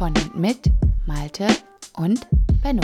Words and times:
Von 0.00 0.16
und 0.16 0.34
mit 0.34 0.60
Malte 1.04 1.46
und 1.92 2.26
Benno. 2.62 2.80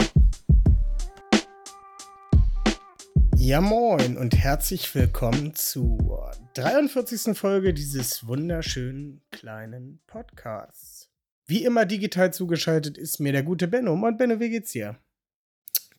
Ja, 3.35 3.59
moin 3.59 4.17
und 4.17 4.35
herzlich 4.35 4.93
willkommen 4.93 5.55
zur 5.55 6.31
43. 6.53 7.35
Folge 7.35 7.73
dieses 7.73 8.27
wunderschönen 8.27 9.23
kleinen 9.31 9.99
Podcasts. 10.05 11.09
Wie 11.47 11.63
immer 11.63 11.87
digital 11.87 12.31
zugeschaltet 12.31 12.99
ist 12.99 13.19
mir 13.19 13.31
der 13.31 13.41
gute 13.41 13.67
Benno. 13.67 13.93
Und 13.93 14.19
Benno, 14.19 14.39
wie 14.39 14.51
geht's 14.51 14.73
dir? 14.73 14.99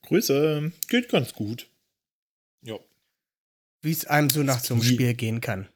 Grüße, 0.03 0.71
geht 0.87 1.09
ganz 1.09 1.33
gut. 1.33 1.69
Ja. 2.63 2.79
Wie 3.83 3.91
es 3.91 4.07
einem 4.07 4.31
so 4.31 4.45
nach 4.45 4.61
so 4.61 4.75
einem 4.75 4.85
Spiel 4.85 5.15
gehen 5.15 5.41
kann. 5.41 5.69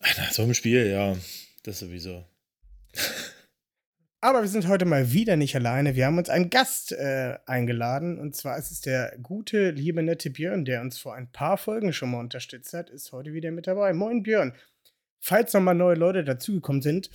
Nach 0.00 0.32
so 0.32 0.42
einem 0.42 0.54
Spiel, 0.54 0.88
ja, 0.88 1.16
das 1.62 1.78
sowieso. 1.78 2.24
Aber 4.22 4.42
wir 4.42 4.48
sind 4.48 4.68
heute 4.68 4.84
mal 4.84 5.12
wieder 5.12 5.36
nicht 5.36 5.56
alleine. 5.56 5.96
Wir 5.96 6.04
haben 6.04 6.18
uns 6.18 6.28
einen 6.28 6.50
Gast 6.50 6.92
äh, 6.92 7.38
eingeladen. 7.46 8.18
Und 8.18 8.36
zwar 8.36 8.58
ist 8.58 8.70
es 8.70 8.82
der 8.82 9.16
gute, 9.22 9.70
liebe, 9.70 10.02
nette 10.02 10.28
Björn, 10.28 10.66
der 10.66 10.82
uns 10.82 10.98
vor 10.98 11.14
ein 11.14 11.32
paar 11.32 11.56
Folgen 11.56 11.94
schon 11.94 12.10
mal 12.10 12.20
unterstützt 12.20 12.74
hat, 12.74 12.90
ist 12.90 13.12
heute 13.12 13.32
wieder 13.32 13.50
mit 13.50 13.66
dabei. 13.66 13.94
Moin 13.94 14.22
Björn. 14.22 14.54
Falls 15.20 15.54
noch 15.54 15.62
mal 15.62 15.74
neue 15.74 15.96
Leute 15.96 16.22
dazugekommen 16.22 16.82
sind, 16.82 17.10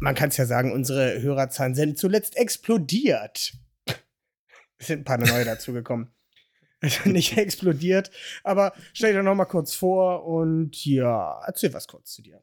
man 0.00 0.14
kann 0.14 0.28
es 0.28 0.36
ja 0.36 0.44
sagen, 0.44 0.72
unsere 0.72 1.20
Hörerzahlen 1.20 1.74
sind 1.74 1.98
zuletzt 1.98 2.36
explodiert. 2.36 3.52
Es 4.80 4.86
sind 4.86 5.00
ein 5.00 5.04
paar 5.04 5.18
neue 5.18 5.44
dazugekommen. 5.44 6.08
Also 6.80 7.08
nicht 7.08 7.36
explodiert, 7.36 8.12
aber 8.44 8.72
stell 8.92 9.12
dir 9.12 9.24
noch 9.24 9.34
mal 9.34 9.46
kurz 9.46 9.74
vor 9.74 10.24
und 10.24 10.84
ja, 10.84 11.42
erzähl 11.44 11.74
was 11.74 11.88
kurz 11.88 12.12
zu 12.12 12.22
dir. 12.22 12.40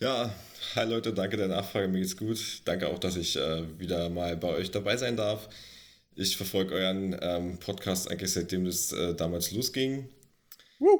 Ja, 0.00 0.34
hi 0.74 0.84
Leute, 0.84 1.12
danke 1.12 1.36
der 1.36 1.46
Nachfrage, 1.46 1.86
mir 1.86 2.00
geht's 2.00 2.16
gut. 2.16 2.38
Danke 2.64 2.88
auch, 2.88 2.98
dass 2.98 3.16
ich 3.16 3.36
äh, 3.36 3.78
wieder 3.78 4.08
mal 4.10 4.36
bei 4.36 4.48
euch 4.48 4.70
dabei 4.72 4.96
sein 4.96 5.16
darf. 5.16 5.48
Ich 6.16 6.36
verfolge 6.36 6.74
euren 6.74 7.16
ähm, 7.22 7.58
Podcast 7.58 8.10
eigentlich 8.10 8.32
seitdem 8.32 8.64
das 8.64 8.92
äh, 8.92 9.14
damals 9.14 9.52
losging. 9.52 10.08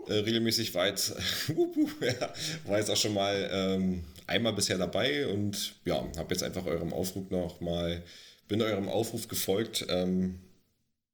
Äh, 0.08 0.12
regelmäßig 0.12 0.74
weit, 0.74 1.00
ja, 2.00 2.32
war 2.66 2.78
jetzt 2.78 2.88
auch 2.90 2.96
schon 2.96 3.14
mal 3.14 3.50
ähm, 3.52 4.04
einmal 4.28 4.52
bisher 4.52 4.78
dabei 4.78 5.26
und 5.26 5.74
ja, 5.84 5.96
habe 6.16 6.32
jetzt 6.32 6.44
einfach 6.44 6.64
eurem 6.64 6.92
Aufruf 6.92 7.30
noch 7.30 7.60
mal, 7.60 8.00
bin 8.46 8.62
eurem 8.62 8.88
Aufruf 8.88 9.26
gefolgt, 9.26 9.86
ähm, 9.88 10.38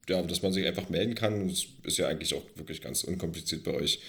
ja, 0.07 0.21
dass 0.23 0.43
man 0.43 0.53
sich 0.53 0.67
einfach 0.67 0.91
melden 0.91 1.15
kann. 1.15 1.49
Das 1.49 1.67
ist 1.85 1.97
ja 1.97 2.09
eigentlich 2.09 2.35
auch 2.35 2.45
wirklich 2.57 2.83
ganz 2.83 3.05
unkompliziert 3.05 3.65
bei 3.65 3.73
euch. 3.73 4.01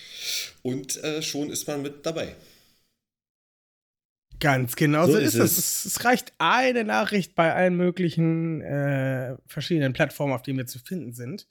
Und 0.61 1.01
äh, 1.03 1.21
schon 1.21 1.49
ist 1.49 1.67
man 1.67 1.81
mit 1.81 2.05
dabei. 2.05 2.35
Ganz 4.41 4.75
genau 4.75 5.05
so, 5.05 5.13
so 5.13 5.19
ist, 5.19 5.35
es. 5.35 5.57
es. 5.57 5.85
es. 5.85 6.03
reicht 6.03 6.33
eine 6.39 6.83
Nachricht 6.83 7.35
bei 7.35 7.53
allen 7.53 7.77
möglichen 7.77 8.61
äh, 8.61 9.37
verschiedenen 9.45 9.93
Plattformen, 9.93 10.33
auf 10.33 10.41
denen 10.41 10.57
wir 10.57 10.65
zu 10.65 10.79
finden 10.79 11.13
sind. 11.13 11.47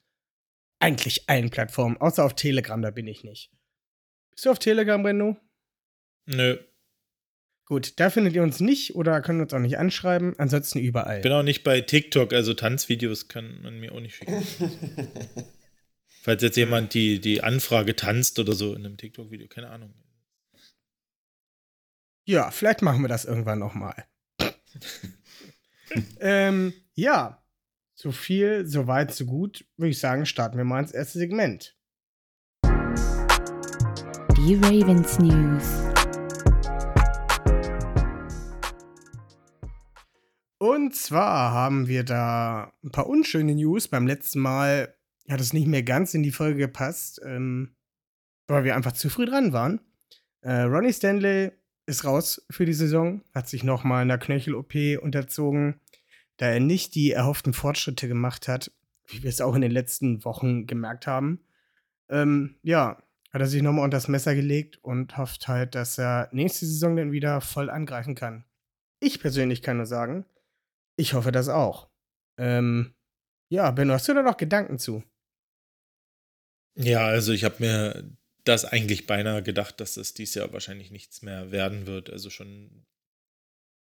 Eigentlich 0.81 1.29
allen 1.29 1.51
Plattformen, 1.51 1.97
außer 1.99 2.25
auf 2.25 2.35
Telegram, 2.35 2.83
da 2.83 2.91
bin 2.91 3.07
ich 3.07 3.23
nicht. 3.23 3.51
Bist 4.33 4.45
du 4.45 4.51
auf 4.51 4.59
Telegram, 4.59 5.03
Brendo? 5.03 5.37
Nö. 6.27 6.59
Gut, 7.65 8.01
da 8.01 8.11
findet 8.11 8.35
ihr 8.35 8.43
uns 8.43 8.59
nicht 8.59 8.97
oder 8.97 9.21
können 9.23 9.41
uns 9.41 9.55
auch 9.55 9.61
nicht 9.61 9.79
anschreiben, 9.79 10.35
ansonsten 10.39 10.81
überall. 10.81 11.19
Ich 11.19 11.23
bin 11.23 11.33
auch 11.33 11.45
nicht 11.45 11.63
bei 11.63 11.81
TikTok, 11.81 12.33
also 12.33 12.55
Tanzvideos 12.55 13.29
kann 13.29 13.63
man 13.63 13.79
mir 13.79 13.93
auch 13.93 14.01
nicht 14.01 14.17
schicken. 14.17 14.43
Falls 16.23 16.43
jetzt 16.43 16.57
jemand 16.57 16.93
die, 16.95 17.21
die 17.21 17.45
Anfrage 17.45 17.95
tanzt 17.95 18.41
oder 18.41 18.55
so 18.55 18.75
in 18.75 18.85
einem 18.85 18.97
TikTok-Video, 18.97 19.47
keine 19.47 19.71
Ahnung. 19.71 19.95
Ja, 22.31 22.53
vielleicht 22.53 22.81
machen 22.81 23.03
wir 23.03 23.09
das 23.09 23.25
irgendwann 23.25 23.59
nochmal. 23.59 24.05
ähm, 26.21 26.73
ja, 26.95 27.43
so 27.97 28.13
viel, 28.13 28.67
so 28.67 28.87
weit, 28.87 29.13
so 29.13 29.27
gut, 29.27 29.67
würde 29.77 29.91
ich 29.91 29.99
sagen, 29.99 30.25
starten 30.27 30.57
wir 30.57 30.65
mal 30.65 30.79
ins 30.79 30.93
erste 30.93 31.19
Segment. 31.19 31.77
Die 34.37 34.55
Ravens 34.63 35.19
News. 35.19 35.65
Und 40.59 40.95
zwar 40.95 41.51
haben 41.51 41.89
wir 41.89 42.05
da 42.05 42.73
ein 42.85 42.93
paar 42.93 43.09
unschöne 43.09 43.57
News. 43.57 43.89
Beim 43.89 44.07
letzten 44.07 44.39
Mal 44.39 44.97
hat 45.29 45.41
es 45.41 45.53
nicht 45.53 45.67
mehr 45.67 45.83
ganz 45.83 46.15
in 46.15 46.23
die 46.23 46.31
Folge 46.31 46.59
gepasst, 46.61 47.21
ähm, 47.25 47.75
weil 48.47 48.63
wir 48.63 48.77
einfach 48.77 48.93
zu 48.93 49.11
früh 49.11 49.27
dran 49.27 49.53
waren. 49.53 49.81
Äh, 50.43 50.61
Ronnie 50.61 50.93
Stanley 50.93 51.51
ist 51.91 52.05
raus 52.05 52.47
für 52.49 52.65
die 52.65 52.73
Saison, 52.73 53.23
hat 53.35 53.49
sich 53.49 53.65
nochmal 53.65 54.03
einer 54.03 54.19
Knöchel-OP 54.19 55.03
unterzogen, 55.03 55.81
da 56.37 56.47
er 56.47 56.61
nicht 56.61 56.95
die 56.95 57.11
erhofften 57.11 57.53
Fortschritte 57.53 58.09
gemacht 58.09 58.49
hat, 58.49 58.73
wie 59.09 59.23
wir 59.23 59.29
es 59.29 59.41
auch 59.41 59.55
in 59.55 59.61
den 59.61 59.73
letzten 59.73 60.25
Wochen 60.25 60.67
gemerkt 60.67 61.07
haben. 61.07 61.41
Ähm, 62.09 62.57
ja, 62.63 63.03
hat 63.33 63.41
er 63.41 63.47
sich 63.47 63.63
nochmal 63.63 63.85
unter 63.85 63.97
das 63.97 64.09
Messer 64.09 64.35
gelegt 64.35 64.79
und 64.83 65.17
hofft 65.17 65.49
halt, 65.49 65.75
dass 65.75 65.99
er 65.99 66.29
nächste 66.33 66.67
Saison 66.67 66.97
dann 66.97 67.13
wieder 67.13 67.41
voll 67.41 67.69
angreifen 67.69 68.15
kann. 68.15 68.45
Ich 69.01 69.21
persönlich 69.21 69.63
kann 69.63 69.77
nur 69.77 69.87
sagen, 69.87 70.25
ich 70.97 71.15
hoffe 71.15 71.33
das 71.33 71.49
auch. 71.49 71.89
Ähm, 72.39 72.95
ja, 73.49 73.71
Benno, 73.71 73.95
hast 73.95 74.09
du 74.09 74.15
da 74.15 74.23
noch 74.23 74.37
Gedanken 74.37 74.79
zu? 74.79 75.03
Ja, 76.75 77.07
also 77.07 77.33
ich 77.33 77.45
habe 77.45 77.57
mir 77.59 78.17
das 78.45 78.65
eigentlich 78.65 79.07
beinahe 79.07 79.43
gedacht, 79.43 79.81
dass 79.81 79.95
das 79.95 80.15
dieses 80.15 80.35
Jahr 80.35 80.53
wahrscheinlich 80.53 80.91
nichts 80.91 81.23
mehr 81.23 81.51
werden 81.51 81.87
wird. 81.87 82.11
Also 82.11 82.31
schon 82.31 82.87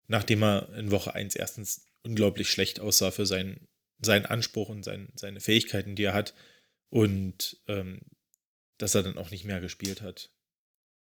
nachdem 0.08 0.44
er 0.44 0.74
in 0.76 0.92
Woche 0.92 1.14
1 1.14 1.36
erstens 1.36 1.86
unglaublich 2.04 2.50
schlecht 2.50 2.80
aussah 2.80 3.12
für 3.12 3.26
seinen, 3.26 3.68
seinen 4.02 4.26
Anspruch 4.26 4.70
und 4.70 4.84
sein, 4.84 5.10
seine 5.16 5.40
Fähigkeiten, 5.40 5.96
die 5.96 6.04
er 6.04 6.14
hat. 6.14 6.34
Und 6.90 7.62
ähm, 7.68 8.02
dass 8.80 8.96
er 8.96 9.04
dann 9.04 9.18
auch 9.18 9.30
nicht 9.30 9.46
mehr 9.46 9.62
gespielt 9.62 10.02
hat. 10.02 10.32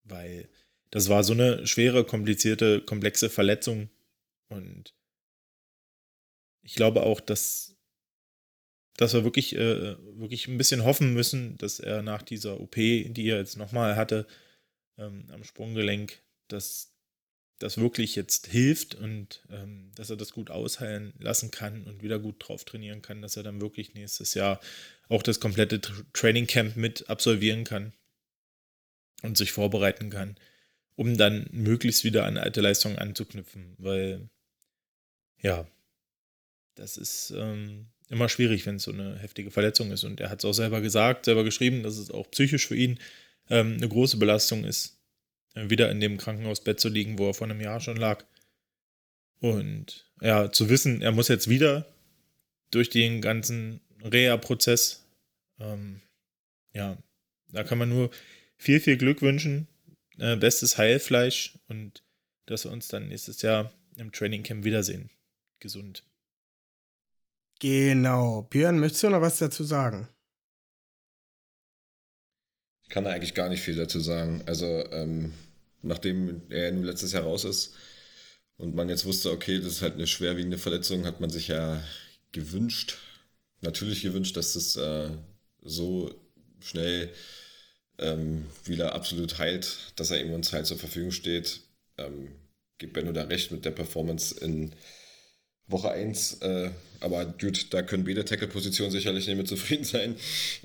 Weil 0.03 0.49
das 0.91 1.09
war 1.09 1.23
so 1.23 1.33
eine 1.33 1.67
schwere, 1.67 2.05
komplizierte, 2.05 2.81
komplexe 2.81 3.31
Verletzung. 3.31 3.91
Und 4.49 4.95
ich 6.63 6.75
glaube 6.75 7.03
auch, 7.03 7.21
dass 7.21 7.76
dass 8.97 9.15
wir 9.15 9.25
wirklich, 9.25 9.55
äh, 9.55 9.97
wirklich 10.19 10.49
ein 10.49 10.59
bisschen 10.59 10.85
hoffen 10.85 11.13
müssen, 11.15 11.57
dass 11.59 11.81
er 11.81 12.03
nach 12.03 12.23
dieser 12.23 12.61
OP, 12.61 12.75
die 12.77 13.29
er 13.29 13.39
jetzt 13.39 13.57
nochmal 13.57 13.97
hatte, 13.97 14.27
ähm, 14.99 15.27
am 15.31 15.45
Sprunggelenk, 15.45 16.23
dass 16.49 16.93
das 17.59 17.79
wirklich 17.79 18.17
jetzt 18.17 18.47
hilft 18.47 18.95
und 18.95 19.43
ähm, 19.51 19.91
dass 19.95 20.11
er 20.11 20.17
das 20.17 20.33
gut 20.33 20.51
ausheilen 20.51 21.15
lassen 21.19 21.51
kann 21.51 21.85
und 21.85 22.03
wieder 22.03 22.19
gut 22.19 22.37
drauf 22.39 22.65
trainieren 22.65 23.03
kann, 23.03 23.23
dass 23.23 23.37
er 23.37 23.43
dann 23.43 23.61
wirklich 23.61 23.95
nächstes 23.95 24.35
Jahr 24.35 24.61
auch 25.09 25.23
das 25.23 25.41
komplette 25.41 25.81
Training 26.13 26.47
Camp 26.47 26.77
mit 26.77 27.09
absolvieren 27.09 27.65
kann 27.65 27.93
und 29.23 29.39
sich 29.39 29.53
vorbereiten 29.53 30.11
kann, 30.11 30.37
um 30.97 31.17
dann 31.17 31.49
möglichst 31.51 32.05
wieder 32.05 32.27
an 32.27 32.37
alte 32.37 32.61
Leistungen 32.61 32.99
anzuknüpfen, 32.99 33.75
weil 33.79 34.29
ja, 35.41 35.67
das 36.75 36.99
ist 36.99 37.31
ähm, 37.31 37.89
immer 38.09 38.29
schwierig, 38.29 38.67
wenn 38.67 38.77
es 38.77 38.85
so 38.85 38.93
eine 38.93 39.19
heftige 39.19 39.51
Verletzung 39.51 39.91
ist. 39.91 40.05
Und 40.05 40.21
er 40.21 40.31
hat 40.31 40.41
es 40.41 40.45
auch 40.45 40.53
selber 40.53 40.81
gesagt, 40.81 41.25
selber 41.25 41.45
geschrieben, 41.45 41.83
dass 41.83 41.97
es 41.97 42.11
auch 42.11 42.31
psychisch 42.31 42.67
für 42.67 42.77
ihn 42.77 42.99
ähm, 43.51 43.75
eine 43.77 43.89
große 43.89 44.17
Belastung 44.17 44.65
ist, 44.65 44.99
äh, 45.55 45.69
wieder 45.71 45.91
in 45.91 46.01
dem 46.01 46.17
Krankenhausbett 46.17 46.81
zu 46.81 46.89
liegen, 46.89 47.19
wo 47.19 47.29
er 47.29 47.35
vor 47.35 47.47
einem 47.47 47.61
Jahr 47.61 47.81
schon 47.81 47.97
lag. 47.97 48.25
Und 49.41 50.07
ja, 50.21 50.51
zu 50.51 50.69
wissen, 50.69 51.03
er 51.03 51.13
muss 51.13 51.29
jetzt 51.29 51.49
wieder 51.49 51.87
durch 52.71 52.91
den 52.91 53.21
ganzen 53.21 53.81
Reha-Prozess, 54.03 55.05
ähm, 55.61 56.01
ja, 56.73 56.97
da 57.49 57.65
kann 57.65 57.79
man 57.79 57.89
nur 57.89 58.11
viel, 58.57 58.81
viel 58.81 58.97
Glück 58.97 59.23
wünschen, 59.23 59.69
äh, 60.19 60.37
bestes 60.37 60.79
Heilfleisch 60.79 61.59
und 61.69 62.03
dass 62.47 62.65
wir 62.65 62.73
uns 62.73 62.89
dann 62.89 63.09
nächstes 63.09 63.43
Jahr 63.43 63.73
im 63.97 64.13
Training 64.13 64.43
Camp 64.43 64.65
wiedersehen. 64.65 65.11
Gesund. 65.59 66.05
Genau. 67.61 68.43
Björn, 68.43 68.79
möchtest 68.79 69.05
du 69.05 69.11
noch 69.11 69.21
was 69.21 69.39
dazu 69.39 69.65
sagen? 69.65 70.09
Ich 72.83 72.91
kann 72.91 73.05
da 73.05 73.11
eigentlich 73.11 73.35
gar 73.35 73.49
nicht 73.49 73.63
viel 73.63 73.75
dazu 73.77 74.01
sagen. 74.01 74.43
Also, 74.47 74.67
ähm, 74.93 75.33
nachdem 75.83 76.43
er 76.51 76.71
nun 76.73 76.85
letztes 76.85 77.13
Jahr 77.13 77.25
raus 77.25 77.45
ist 77.45 77.75
und 78.59 78.75
man 78.75 78.89
jetzt 78.89 79.05
wusste, 79.05 79.31
okay, 79.31 79.59
das 79.59 79.73
ist 79.75 79.83
halt 79.83 79.95
eine 79.95 80.07
schwerwiegende 80.07 80.59
Verletzung, 80.59 81.05
hat 81.05 81.21
man 81.21 81.31
sich 81.31 81.49
ja 81.49 81.83
gewünscht, 82.33 82.99
natürlich 83.61 84.03
gewünscht, 84.03 84.37
dass 84.37 84.55
es 84.57 84.77
äh, 84.77 85.11
so 85.63 86.15
schnell 86.61 87.13
ähm, 87.99 88.47
wieder 88.65 88.95
absolut 88.95 89.39
heilt, 89.39 89.93
dass 89.97 90.11
er 90.11 90.21
eben 90.21 90.33
uns 90.35 90.53
halt 90.53 90.67
zur 90.67 90.79
Verfügung 90.79 91.11
steht. 91.13 91.61
Ähm, 91.99 92.33
gibt 92.79 92.93
Benno 92.93 93.13
da 93.13 93.25
recht 93.25 93.51
mit 93.53 93.65
der 93.65 93.71
Performance 93.71 94.39
in 94.39 94.75
Woche 95.69 95.91
1. 95.91 96.39
Äh, 96.43 96.71
aber 97.01 97.25
gut, 97.27 97.73
da 97.75 97.83
können 97.83 98.05
beide 98.05 98.25
Tackle-Positionen 98.25 98.93
sicherlich 98.93 99.27
nicht 99.27 99.37
mit 99.37 99.49
zufrieden 99.49 99.85
sein. 99.85 100.17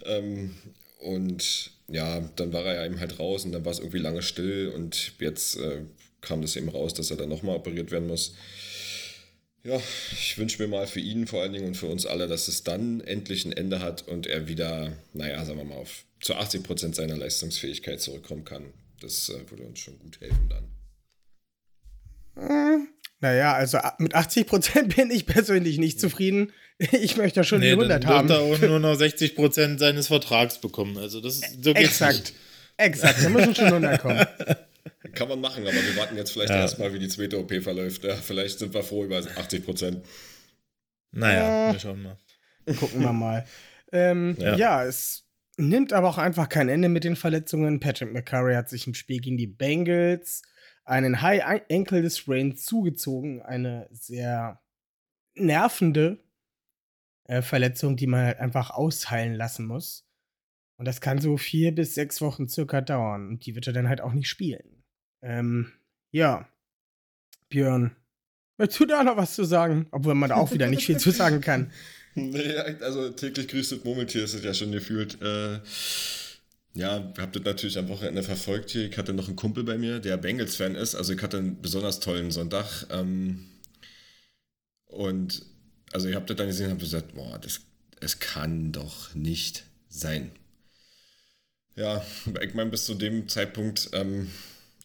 Ähm, 0.05 0.55
und 0.99 1.71
ja, 1.87 2.21
dann 2.35 2.53
war 2.53 2.63
er 2.65 2.75
ja 2.75 2.85
eben 2.85 2.99
halt 2.99 3.19
raus 3.19 3.45
und 3.45 3.51
dann 3.51 3.65
war 3.65 3.71
es 3.71 3.79
irgendwie 3.79 3.99
lange 3.99 4.21
still 4.21 4.71
und 4.73 5.13
jetzt 5.19 5.57
äh, 5.57 5.81
kam 6.21 6.41
das 6.41 6.55
eben 6.55 6.69
raus, 6.69 6.93
dass 6.93 7.11
er 7.11 7.17
dann 7.17 7.29
nochmal 7.29 7.55
operiert 7.55 7.91
werden 7.91 8.07
muss. 8.07 8.35
Ja, 9.63 9.79
ich 10.11 10.37
wünsche 10.37 10.61
mir 10.61 10.67
mal 10.67 10.87
für 10.87 10.99
ihn 10.99 11.27
vor 11.27 11.41
allen 11.41 11.53
Dingen 11.53 11.67
und 11.67 11.77
für 11.77 11.85
uns 11.85 12.05
alle, 12.05 12.27
dass 12.27 12.47
es 12.47 12.63
dann 12.63 13.01
endlich 13.01 13.45
ein 13.45 13.51
Ende 13.51 13.79
hat 13.79 14.07
und 14.07 14.25
er 14.25 14.47
wieder, 14.47 14.93
naja, 15.13 15.43
sagen 15.45 15.59
wir 15.59 15.65
mal, 15.65 15.75
auf 15.75 16.05
zu 16.19 16.35
80 16.35 16.63
Prozent 16.63 16.95
seiner 16.95 17.17
Leistungsfähigkeit 17.17 18.01
zurückkommen 18.01 18.45
kann. 18.45 18.73
Das 19.01 19.29
äh, 19.29 19.49
würde 19.49 19.63
uns 19.63 19.79
schon 19.79 19.99
gut 19.99 20.19
helfen 20.19 20.49
dann. 20.49 20.67
Hm, 22.35 22.87
naja, 23.21 23.53
also 23.53 23.77
mit 23.99 24.15
80 24.15 24.47
Prozent 24.47 24.95
bin 24.95 25.11
ich 25.11 25.25
persönlich 25.25 25.77
nicht 25.77 25.99
zufrieden. 25.99 26.51
Ich 26.79 27.15
möchte 27.17 27.43
schon 27.43 27.59
nee, 27.59 27.67
die 27.67 27.71
100 27.73 28.03
dann 28.03 28.09
haben. 28.09 28.27
Dann 28.27 28.49
wird 28.49 28.61
er 28.61 28.65
auch 28.65 28.69
nur 28.69 28.79
noch 28.79 28.95
60 28.95 29.35
Prozent 29.35 29.79
seines 29.79 30.07
Vertrags 30.07 30.59
bekommen. 30.59 30.97
Also 30.97 31.21
das 31.21 31.39
so 31.39 31.73
geht's 31.73 32.01
Exakt. 32.01 32.17
Nicht. 32.17 32.33
Exakt, 32.77 33.23
da 33.23 33.29
müssen 33.29 33.53
schon 33.53 33.65
100 33.65 34.01
kommen. 34.01 34.25
Kann 35.13 35.27
man 35.27 35.41
machen, 35.41 35.63
aber 35.63 35.73
wir 35.73 35.95
warten 35.97 36.17
jetzt 36.17 36.31
vielleicht 36.31 36.49
ja. 36.49 36.61
erstmal, 36.61 36.93
wie 36.93 36.99
die 36.99 37.07
zweite 37.07 37.37
OP 37.37 37.53
verläuft. 37.61 38.03
Ja, 38.03 38.15
vielleicht 38.15 38.57
sind 38.57 38.73
wir 38.73 38.81
froh 38.81 39.03
über 39.03 39.17
80 39.17 39.63
Prozent. 39.63 40.05
Naja, 41.11 41.69
äh, 41.69 41.73
wir 41.73 41.79
schauen 41.79 42.01
mal. 42.01 42.17
Gucken 42.79 43.01
wir 43.01 43.13
mal. 43.13 43.45
Ähm, 43.93 44.37
ja. 44.39 44.55
ja, 44.55 44.85
es 44.85 45.25
nimmt 45.57 45.91
aber 45.91 46.07
auch 46.07 46.17
einfach 46.17 46.47
kein 46.47 46.69
Ende 46.69 46.87
mit 46.87 47.03
den 47.03 47.17
Verletzungen. 47.17 47.81
Patrick 47.81 48.13
McCurry 48.13 48.53
hat 48.53 48.69
sich 48.69 48.87
im 48.87 48.93
Spiel 48.93 49.19
gegen 49.19 49.35
die 49.35 49.47
Bengals 49.47 50.43
einen 50.91 51.21
High 51.21 51.63
Ankle 51.71 52.09
Sprain 52.09 52.57
zugezogen. 52.57 53.41
Eine 53.41 53.87
sehr 53.91 54.61
nervende 55.35 56.19
äh, 57.25 57.41
Verletzung, 57.41 57.95
die 57.95 58.07
man 58.07 58.25
halt 58.25 58.39
einfach 58.39 58.71
ausheilen 58.71 59.35
lassen 59.35 59.65
muss. 59.65 60.05
Und 60.75 60.85
das 60.85 60.99
kann 60.99 61.19
so 61.19 61.37
vier 61.37 61.73
bis 61.73 61.95
sechs 61.95 62.19
Wochen 62.19 62.49
circa 62.49 62.81
dauern. 62.81 63.29
Und 63.29 63.45
die 63.45 63.55
wird 63.55 63.67
er 63.67 63.73
dann 63.73 63.87
halt 63.87 64.01
auch 64.01 64.11
nicht 64.11 64.27
spielen. 64.27 64.83
Ähm, 65.21 65.71
ja. 66.11 66.49
Björn, 67.47 67.95
möchtest 68.57 68.81
du 68.81 68.85
da 68.85 69.03
noch 69.03 69.15
was 69.15 69.35
zu 69.35 69.45
sagen? 69.45 69.87
Obwohl 69.91 70.15
man 70.15 70.29
da 70.29 70.35
auch 70.35 70.51
wieder 70.51 70.67
nicht 70.67 70.85
viel 70.85 70.97
zu 70.97 71.11
sagen 71.11 71.41
kann. 71.41 71.71
Nee, 72.13 72.57
also 72.81 73.09
täglich 73.11 73.47
grüßt 73.47 73.71
das 73.71 73.85
Murmeltier 73.85 74.25
ist 74.25 74.33
es 74.33 74.43
ja 74.43 74.53
schon 74.53 74.73
gefühlt. 74.73 75.21
Äh, 75.21 75.61
ja, 76.73 77.13
habt 77.17 77.35
das 77.35 77.43
natürlich 77.43 77.77
am 77.77 77.89
Wochenende 77.89 78.23
verfolgt 78.23 78.69
hier. 78.71 78.89
Ich 78.89 78.97
hatte 78.97 79.13
noch 79.13 79.27
einen 79.27 79.35
Kumpel 79.35 79.63
bei 79.63 79.77
mir, 79.77 79.99
der 79.99 80.17
Bengals-Fan 80.17 80.75
ist. 80.75 80.95
Also 80.95 81.13
ich 81.13 81.21
hatte 81.21 81.37
einen 81.37 81.61
besonders 81.61 81.99
tollen 81.99 82.31
Sonntag. 82.31 82.87
Ähm, 82.89 83.45
und 84.85 85.45
also 85.91 86.07
ihr 86.07 86.15
habt 86.15 86.29
das 86.29 86.37
dann 86.37 86.47
gesehen 86.47 86.67
und 86.67 86.71
habt 86.73 86.81
gesagt, 86.81 87.13
boah, 87.13 87.37
das, 87.39 87.61
es 87.99 88.19
kann 88.19 88.71
doch 88.71 89.13
nicht 89.15 89.65
sein. 89.89 90.31
Ja, 91.75 92.05
ich 92.41 92.53
meine, 92.53 92.69
bis 92.69 92.85
zu 92.85 92.95
dem 92.95 93.27
Zeitpunkt, 93.27 93.89
ähm, 93.93 94.31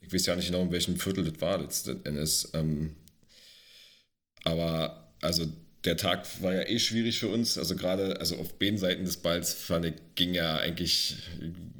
ich 0.02 0.12
weiß 0.12 0.26
ja 0.26 0.36
nicht 0.36 0.46
genau, 0.46 0.62
in 0.62 0.72
welchem 0.72 0.96
Viertel 0.96 1.24
das 1.24 1.40
war 1.40 1.58
letzten 1.58 2.04
Endes. 2.04 2.50
Ähm, 2.54 2.96
aber 4.42 5.12
also 5.20 5.46
der 5.84 5.96
Tag 5.96 6.26
war 6.42 6.52
ja 6.52 6.62
eh 6.62 6.78
schwierig 6.80 7.18
für 7.18 7.28
uns. 7.28 7.58
Also 7.58 7.76
gerade 7.76 8.18
also 8.18 8.36
auf 8.38 8.58
beiden 8.58 8.78
Seiten 8.78 9.04
des 9.04 9.18
Balls 9.18 9.54
fand 9.54 9.84
ich, 9.86 9.94
ging 10.16 10.34
ja 10.34 10.56
eigentlich 10.56 11.16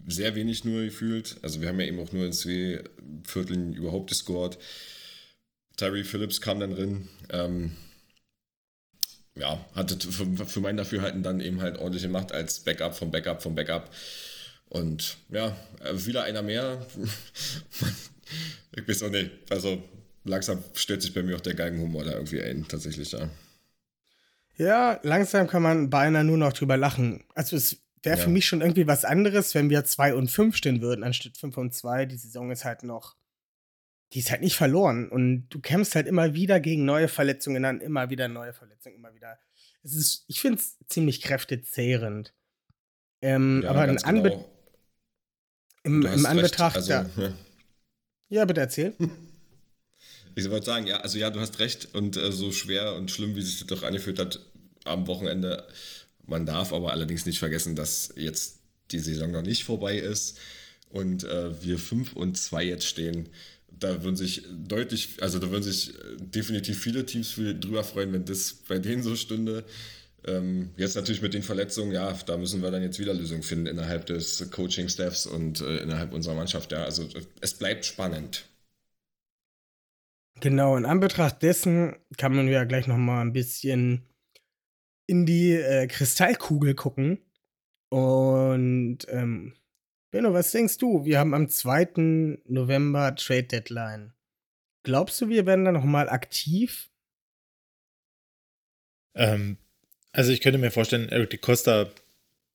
sehr 0.06 0.34
wenig 0.34 0.64
nur 0.64 0.84
gefühlt. 0.84 1.36
Also 1.42 1.60
wir 1.60 1.68
haben 1.68 1.80
ja 1.80 1.86
eben 1.86 2.00
auch 2.00 2.12
nur 2.12 2.24
in 2.26 2.32
zwei 2.32 2.82
Vierteln 3.24 3.72
überhaupt 3.72 4.08
gescored. 4.08 4.58
Tyree 5.76 6.04
Phillips 6.04 6.40
kam 6.40 6.60
dann 6.60 6.74
drin. 6.74 7.08
Ähm, 7.30 7.76
ja, 9.34 9.62
hatte 9.74 9.98
für, 9.98 10.46
für 10.46 10.60
mein 10.60 10.76
Dafürhalten 10.76 11.22
dann 11.22 11.40
eben 11.40 11.60
halt 11.60 11.78
ordentlich 11.78 12.02
gemacht 12.02 12.32
als 12.32 12.60
Backup 12.60 12.94
vom 12.94 13.10
Backup 13.10 13.42
vom 13.42 13.54
Backup. 13.54 13.90
Und 14.68 15.18
ja, 15.28 15.54
wieder 15.92 16.24
einer 16.24 16.42
mehr. 16.42 16.84
ich 18.76 18.88
weiß 18.88 19.02
auch 19.04 19.10
nicht. 19.10 19.30
Also 19.50 19.82
langsam 20.24 20.62
stellt 20.74 21.02
sich 21.02 21.14
bei 21.14 21.22
mir 21.22 21.36
auch 21.36 21.40
der 21.40 21.54
Geigenhumor 21.54 22.04
da 22.04 22.12
irgendwie 22.12 22.42
ein, 22.42 22.66
tatsächlich, 22.66 23.12
ja. 23.12 23.28
Ja, 24.56 24.98
langsam 25.02 25.46
kann 25.48 25.62
man 25.62 25.90
beinahe 25.90 26.24
nur 26.24 26.38
noch 26.38 26.54
drüber 26.54 26.78
lachen. 26.78 27.22
Also 27.34 27.56
es 27.56 27.76
wäre 28.06 28.16
ja. 28.16 28.24
für 28.24 28.30
mich 28.30 28.46
schon 28.46 28.62
irgendwie 28.62 28.86
was 28.86 29.04
anderes, 29.04 29.54
wenn 29.54 29.68
wir 29.68 29.84
2 29.84 30.14
und 30.14 30.30
5 30.30 30.56
stehen 30.56 30.80
würden, 30.80 31.04
anstatt 31.04 31.36
5 31.36 31.56
und 31.58 31.74
2. 31.74 32.06
Die 32.06 32.16
Saison 32.16 32.50
ist 32.50 32.64
halt 32.64 32.82
noch, 32.82 33.16
die 34.12 34.20
ist 34.20 34.30
halt 34.30 34.40
nicht 34.40 34.56
verloren. 34.56 35.10
Und 35.10 35.48
du 35.50 35.60
kämpfst 35.60 35.94
halt 35.94 36.06
immer 36.06 36.32
wieder 36.34 36.60
gegen 36.60 36.84
neue 36.86 37.08
Verletzungen 37.08 37.64
an, 37.64 37.80
immer 37.80 38.08
wieder 38.08 38.28
neue 38.28 38.54
Verletzungen, 38.54 38.96
immer 38.96 39.14
wieder. 39.14 39.38
Es 39.82 39.94
ist, 39.94 40.24
ich 40.28 40.40
finde 40.40 40.58
es 40.58 40.78
ziemlich 40.88 41.20
kräftezehrend. 41.20 42.32
Ähm, 43.20 43.60
ja, 43.62 43.70
aber 43.70 43.86
in 43.88 44.02
Anbe 44.04 44.30
genau. 44.30 44.50
im, 45.82 46.02
im 46.06 46.26
Anbetracht. 46.26 46.76
Also, 46.76 46.92
ja. 46.92 47.06
ja, 48.28 48.44
bitte 48.46 48.60
erzähl. 48.60 48.94
Ich 50.38 50.50
wollte 50.50 50.66
sagen, 50.66 50.86
ja, 50.86 50.98
also 50.98 51.16
ja, 51.16 51.30
du 51.30 51.40
hast 51.40 51.60
recht 51.60 51.94
und 51.94 52.18
äh, 52.18 52.30
so 52.30 52.52
schwer 52.52 52.94
und 52.94 53.10
schlimm, 53.10 53.36
wie 53.36 53.40
sich 53.40 53.58
das 53.58 53.68
doch 53.68 53.82
angefühlt 53.82 54.18
hat 54.18 54.38
am 54.84 55.06
Wochenende. 55.06 55.66
Man 56.26 56.46
darf 56.46 56.72
aber 56.72 56.92
allerdings 56.92 57.26
nicht 57.26 57.38
vergessen, 57.38 57.76
dass 57.76 58.12
jetzt 58.16 58.60
die 58.90 58.98
Saison 58.98 59.30
noch 59.30 59.42
nicht 59.42 59.64
vorbei 59.64 59.98
ist 59.98 60.38
und 60.90 61.24
äh, 61.24 61.62
wir 61.62 61.78
5 61.78 62.14
und 62.14 62.36
2 62.36 62.64
jetzt 62.64 62.86
stehen. 62.86 63.28
Da 63.68 64.02
würden 64.02 64.16
sich 64.16 64.44
deutlich, 64.50 65.16
also 65.20 65.38
da 65.38 65.50
würden 65.50 65.62
sich 65.62 65.90
äh, 65.90 66.16
definitiv 66.18 66.80
viele 66.80 67.04
Teams 67.04 67.30
viel 67.30 67.58
drüber 67.58 67.84
freuen, 67.84 68.12
wenn 68.12 68.24
das 68.24 68.54
bei 68.68 68.78
denen 68.78 69.02
so 69.02 69.16
stünde. 69.16 69.64
Ähm, 70.24 70.70
jetzt 70.76 70.96
natürlich 70.96 71.22
mit 71.22 71.34
den 71.34 71.42
Verletzungen, 71.42 71.92
ja, 71.92 72.12
da 72.12 72.36
müssen 72.36 72.62
wir 72.62 72.70
dann 72.70 72.82
jetzt 72.82 72.98
wieder 72.98 73.14
Lösungen 73.14 73.42
finden 73.42 73.66
innerhalb 73.66 74.06
des 74.06 74.50
Coaching-Staffs 74.50 75.26
und 75.26 75.60
äh, 75.60 75.78
innerhalb 75.78 76.12
unserer 76.12 76.34
Mannschaft. 76.34 76.72
Ja, 76.72 76.84
also 76.84 77.08
es 77.40 77.54
bleibt 77.54 77.84
spannend. 77.84 78.46
Genau, 80.40 80.76
in 80.76 80.84
Anbetracht 80.84 81.42
dessen 81.42 81.96
kann 82.18 82.34
man 82.34 82.48
ja 82.48 82.64
gleich 82.64 82.86
noch 82.86 82.98
mal 82.98 83.22
ein 83.22 83.32
bisschen 83.32 84.02
in 85.06 85.26
die 85.26 85.52
äh, 85.52 85.86
Kristallkugel 85.86 86.74
gucken. 86.74 87.18
Und 87.88 88.98
ähm, 89.08 89.54
Benno, 90.10 90.32
was 90.32 90.50
denkst 90.50 90.78
du? 90.78 91.04
Wir 91.04 91.18
haben 91.18 91.34
am 91.34 91.48
2. 91.48 92.38
November 92.46 93.14
Trade 93.14 93.44
Deadline. 93.44 94.12
Glaubst 94.82 95.20
du, 95.20 95.28
wir 95.28 95.46
werden 95.46 95.64
da 95.64 95.72
noch 95.72 95.84
mal 95.84 96.08
aktiv? 96.08 96.90
Ähm, 99.14 99.58
also 100.12 100.32
ich 100.32 100.40
könnte 100.40 100.58
mir 100.58 100.70
vorstellen, 100.70 101.08
Eric 101.08 101.30
DeCosta 101.30 101.90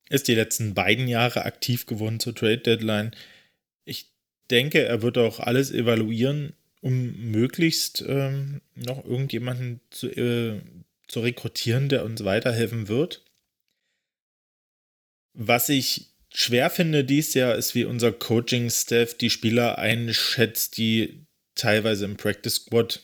ist 0.10 0.28
die 0.28 0.36
letzten 0.36 0.74
beiden 0.74 1.08
Jahre 1.08 1.46
aktiv 1.46 1.86
geworden 1.86 2.20
zur 2.20 2.36
Trade 2.36 2.60
Deadline. 2.60 3.12
Ich 3.86 4.12
denke, 4.50 4.84
er 4.84 5.02
wird 5.02 5.18
auch 5.18 5.40
alles 5.40 5.72
evaluieren, 5.72 6.54
um 6.82 7.32
möglichst 7.32 8.04
ähm, 8.08 8.62
noch 8.76 9.06
irgendjemanden 9.06 9.80
zu, 9.90 10.08
äh, 10.08 10.62
zu 11.12 11.20
rekrutieren, 11.20 11.90
der 11.90 12.06
uns 12.06 12.24
weiterhelfen 12.24 12.88
wird. 12.88 13.24
Was 15.34 15.70
ich 15.70 16.12
schwer 16.34 16.70
finde 16.70 17.04
dies 17.04 17.34
Jahr, 17.34 17.56
ist, 17.56 17.76
wie 17.76 17.86
unser 17.86 18.12
Coaching-Staff 18.12 19.16
die 19.16 19.30
Spieler 19.30 19.78
einschätzt, 19.78 20.78
die 20.78 21.26
teilweise 21.56 22.06
im 22.06 22.18
Practice 22.18 22.56
Squad 22.56 23.02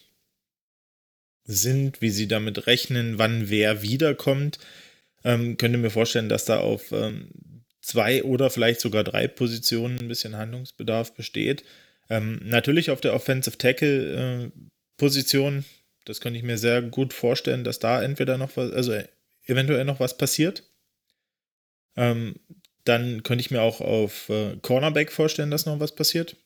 sind, 1.44 2.02
wie 2.02 2.10
sie 2.10 2.28
damit 2.28 2.68
rechnen, 2.68 3.18
wann 3.18 3.50
wer 3.50 3.82
wiederkommt. 3.82 4.60
Ähm, 5.24 5.58
könnte 5.58 5.78
mir 5.78 5.90
vorstellen, 5.90 6.30
dass 6.30 6.46
da 6.46 6.60
auf 6.60 6.92
ähm, 6.92 7.30
zwei 7.82 8.24
oder 8.24 8.50
vielleicht 8.50 8.82
sogar 8.82 9.04
drei 9.04 9.28
Positionen 9.28 10.00
ein 10.00 10.08
bisschen 10.08 10.36
Handlungsbedarf 10.36 11.14
besteht. 11.14 11.64
Ähm, 12.10 12.40
natürlich 12.44 12.92
auf 12.92 13.02
der 13.02 13.14
Offensive 13.14 13.58
Tackle 13.58 14.46
äh, 14.46 14.52
Position, 14.98 15.66
das 16.08 16.22
könnte 16.22 16.38
ich 16.38 16.44
mir 16.44 16.58
sehr 16.58 16.82
gut 16.82 17.14
vorstellen, 17.14 17.64
dass 17.64 17.80
da 17.80 18.02
entweder 18.02 18.38
noch 18.38 18.56
was, 18.56 18.72
also 18.72 18.98
eventuell 19.46 19.86
noch 19.86 20.00
was 20.00 20.18
passiert. 20.18 20.64
Ähm, 21.96 22.36
dann 22.84 23.24
könnte 23.24 23.42
ich 23.42 23.52
mir 23.52 23.62
auch 23.62 23.82
auf 23.82 24.30
äh, 24.30 24.58
Cornerback 24.62 25.12
vorstellen, 25.12 25.52
dass 25.52 25.66
noch 25.66 25.80
was 25.80 25.96
passiert. 25.96 26.38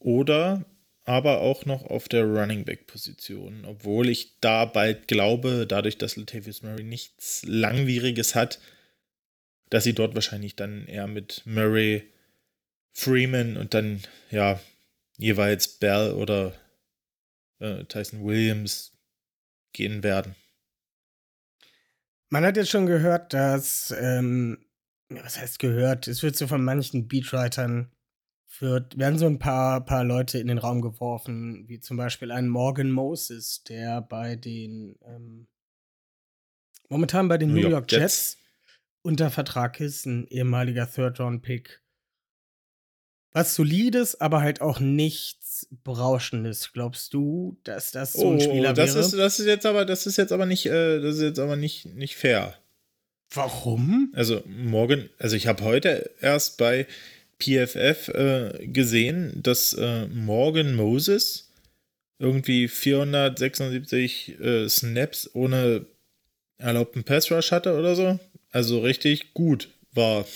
Oder 0.00 0.64
aber 1.04 1.40
auch 1.40 1.64
noch 1.64 1.84
auf 1.84 2.08
der 2.08 2.24
Running 2.24 2.64
Back 2.64 2.86
Position, 2.86 3.64
obwohl 3.64 4.08
ich 4.10 4.38
da 4.40 4.66
bald 4.66 5.08
glaube, 5.08 5.66
dadurch, 5.66 5.96
dass 5.96 6.16
Latavius 6.16 6.62
Murray 6.62 6.84
nichts 6.84 7.42
Langwieriges 7.46 8.34
hat, 8.34 8.58
dass 9.70 9.84
sie 9.84 9.94
dort 9.94 10.14
wahrscheinlich 10.14 10.54
dann 10.56 10.86
eher 10.86 11.06
mit 11.06 11.42
Murray 11.46 12.12
Freeman 12.92 13.56
und 13.56 13.74
dann, 13.74 14.02
ja, 14.30 14.60
jeweils 15.16 15.68
Bell 15.68 16.12
oder 16.12 16.52
äh, 17.58 17.84
Tyson 17.84 18.24
Williams 18.24 18.96
gehen 19.72 20.02
werden. 20.02 20.34
Man 22.30 22.44
hat 22.44 22.56
jetzt 22.56 22.70
schon 22.70 22.86
gehört, 22.86 23.32
dass, 23.32 23.94
ähm, 23.98 24.58
was 25.08 25.38
heißt 25.38 25.58
gehört? 25.58 26.08
Es 26.08 26.22
wird 26.22 26.36
so 26.36 26.46
von 26.46 26.62
manchen 26.62 27.08
Beatwritern, 27.08 27.90
wird, 28.58 28.98
werden 28.98 29.18
so 29.18 29.26
ein 29.26 29.38
paar, 29.38 29.84
paar 29.84 30.04
Leute 30.04 30.38
in 30.38 30.48
den 30.48 30.58
Raum 30.58 30.82
geworfen, 30.82 31.68
wie 31.68 31.80
zum 31.80 31.96
Beispiel 31.96 32.30
ein 32.30 32.48
Morgan 32.48 32.90
Moses, 32.90 33.62
der 33.64 34.02
bei 34.02 34.36
den, 34.36 34.98
ähm, 35.06 35.48
momentan 36.88 37.28
bei 37.28 37.38
den 37.38 37.52
New, 37.52 37.60
York, 37.60 37.70
York 37.72 37.92
Jets. 37.92 38.02
Jets 38.02 38.38
unter 39.02 39.30
Vertrag 39.30 39.80
ist, 39.80 40.06
ein 40.06 40.26
ehemaliger 40.26 40.90
Third-Round-Pick. 40.90 41.82
Was 43.32 43.54
solides, 43.54 44.20
aber 44.20 44.40
halt 44.40 44.60
auch 44.60 44.80
nichts 45.58 45.68
Berauschendes. 45.84 46.72
Glaubst 46.72 47.14
du, 47.14 47.56
dass 47.64 47.90
das 47.90 48.12
so 48.12 48.30
ein 48.30 48.36
oh, 48.36 48.40
Spieler 48.40 48.72
das 48.72 48.94
wäre? 48.94 49.04
Ist, 49.04 49.12
das 49.14 49.40
ist 49.40 49.46
jetzt 49.46 49.66
aber, 49.66 49.84
das 49.84 50.06
ist 50.06 50.16
jetzt 50.16 50.32
aber 50.32 50.46
nicht, 50.46 50.66
äh, 50.66 51.00
das 51.00 51.16
ist 51.16 51.22
jetzt 51.22 51.38
aber 51.38 51.56
nicht, 51.56 51.86
nicht 51.94 52.16
fair. 52.16 52.54
Warum? 53.30 54.12
Also 54.14 54.42
morgen, 54.46 55.10
also 55.18 55.36
ich 55.36 55.46
habe 55.46 55.62
heute 55.64 56.10
erst 56.20 56.58
bei 56.58 56.86
PFF 57.40 58.08
äh, 58.08 58.66
gesehen, 58.66 59.42
dass 59.42 59.74
äh, 59.74 60.06
Morgan 60.06 60.74
Moses 60.74 61.52
irgendwie 62.18 62.68
476 62.68 64.40
äh, 64.40 64.68
Snaps 64.68 65.30
ohne 65.34 65.86
erlaubten 66.56 67.04
Pass 67.04 67.30
Rush 67.30 67.52
hatte 67.52 67.78
oder 67.78 67.94
so. 67.94 68.18
Also 68.50 68.80
richtig 68.80 69.34
gut 69.34 69.68
war. 69.92 70.26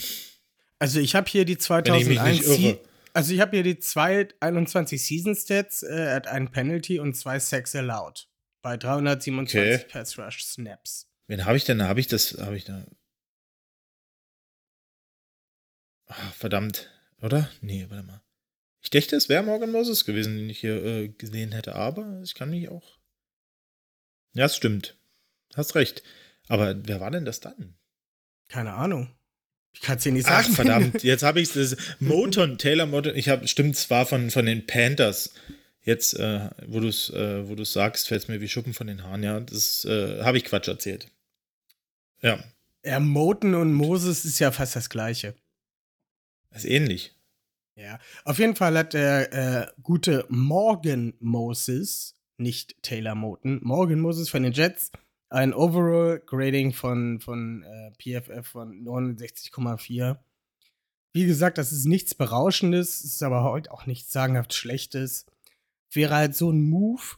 Also 0.79 1.01
ich 1.01 1.15
habe 1.15 1.29
hier 1.29 1.45
die 1.45 1.59
2001 1.59 2.45
also 3.13 3.33
ich 3.33 3.41
habe 3.41 3.57
hier 3.57 3.63
die 3.63 3.79
221 3.79 5.05
Season 5.05 5.35
Stats, 5.35 5.83
äh, 5.83 5.95
er 5.95 6.15
hat 6.15 6.27
einen 6.27 6.51
Penalty 6.51 6.99
und 6.99 7.15
zwei 7.15 7.39
Sacks 7.39 7.75
allowed 7.75 8.29
bei 8.63 8.77
327 8.77 9.85
okay. 9.85 9.91
Pass 9.91 10.19
Rush 10.19 10.45
Snaps. 10.45 11.09
Wen 11.27 11.45
habe 11.45 11.57
ich 11.57 11.65
denn? 11.65 11.83
Habe 11.83 12.01
ich 12.01 12.07
das 12.07 12.39
habe 12.39 12.57
ich 12.57 12.65
da 12.65 12.87
Ach, 16.07 16.35
verdammt, 16.35 16.91
oder? 17.23 17.51
Nee, 17.63 17.87
warte 17.89 18.07
mal. 18.07 18.23
Ich 18.83 18.91
dachte, 18.91 19.17
es 19.17 19.29
wäre 19.29 19.43
Morgan 19.43 19.73
Moses 19.73 20.05
gewesen, 20.05 20.37
den 20.37 20.51
ich 20.51 20.61
hier 20.61 20.85
äh, 20.85 21.09
gesehen 21.09 21.53
hätte, 21.53 21.75
aber 21.75 22.21
ich 22.23 22.35
kann 22.35 22.51
mich 22.51 22.69
auch. 22.69 22.99
Ja, 24.35 24.47
es 24.47 24.57
stimmt. 24.57 24.99
Hast 25.55 25.75
recht. 25.75 26.03
Aber 26.49 26.75
wer 26.87 27.01
war 27.01 27.11
denn 27.11 27.25
das 27.25 27.41
dann? 27.41 27.79
Keine 28.49 28.75
Ahnung. 28.75 29.15
Ich 29.73 29.81
kann 29.81 29.97
es 29.97 30.05
dir 30.05 30.13
nicht 30.13 30.27
sagen. 30.27 30.47
Ach, 30.49 30.55
verdammt, 30.55 31.03
jetzt 31.03 31.23
habe 31.23 31.41
ich 31.41 31.55
es. 31.57 31.77
Moton, 31.99 32.59
Taylor 32.59 32.87
Moton, 32.87 33.17
ich 33.17 33.29
habe, 33.29 33.49
stimmt, 33.49 33.75
es 33.75 33.91
war 33.91 34.07
von, 34.07 34.31
von 34.31 34.47
den 34.47 34.67
Panthers. 34.67 35.33
Jetzt, 35.85 36.19
äh, 36.19 36.49
wo 36.67 36.79
du 36.79 36.89
es 36.89 37.11
äh, 37.11 37.49
wo 37.49 37.63
sagst, 37.65 38.07
fällt 38.07 38.23
es 38.23 38.29
mir 38.29 38.41
wie 38.41 38.49
Schuppen 38.49 38.75
von 38.75 38.87
den 38.87 39.03
Haaren, 39.03 39.23
ja. 39.23 39.41
Das 39.41 39.85
äh, 39.85 40.23
habe 40.23 40.39
ich 40.39 40.45
Quatsch 40.45 40.69
erzählt. 40.69 41.09
Ja. 42.21 42.39
Ja, 42.85 43.01
Moton 43.01 43.55
und 43.55 43.73
Moses 43.73 44.25
ist 44.25 44.39
ja 44.39 44.51
fast 44.53 44.77
das 44.77 44.91
Gleiche. 44.91 45.35
Das 46.51 46.65
ist 46.65 46.71
ähnlich. 46.71 47.15
Ja, 47.75 47.99
auf 48.25 48.39
jeden 48.39 48.55
Fall 48.55 48.77
hat 48.77 48.93
der 48.93 49.33
äh, 49.33 49.67
gute 49.83 50.27
Morgan 50.29 51.15
Moses, 51.21 52.17
nicht 52.37 52.83
Taylor 52.83 53.15
Moton, 53.15 53.61
Morgan 53.63 54.01
Moses 54.01 54.29
von 54.29 54.43
den 54.43 54.53
Jets, 54.53 54.93
ein 55.33 55.55
Overall 55.55 56.21
Grading 56.27 56.73
von, 56.73 57.19
von 57.19 57.63
äh, 57.63 57.91
PFF 57.93 58.47
von 58.47 58.85
69,4. 58.85 60.19
Wie 61.15 61.27
gesagt, 61.27 61.59
das 61.59 61.73
ist 61.73 61.87
nichts 61.87 62.15
Berauschendes, 62.15 63.03
ist 63.03 63.23
aber 63.23 63.43
heute 63.43 63.71
auch 63.73 63.87
nichts 63.87 64.13
sagenhaft 64.13 64.53
Schlechtes. 64.53 65.27
Wäre 65.91 66.15
halt 66.15 66.35
so 66.35 66.51
ein 66.51 66.63
Move, 66.63 67.17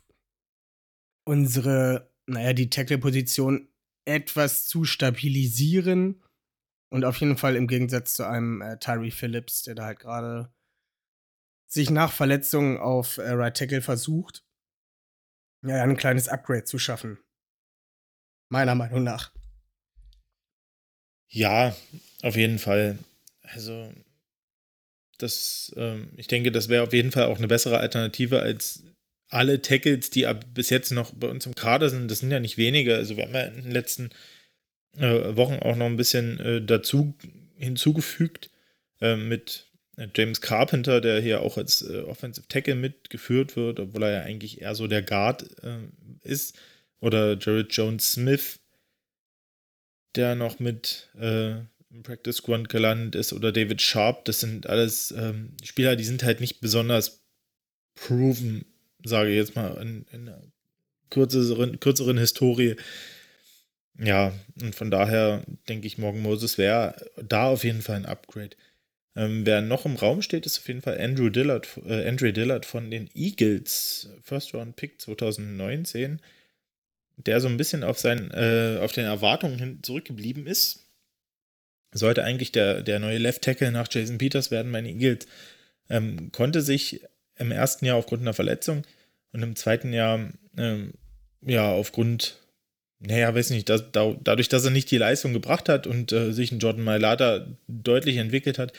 unsere, 1.25 2.13
naja, 2.27 2.53
die 2.53 2.71
Tackle-Position 2.71 3.69
etwas 4.05 4.67
zu 4.67 4.85
stabilisieren. 4.85 6.23
Und 6.91 7.05
auf 7.05 7.19
jeden 7.19 7.37
Fall 7.37 7.57
im 7.57 7.67
Gegensatz 7.67 8.15
zu 8.15 8.29
einem 8.29 8.63
äh, 8.63 8.79
Tyree 8.79 9.11
Phillips, 9.11 9.65
der 9.65 9.75
da 9.75 9.87
halt 9.87 9.99
gerade 9.99 10.53
sich 11.67 11.91
nach 11.91 12.13
Verletzungen 12.13 12.79
auf 12.79 13.19
äh, 13.19 13.31
Right 13.31 13.57
Tackle 13.57 13.83
versucht, 13.83 14.45
ja, 15.65 15.83
ein 15.83 15.97
kleines 15.97 16.29
Upgrade 16.29 16.65
zu 16.65 16.79
schaffen. 16.79 17.19
Meiner 18.49 18.75
Meinung 18.75 19.03
nach. 19.03 19.33
Ja, 21.29 21.75
auf 22.23 22.37
jeden 22.37 22.59
Fall. 22.59 22.99
Also, 23.43 23.93
das, 25.19 25.73
ähm, 25.77 26.11
ich 26.17 26.29
denke, 26.29 26.53
das 26.53 26.69
wäre 26.69 26.85
auf 26.85 26.93
jeden 26.93 27.13
Fall 27.13 27.25
auch 27.25 27.39
eine 27.39 27.49
bessere 27.49 27.79
Alternative 27.79 28.41
als 28.41 28.85
alle 29.29 29.61
Tackles, 29.63 30.11
die 30.11 30.27
bis 30.53 30.71
jetzt 30.71 30.93
noch 30.93 31.13
bei 31.13 31.29
uns 31.29 31.47
im 31.47 31.55
Kader 31.55 31.91
sind. 31.91 32.11
Das 32.11 32.21
sind 32.21 32.31
ja 32.31 32.41
nicht 32.41 32.57
wenige. 32.57 32.95
Also, 32.95 33.17
wir 33.17 33.25
haben 33.25 33.35
ja 33.35 33.43
in 33.43 33.63
den 33.65 33.73
letzten 33.73 34.11
äh, 34.97 35.37
Wochen 35.37 35.59
auch 35.59 35.77
noch 35.77 35.87
ein 35.87 35.97
bisschen 35.97 36.39
äh, 36.39 36.63
dazu 36.63 37.15
hinzugefügt 37.57 38.51
äh, 39.01 39.17
mit 39.17 39.67
James 40.15 40.41
Carpenter, 40.41 41.01
der 41.01 41.21
hier 41.21 41.41
auch 41.41 41.57
als 41.57 41.83
äh, 41.83 42.01
Offensive 42.03 42.49
Tackle 42.49 42.75
mitgeführt 42.75 43.57
wird, 43.57 43.81
obwohl 43.81 44.05
er 44.05 44.13
ja 44.13 44.21
eigentlich 44.23 44.61
eher 44.61 44.75
so 44.75 44.87
der 44.87 45.03
Guard 45.03 45.45
äh, 45.63 45.79
ist 46.23 46.57
oder 47.05 47.37
Jared 47.39 47.71
Jones 47.71 48.13
Smith, 48.13 48.59
der 50.15 50.35
noch 50.35 50.59
mit 50.59 51.11
äh, 51.21 51.59
im 51.91 52.03
Practice 52.03 52.37
Squad 52.37 52.69
gelandet 52.71 53.15
ist, 53.15 53.33
oder 53.33 53.53
David 53.53 53.83
Sharp. 53.83 54.25
Das 54.25 54.41
sind 54.41 54.67
alles 54.67 55.13
ähm, 55.17 55.57
Spieler, 55.63 55.97
die 55.97 56.05
sind 56.05 56.23
halt 56.23 56.41
nicht 56.41 56.61
besonders 56.61 57.21
proven, 57.95 58.65
sage 59.05 59.31
ich 59.31 59.37
jetzt 59.37 59.55
mal, 59.55 59.77
in, 59.81 60.07
in 60.13 60.29
einer 60.29 60.43
kürzeren, 61.11 61.79
kürzeren 61.79 62.17
Historie. 62.17 62.77
Ja, 63.99 64.33
und 64.61 64.75
von 64.75 64.91
daher 64.91 65.45
denke 65.69 65.87
ich, 65.87 65.99
Morgan 65.99 66.23
Moses 66.23 66.59
wäre 66.59 66.97
da 67.23 67.49
auf 67.49 67.65
jeden 67.65 67.83
Fall 67.83 67.97
ein 67.97 68.07
Upgrade. 68.07 68.57
Ähm, 69.15 69.45
wer 69.45 69.61
noch 69.61 69.85
im 69.85 69.97
Raum 69.97 70.23
steht, 70.23 70.47
ist 70.47 70.59
auf 70.59 70.67
jeden 70.67 70.83
Fall 70.83 70.99
Andrew 70.99 71.29
Dillard, 71.29 71.69
äh, 71.87 72.09
Andrew 72.09 72.33
Dillard 72.33 72.65
von 72.67 72.91
den 72.91 73.09
Eagles, 73.15 74.09
First 74.23 74.55
Round 74.55 74.75
Pick 74.75 75.01
2019 75.01 76.21
der 77.17 77.41
so 77.41 77.49
ein 77.49 77.57
bisschen 77.57 77.85
auf, 77.85 77.99
sein, 77.99 78.31
äh, 78.33 78.79
auf 78.81 78.93
den 78.93 79.05
Erwartungen 79.05 79.59
hin 79.59 79.79
zurückgeblieben 79.83 80.47
ist. 80.47 80.91
Sollte 81.93 82.25
eigentlich 82.25 82.53
der, 82.53 82.83
der 82.83 82.99
neue 82.99 83.19
Left 83.19 83.43
Tackle 83.43 83.71
nach 83.71 83.89
Jason 83.91 84.19
Peters 84.19 84.51
werden 84.51 84.73
bei 84.73 84.81
den 84.81 85.01
Eagles. 85.01 85.27
Ähm, 85.89 86.33
konnte 86.33 86.61
sich 86.61 87.03
im 87.37 87.53
ersten 87.53 87.85
Jahr 87.85 87.97
aufgrund 87.97 88.23
einer 88.23 88.35
Verletzung 88.35 88.83
und 89.33 89.43
im 89.43 89.55
zweiten 89.55 89.93
Jahr 89.93 90.33
ähm, 90.57 90.95
ja 91.43 91.71
aufgrund, 91.71 92.39
naja, 92.99 93.35
weiß 93.35 93.51
nicht, 93.51 93.69
dass, 93.69 93.93
da, 93.93 94.17
dadurch, 94.23 94.49
dass 94.49 94.65
er 94.65 94.71
nicht 94.71 94.91
die 94.91 94.99
Leistung 94.99 95.33
gebracht 95.33 95.69
hat 95.69 95.87
und 95.87 96.13
äh, 96.13 96.33
sich 96.33 96.51
ein 96.53 96.59
Jordan 96.59 96.85
Mailata 96.85 97.47
deutlich 97.69 98.17
entwickelt 98.17 98.59
hat, 98.59 98.73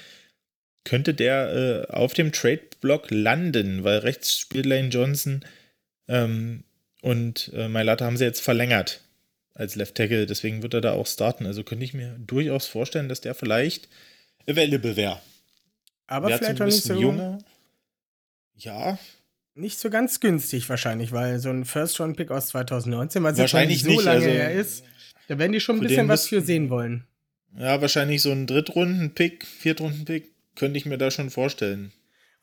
könnte 0.83 1.13
der 1.13 1.87
äh, 1.89 1.91
auf 1.91 2.13
dem 2.13 2.31
Trade-Block 2.31 3.11
landen, 3.11 3.83
weil 3.83 3.99
rechts 3.99 4.37
spielt 4.37 4.65
Lane 4.65 4.89
Johnson 4.89 5.43
ähm, 6.07 6.64
und 7.05 7.51
äh, 7.53 7.67
Mailata 7.67 8.03
haben 8.03 8.17
sie 8.17 8.23
jetzt 8.23 8.41
verlängert 8.41 9.01
als 9.53 9.75
Left 9.75 9.93
Tackle, 9.93 10.25
deswegen 10.25 10.63
wird 10.63 10.73
er 10.73 10.81
da 10.81 10.93
auch 10.93 11.05
starten. 11.05 11.45
Also 11.45 11.63
könnte 11.63 11.85
ich 11.85 11.93
mir 11.93 12.15
durchaus 12.17 12.65
vorstellen, 12.65 13.09
dass 13.09 13.21
der 13.21 13.35
vielleicht 13.35 13.87
available 14.49 14.95
wäre. 14.95 15.21
Aber 16.07 16.29
Wär 16.29 16.39
vielleicht 16.39 16.61
auch 16.61 16.65
nicht 16.65 16.81
so 16.81 16.99
junger. 16.99 17.37
Ja. 18.55 18.97
Nicht 19.53 19.77
so 19.77 19.91
ganz 19.91 20.19
günstig 20.19 20.67
wahrscheinlich, 20.67 21.11
weil 21.11 21.37
so 21.37 21.51
ein 21.51 21.63
First-Round-Pick 21.63 22.31
aus 22.31 22.47
2019, 22.47 23.21
weil 23.21 23.33
es 23.33 23.37
wahrscheinlich 23.37 23.83
so 23.83 23.91
nicht, 23.91 24.03
lange 24.03 24.25
also, 24.25 24.27
her 24.27 24.51
ist, 24.51 24.83
da 25.27 25.37
werden 25.37 25.51
die 25.51 25.59
schon 25.59 25.75
ein 25.75 25.81
bisschen 25.81 26.07
was 26.07 26.27
für 26.27 26.41
sehen 26.41 26.71
wollen. 26.71 27.05
Ja, 27.55 27.79
wahrscheinlich 27.81 28.23
so 28.23 28.31
ein 28.31 28.47
Drittrunden-Pick, 28.47 29.45
Viertrunden-Pick 29.45 30.31
könnte 30.55 30.79
ich 30.79 30.87
mir 30.87 30.97
da 30.97 31.11
schon 31.11 31.29
vorstellen. 31.29 31.91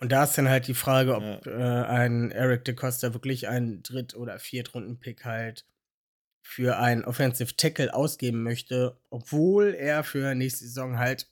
Und 0.03 0.11
da 0.11 0.25
ist 0.25 0.37
dann 0.37 0.49
halt 0.49 0.67
die 0.67 0.75
Frage, 0.75 1.15
ob 1.15 1.47
ja. 1.47 1.85
äh, 1.85 1.87
ein 1.87 2.33
Eric 2.33 2.65
DeCosta 2.65 3.15
wirklich 3.15 3.47
einen 3.47 3.85
Dritt- 3.85 4.17
oder 4.17 4.41
Viertrunden-Pick 4.41 5.25
halt 5.25 5.65
für 6.45 6.77
einen 6.79 7.05
Offensive 7.05 7.55
Tackle 7.55 7.95
ausgeben 7.95 8.43
möchte, 8.43 9.01
obwohl 9.11 9.75
er 9.75 10.03
für 10.03 10.35
nächste 10.35 10.65
Saison 10.65 10.99
halt 10.99 11.31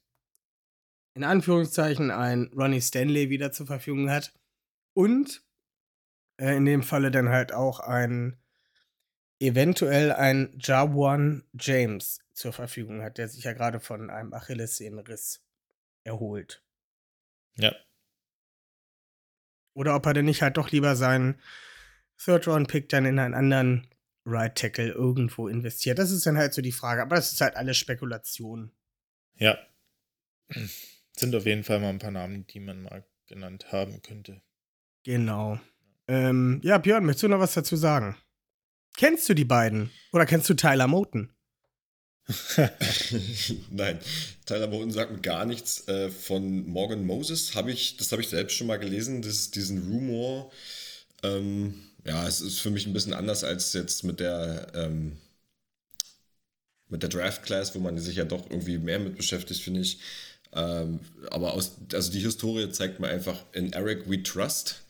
in 1.14 1.24
Anführungszeichen 1.24 2.12
ein 2.12 2.52
Ronnie 2.54 2.80
Stanley 2.80 3.28
wieder 3.28 3.50
zur 3.50 3.66
Verfügung 3.66 4.08
hat 4.08 4.32
und 4.94 5.42
äh, 6.40 6.56
in 6.56 6.64
dem 6.64 6.84
Falle 6.84 7.10
dann 7.10 7.30
halt 7.30 7.52
auch 7.52 7.80
ein 7.80 8.40
eventuell 9.40 10.12
ein 10.12 10.56
Jawan 10.60 11.42
James 11.58 12.20
zur 12.34 12.52
Verfügung 12.52 13.02
hat, 13.02 13.18
der 13.18 13.26
sich 13.26 13.42
ja 13.42 13.52
gerade 13.52 13.80
von 13.80 14.10
einem 14.10 14.32
Achillessehnenriss 14.32 15.44
erholt. 16.04 16.62
Ja, 17.56 17.74
oder 19.74 19.94
ob 19.94 20.06
er 20.06 20.14
denn 20.14 20.24
nicht 20.24 20.42
halt 20.42 20.56
doch 20.56 20.70
lieber 20.70 20.96
seinen 20.96 21.40
Third-Round-Pick 22.24 22.88
dann 22.88 23.06
in 23.06 23.18
einen 23.18 23.34
anderen 23.34 23.86
Right 24.26 24.54
Tackle 24.56 24.90
irgendwo 24.90 25.48
investiert. 25.48 25.98
Das 25.98 26.10
ist 26.10 26.26
dann 26.26 26.36
halt 26.36 26.52
so 26.52 26.62
die 26.62 26.72
Frage. 26.72 27.02
Aber 27.02 27.16
das 27.16 27.32
ist 27.32 27.40
halt 27.40 27.56
alles 27.56 27.76
Spekulation. 27.76 28.72
Ja. 29.36 29.58
Sind 31.16 31.34
auf 31.34 31.46
jeden 31.46 31.64
Fall 31.64 31.80
mal 31.80 31.88
ein 31.88 31.98
paar 31.98 32.10
Namen, 32.10 32.46
die 32.46 32.60
man 32.60 32.82
mal 32.82 33.04
genannt 33.26 33.72
haben 33.72 34.02
könnte. 34.02 34.42
Genau. 35.04 35.58
Ähm, 36.08 36.60
ja, 36.62 36.78
Björn, 36.78 37.04
möchtest 37.04 37.22
du 37.22 37.28
noch 37.28 37.40
was 37.40 37.54
dazu 37.54 37.76
sagen? 37.76 38.16
Kennst 38.96 39.28
du 39.28 39.34
die 39.34 39.44
beiden? 39.44 39.90
Oder 40.12 40.26
kennst 40.26 40.48
du 40.50 40.54
Tyler 40.54 40.88
Moten? 40.88 41.32
Nein, 43.70 43.98
Tyler 44.46 44.68
Moten 44.68 44.92
sagt 44.92 45.12
mir 45.12 45.20
gar 45.20 45.44
nichts. 45.44 45.86
Äh, 45.88 46.10
von 46.10 46.66
Morgan 46.68 47.04
Moses 47.04 47.54
habe 47.54 47.72
ich, 47.72 47.96
das 47.96 48.12
habe 48.12 48.22
ich 48.22 48.28
selbst 48.28 48.56
schon 48.56 48.66
mal 48.66 48.78
gelesen, 48.78 49.22
das, 49.22 49.50
diesen 49.50 49.90
Rumor. 49.90 50.50
Ähm, 51.22 51.74
ja, 52.04 52.26
es 52.26 52.40
ist 52.40 52.60
für 52.60 52.70
mich 52.70 52.86
ein 52.86 52.92
bisschen 52.92 53.14
anders 53.14 53.44
als 53.44 53.72
jetzt 53.72 54.04
mit 54.04 54.20
der 54.20 54.68
ähm, 54.74 55.18
mit 56.88 57.02
der 57.02 57.10
Draft 57.10 57.42
Class, 57.44 57.74
wo 57.74 57.78
man 57.78 57.98
sich 57.98 58.16
ja 58.16 58.24
doch 58.24 58.50
irgendwie 58.50 58.78
mehr 58.78 58.98
mit 58.98 59.16
beschäftigt, 59.16 59.62
finde 59.62 59.80
ich. 59.80 59.98
Ähm, 60.52 60.98
aber 61.30 61.54
aus, 61.54 61.72
also 61.92 62.10
die 62.10 62.20
Historie 62.20 62.70
zeigt 62.70 62.98
mir 62.98 63.08
einfach 63.08 63.44
in 63.52 63.72
Eric 63.72 64.10
We 64.10 64.22
Trust. 64.22 64.82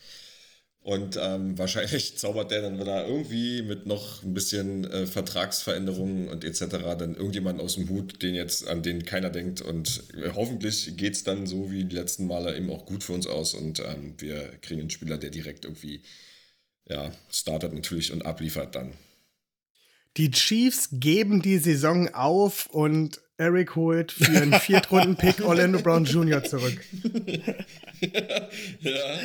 Und 0.83 1.17
ähm, 1.21 1.57
wahrscheinlich 1.57 2.17
zaubert 2.17 2.51
der 2.51 2.63
dann 2.63 2.79
wieder 2.79 3.07
irgendwie 3.07 3.61
mit 3.61 3.85
noch 3.85 4.23
ein 4.23 4.33
bisschen 4.33 4.83
äh, 4.85 5.05
Vertragsveränderungen 5.05 6.27
und 6.27 6.43
etc. 6.43 6.65
dann 6.97 7.15
irgendjemand 7.15 7.59
aus 7.59 7.75
dem 7.75 7.87
Hut, 7.89 8.21
den 8.21 8.33
jetzt, 8.33 8.67
an 8.67 8.81
den 8.81 9.05
keiner 9.05 9.29
denkt. 9.29 9.61
Und 9.61 10.03
äh, 10.15 10.31
hoffentlich 10.35 10.97
geht 10.97 11.13
es 11.13 11.23
dann 11.23 11.45
so 11.45 11.71
wie 11.71 11.85
die 11.85 11.95
letzten 11.95 12.27
Male 12.27 12.55
eben 12.57 12.69
auch 12.71 12.85
gut 12.85 13.03
für 13.03 13.13
uns 13.13 13.27
aus 13.27 13.53
und 13.53 13.79
ähm, 13.79 14.15
wir 14.17 14.51
kriegen 14.61 14.81
einen 14.81 14.89
Spieler, 14.89 15.17
der 15.17 15.29
direkt 15.29 15.65
irgendwie 15.65 16.01
ja, 16.87 17.11
startet 17.29 17.73
natürlich 17.73 18.11
und 18.11 18.25
abliefert 18.25 18.75
dann. 18.75 18.93
Die 20.17 20.31
Chiefs 20.31 20.89
geben 20.91 21.41
die 21.41 21.57
Saison 21.57 22.13
auf 22.13 22.67
und 22.67 23.21
Eric 23.41 23.75
holt 23.75 24.11
für 24.11 24.39
einen 24.39 24.53
Viertrunden-Pick 24.53 25.41
Orlando 25.45 25.81
Brown 25.81 26.05
Jr. 26.05 26.43
zurück. 26.43 26.79
ja, 28.79 29.19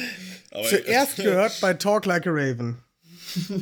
Zuerst 0.68 1.16
gehört 1.22 1.60
bei 1.60 1.74
Talk 1.74 2.06
Like 2.06 2.26
a 2.26 2.30
Raven. 2.30 2.78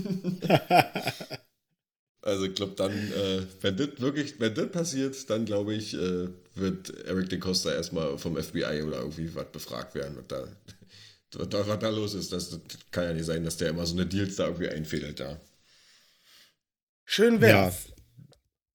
Also 2.26 2.46
ich 2.46 2.54
glaube 2.54 2.72
dann, 2.74 2.90
äh, 2.90 3.42
wenn 3.60 3.76
das 3.76 4.00
wirklich, 4.00 4.40
wenn 4.40 4.54
das 4.54 4.70
passiert, 4.70 5.28
dann 5.28 5.44
glaube 5.44 5.74
ich, 5.74 5.92
äh, 5.92 6.28
wird 6.54 6.88
Eric 7.04 7.28
DeCosta 7.28 7.70
erstmal 7.70 8.16
vom 8.16 8.42
FBI 8.42 8.80
oder 8.82 9.00
irgendwie 9.00 9.34
was 9.34 9.52
befragt 9.52 9.94
werden, 9.94 10.16
was 10.16 10.26
da, 10.28 10.48
was 11.34 11.48
da, 11.50 11.68
was 11.68 11.78
da 11.80 11.90
los 11.90 12.14
ist. 12.14 12.32
Das, 12.32 12.48
das, 12.48 12.60
kann 12.92 13.04
ja 13.04 13.12
nicht 13.12 13.26
sein, 13.26 13.44
dass 13.44 13.58
der 13.58 13.68
immer 13.68 13.84
so 13.84 13.94
eine 13.94 14.06
Deals 14.06 14.36
da 14.36 14.44
irgendwie 14.46 14.70
einfädelt 14.70 15.20
da. 15.20 15.38
Schön 17.04 17.42
wär's. 17.42 17.88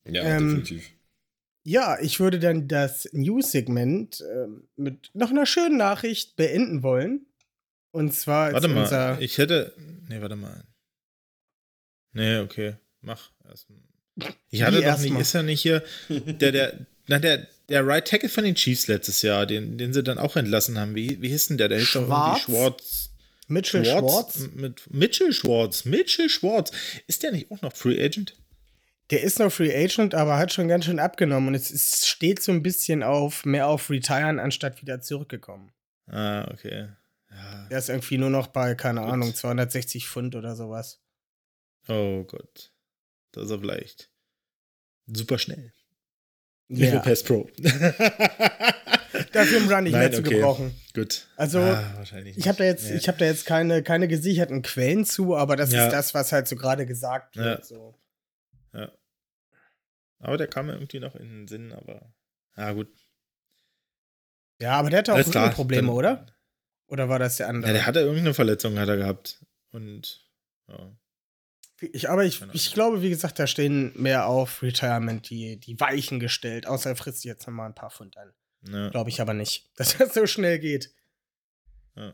Ja, 0.06 0.12
ja 0.12 0.38
Ähm, 0.38 0.50
definitiv. 0.50 0.92
Ja, 1.70 2.00
ich 2.02 2.20
würde 2.20 2.40
dann 2.40 2.68
das 2.68 3.08
News-Segment 3.12 4.22
äh, 4.22 4.48
mit 4.76 5.12
noch 5.14 5.30
einer 5.30 5.46
schönen 5.46 5.78
Nachricht 5.78 6.36
beenden 6.36 6.82
wollen. 6.82 7.28
Und 7.92 8.12
zwar 8.16 8.54
Warte 8.54 8.68
mal, 8.68 8.84
unser. 8.84 9.22
ich 9.22 9.38
hätte. 9.38 9.74
Nee, 10.08 10.20
warte 10.20 10.36
mal. 10.36 10.64
Nee, 12.14 12.40
okay. 12.40 12.76
Mach 13.02 13.30
erstmal. 13.48 13.80
Ich 14.50 14.64
hatte 14.64 14.80
Wie 14.80 14.84
doch 14.84 15.00
nicht, 15.00 15.14
mal? 15.14 15.22
ist 15.22 15.34
ja 15.34 15.44
nicht 15.44 15.62
hier 15.62 15.84
der, 16.10 16.52
der, 16.52 16.86
na, 17.08 17.20
der, 17.20 17.48
der 17.70 17.86
Right 17.86 18.08
Tackle 18.08 18.30
von 18.30 18.44
den 18.44 18.56
Chiefs 18.56 18.88
letztes 18.88 19.22
Jahr, 19.22 19.46
den, 19.46 19.78
den 19.78 19.94
sie 19.94 20.02
dann 20.02 20.18
auch 20.18 20.36
entlassen 20.36 20.78
haben. 20.80 20.96
Wie, 20.96 21.22
wie 21.22 21.30
hieß 21.30 21.50
denn 21.50 21.58
der? 21.60 21.68
Der 21.70 21.78
hieß 21.80 21.94
doch 21.94 22.02
irgendwie 22.02 22.40
Schwarz? 22.40 22.42
Schwarz. 22.42 23.10
Mitchell 23.48 23.86
Schwartz. 23.86 24.36
M- 24.40 24.52
Mit 24.56 24.92
Mitchell 24.94 25.34
Schwartz. 25.34 25.86
Mitchell 25.86 26.30
Schwartz. 26.30 26.72
Ist 27.06 27.22
der 27.22 27.32
nicht 27.32 27.52
auch 27.52 27.62
noch 27.62 27.74
Free 27.76 28.04
Agent? 28.04 28.36
Der 29.12 29.24
ist 29.24 29.40
noch 29.40 29.52
Free 29.52 29.74
Agent, 29.76 30.14
aber 30.14 30.38
hat 30.38 30.54
schon 30.54 30.68
ganz 30.68 30.86
schön 30.86 31.00
abgenommen. 31.00 31.50
Und 31.50 31.56
es 31.56 31.72
ist, 31.72 32.08
steht 32.08 32.42
so 32.42 32.52
ein 32.52 32.62
bisschen 32.62 33.02
auf 33.04 33.44
mehr 33.46 33.68
auf 33.68 33.90
Retiren, 33.90 34.40
anstatt 34.40 34.82
wieder 34.82 35.02
zurückgekommen. 35.02 35.72
Ah, 36.08 36.48
okay. 36.52 36.90
Ja. 37.32 37.68
Der 37.70 37.78
ist 37.80 37.90
irgendwie 37.90 38.18
nur 38.18 38.30
noch 38.30 38.48
bei, 38.48 38.76
keine 38.76 39.02
Gut. 39.02 39.10
Ahnung, 39.12 39.34
260 39.34 40.08
Pfund 40.08 40.36
oder 40.36 40.56
sowas. 40.56 41.02
Oh 41.88 42.24
Gott. 42.24 42.72
Das 43.32 43.46
ist 43.46 43.52
aber 43.52 43.66
leicht. 43.66 44.10
Super 45.08 45.38
schnell. 45.40 45.74
Ja. 46.68 47.00
Pass 47.00 47.24
Pro. 47.24 47.50
Dafür 49.32 49.58
im 49.58 49.68
Run 49.70 49.84
nicht 49.86 49.94
Nein, 49.94 50.02
mehr 50.02 50.12
zu 50.12 50.20
okay. 50.20 50.36
gebrauchen. 50.36 50.76
Gut. 50.94 51.28
Also, 51.36 51.60
Ah, 51.60 51.84
wahrscheinlich 51.96 52.38
Ich 52.38 52.48
habe 52.48 52.60
da 52.60 52.64
jetzt, 52.64 52.90
Nee. 52.90 52.98
ich 52.98 53.08
habe 53.08 53.18
da 53.18 53.26
jetzt 53.26 53.46
keine, 53.46 53.82
keine 53.82 54.08
gesicherten 54.08 54.62
Quellen 54.62 55.04
zu, 55.06 55.36
aber 55.36 55.56
das 55.56 55.72
Ja. 55.72 55.86
ist 55.86 55.94
das, 55.94 56.14
was 56.14 56.32
halt 56.32 56.48
so 56.48 56.56
gerade 56.56 56.86
gesagt 56.86 57.36
wird. 57.38 57.60
Ja. 57.60 57.66
So. 57.66 57.96
Aber 60.20 60.38
der 60.38 60.48
kam 60.48 60.68
mir 60.68 60.74
irgendwie 60.74 61.00
noch 61.00 61.16
in 61.16 61.30
den 61.30 61.48
Sinn, 61.48 61.72
aber. 61.72 62.14
Ja, 62.58 62.72
gut. 62.74 62.88
Ja, 64.62 64.74
aber 64.78 64.90
der 64.90 65.00
hatte 65.00 65.14
auch 65.14 65.18
Alles 65.18 65.32
klar, 65.32 65.50
Probleme, 65.52 65.88
dann- 65.88 65.96
oder? 65.96 66.26
Oder 66.88 67.08
war 67.08 67.20
das 67.20 67.38
der 67.38 67.48
andere? 67.50 67.72
Ja, 67.72 67.74
der 67.78 67.86
hatte 67.86 68.00
irgendeine 68.00 68.34
Verletzung, 68.34 68.78
hat 68.80 68.90
er 68.90 68.98
gehabt. 68.98 69.46
Und. 69.72 70.26
Ja. 70.68 70.92
ich, 71.82 72.10
aber 72.10 72.26
ich, 72.26 72.42
ich 72.54 72.74
glaube, 72.74 73.02
wie 73.02 73.10
gesagt, 73.10 73.40
da 73.40 73.48
stehen 73.48 73.94
mehr 73.96 74.26
auf 74.28 74.62
Retirement 74.62 75.30
die, 75.30 75.60
die 75.60 75.80
Weichen 75.80 76.20
gestellt, 76.20 76.68
außer 76.68 76.90
er 76.92 76.96
frisst 76.96 77.24
jetzt 77.26 77.48
noch 77.48 77.54
mal 77.54 77.66
ein 77.68 77.76
paar 77.76 77.92
Pfund 77.92 78.18
an. 78.18 78.34
ja 78.68 78.90
Glaube 78.90 79.10
ich 79.10 79.22
aber 79.22 79.34
nicht, 79.34 79.70
dass 79.78 79.98
das 79.98 80.14
so 80.14 80.26
schnell 80.28 80.60
geht. 80.60 80.94
Ja. 81.96 82.14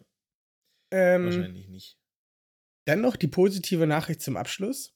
Ähm, 0.92 1.26
wahrscheinlich 1.26 1.68
nicht. 1.70 1.98
dann 2.86 3.02
noch 3.02 3.16
die 3.16 3.28
positive 3.28 3.88
Nachricht 3.88 4.22
zum 4.22 4.38
Abschluss. 4.38 4.94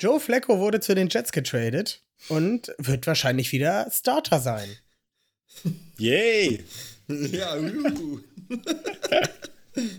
Joe 0.00 0.18
Flacco 0.18 0.58
wurde 0.58 0.80
zu 0.80 0.94
den 0.94 1.08
Jets 1.08 1.30
getradet 1.30 2.02
und 2.28 2.74
wird 2.78 3.06
wahrscheinlich 3.06 3.52
wieder 3.52 3.86
Starter 3.90 4.40
sein. 4.40 4.68
Yay! 5.98 6.64
Ja, 7.08 7.58
uh. 7.58 8.20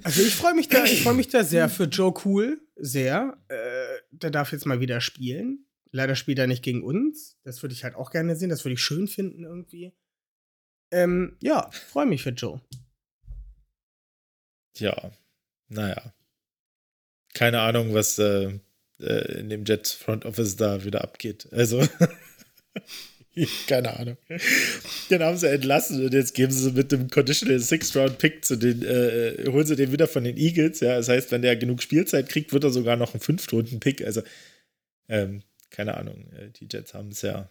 Also 0.03 0.21
ich 0.21 0.35
freue 0.35 0.55
mich 0.55 0.69
da, 0.69 0.83
ich 0.85 1.03
freue 1.03 1.13
mich 1.13 1.27
da 1.29 1.43
sehr 1.43 1.69
für 1.69 1.83
Joe 1.83 2.13
Cool, 2.25 2.61
sehr. 2.75 3.37
Äh, 3.47 3.99
der 4.11 4.31
darf 4.31 4.51
jetzt 4.51 4.65
mal 4.65 4.79
wieder 4.79 5.01
spielen. 5.01 5.65
Leider 5.91 6.15
spielt 6.15 6.39
er 6.39 6.47
nicht 6.47 6.63
gegen 6.63 6.83
uns. 6.83 7.37
Das 7.43 7.61
würde 7.61 7.73
ich 7.73 7.83
halt 7.83 7.95
auch 7.95 8.11
gerne 8.11 8.35
sehen. 8.35 8.49
Das 8.49 8.65
würde 8.65 8.73
ich 8.73 8.81
schön 8.81 9.07
finden 9.07 9.43
irgendwie. 9.43 9.93
Ähm, 10.89 11.37
ja, 11.41 11.69
freue 11.71 12.05
mich 12.05 12.23
für 12.23 12.31
Joe. 12.31 12.61
Tja, 14.73 15.11
naja. 15.67 16.13
Keine 17.33 17.61
Ahnung, 17.61 17.93
was 17.93 18.19
äh, 18.19 18.59
äh, 19.01 19.39
in 19.39 19.49
dem 19.49 19.65
Jets 19.65 19.93
Front 19.93 20.25
Office 20.25 20.55
da 20.55 20.83
wieder 20.83 21.03
abgeht. 21.03 21.47
Also, 21.51 21.85
keine 23.67 23.97
Ahnung. 23.97 24.17
Den 25.09 25.23
haben 25.23 25.37
sie 25.37 25.49
entlassen 25.49 26.03
und 26.03 26.13
jetzt 26.13 26.33
geben 26.33 26.51
sie 26.51 26.71
mit 26.71 26.91
dem 26.91 27.09
Conditional 27.09 27.59
Sixth 27.59 27.95
Round 27.95 28.17
Pick 28.17 28.45
zu 28.45 28.55
den, 28.55 28.83
äh, 28.83 29.45
holen 29.47 29.65
sie 29.65 29.75
den 29.75 29.91
wieder 29.91 30.07
von 30.07 30.23
den 30.23 30.37
Eagles. 30.37 30.79
Ja, 30.79 30.97
das 30.97 31.09
heißt, 31.09 31.31
wenn 31.31 31.41
der 31.41 31.55
genug 31.55 31.81
Spielzeit 31.81 32.29
kriegt, 32.29 32.53
wird 32.53 32.63
er 32.63 32.71
sogar 32.71 32.97
noch 32.97 33.13
einen 33.13 33.21
Fünftrunden 33.21 33.79
Pick. 33.79 34.05
Also, 34.05 34.21
ähm, 35.07 35.43
keine 35.69 35.97
Ahnung. 35.97 36.31
Äh, 36.33 36.49
Die 36.49 36.67
Jets 36.71 36.93
haben 36.93 37.09
es 37.09 37.21
ja. 37.21 37.49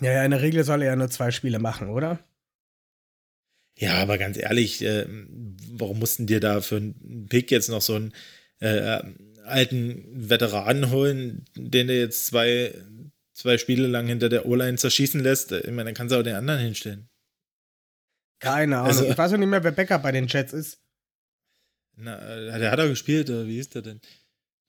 Ja, 0.00 0.12
ja, 0.12 0.24
in 0.24 0.30
der 0.30 0.42
Regel 0.42 0.62
soll 0.64 0.82
er 0.82 0.88
ja 0.88 0.96
nur 0.96 1.10
zwei 1.10 1.30
Spiele 1.30 1.58
machen, 1.58 1.88
oder? 1.88 2.20
Ja, 3.80 3.94
aber 4.02 4.18
ganz 4.18 4.36
ehrlich, 4.36 4.82
äh, 4.82 5.06
warum 5.70 6.00
mussten 6.00 6.26
dir 6.26 6.40
da 6.40 6.60
für 6.60 6.76
einen 6.78 7.26
Pick 7.28 7.50
jetzt 7.52 7.68
noch 7.68 7.80
so 7.80 7.94
einen 7.94 8.12
äh, 8.58 9.00
alten 9.44 10.04
Veteranen 10.28 10.90
holen, 10.90 11.44
den 11.54 11.86
du 11.86 11.96
jetzt 11.96 12.26
zwei, 12.26 12.74
zwei 13.34 13.56
Spiele 13.56 13.86
lang 13.86 14.08
hinter 14.08 14.28
der 14.28 14.46
O-Line 14.46 14.78
zerschießen 14.78 15.20
lässt? 15.22 15.52
Ich 15.52 15.66
meine, 15.66 15.84
dann 15.84 15.94
kannst 15.94 16.12
du 16.12 16.18
auch 16.18 16.24
den 16.24 16.34
anderen 16.34 16.60
hinstellen. 16.60 17.08
Keine 18.40 18.78
Ahnung. 18.78 18.88
Also- 18.88 19.04
ich 19.04 19.16
weiß 19.16 19.32
auch 19.32 19.36
nicht 19.38 19.48
mehr, 19.48 19.62
wer 19.62 19.70
Backup 19.72 20.02
bei 20.02 20.10
den 20.12 20.26
Jets 20.26 20.52
ist. 20.52 20.80
Na, 21.96 22.18
äh, 22.18 22.58
der 22.58 22.72
hat 22.72 22.78
er 22.80 22.88
gespielt, 22.88 23.30
oder 23.30 23.46
wie 23.46 23.58
ist 23.58 23.74
der 23.76 23.82
denn? 23.82 24.00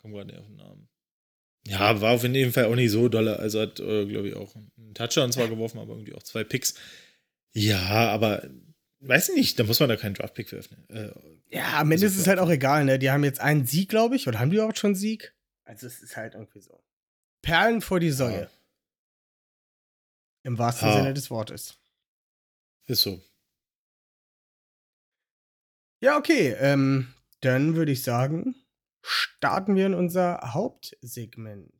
Komm 0.01 0.11
gerade 0.13 0.27
nicht 0.27 0.39
auf 0.39 0.45
den 0.45 0.55
Namen. 0.55 0.87
Ja, 1.67 1.99
war 1.99 2.11
auf 2.13 2.23
jeden 2.23 2.53
Fall 2.53 2.65
auch 2.65 2.75
nicht 2.75 2.91
so 2.91 3.09
dolle. 3.09 3.37
Also 3.39 3.59
hat, 3.61 3.79
äh, 3.79 4.05
glaube 4.05 4.29
ich, 4.29 4.35
auch 4.35 4.55
einen 4.55 4.93
Touchdown 4.93 5.31
zwar 5.31 5.47
geworfen, 5.47 5.79
aber 5.79 5.93
irgendwie 5.93 6.13
auch 6.13 6.23
zwei 6.23 6.43
Picks. 6.43 6.75
Ja, 7.53 8.09
aber 8.09 8.47
weiß 9.01 9.29
ich 9.29 9.35
nicht, 9.35 9.59
da 9.59 9.63
muss 9.63 9.79
man 9.79 9.89
da 9.89 9.95
keinen 9.95 10.13
Draft-Pick 10.15 10.49
für 10.49 10.57
öffnen. 10.57 10.87
Äh, 10.89 11.11
Ja, 11.55 11.79
am 11.79 11.91
Ende 11.91 12.05
Also 12.05 12.07
ist 12.07 12.17
es 12.17 12.27
halt 12.27 12.39
auch 12.39 12.49
egal, 12.49 12.85
ne? 12.85 12.99
Die 12.99 13.09
haben 13.11 13.23
jetzt 13.23 13.39
einen 13.39 13.65
Sieg, 13.65 13.89
glaube 13.89 14.15
ich. 14.15 14.27
Oder 14.27 14.39
haben 14.39 14.49
die 14.49 14.57
überhaupt 14.57 14.77
schon 14.77 14.89
einen 14.89 14.95
Sieg? 14.95 15.33
Also 15.63 15.87
es 15.87 16.01
ist 16.01 16.15
halt 16.17 16.33
irgendwie 16.33 16.61
so. 16.61 16.83
Perlen 17.41 17.81
vor 17.81 17.99
die 17.99 18.11
Säue. 18.11 18.41
Ja. 18.43 18.49
Im 20.43 20.57
wahrsten 20.57 20.87
Ja. 20.89 20.95
Sinne 20.97 21.13
des 21.13 21.29
Wortes. 21.29 21.77
ist 22.87 23.01
so. 23.01 23.21
Ja, 26.01 26.17
okay. 26.17 26.55
Ähm, 26.59 27.13
dann 27.41 27.75
würde 27.75 27.91
ich 27.91 28.03
sagen, 28.03 28.55
starten 29.01 29.75
wir 29.75 29.85
in 29.85 29.93
unser 29.93 30.53
Hauptsegment. 30.53 31.71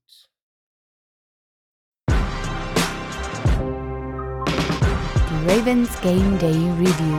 Ravens 5.48 5.90
Game 6.02 6.38
Day 6.38 6.54
Review. 6.78 7.18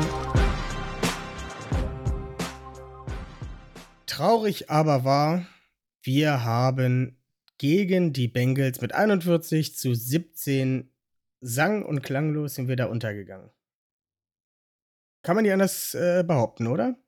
Traurig 4.05 4.69
aber 4.69 5.05
wahr, 5.05 5.47
wir 6.03 6.45
haben 6.45 7.19
gegen 7.57 8.13
die 8.13 8.29
Bengals 8.29 8.83
mit 8.83 8.93
41 8.93 9.75
zu 9.75 9.95
17 9.95 10.93
sang- 11.41 11.83
und 11.83 12.03
klanglos 12.03 12.57
sind 12.57 12.69
wir 12.69 12.77
da 12.77 12.87
untergegangen. 12.87 13.51
Kann 15.23 15.37
man 15.37 15.45
nicht 15.45 15.55
anders 15.55 15.95
äh, 15.95 16.23
behaupten, 16.23 16.67
oder? 16.67 16.99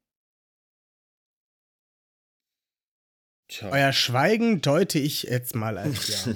Tja, 3.48 3.68
Euer 3.68 3.92
Schweigen 3.92 4.62
deute 4.62 4.98
ich 4.98 5.24
jetzt 5.24 5.54
mal 5.54 5.76
als 5.76 6.24
ja. 6.24 6.34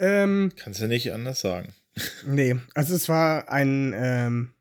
ähm, 0.00 0.50
kannst 0.56 0.80
du 0.80 0.88
nicht 0.88 1.12
anders 1.12 1.40
sagen. 1.40 1.72
Nee, 2.26 2.56
also 2.74 2.94
es 2.94 3.08
war 3.08 3.50
ein 3.50 3.92
ähm, 3.94 4.54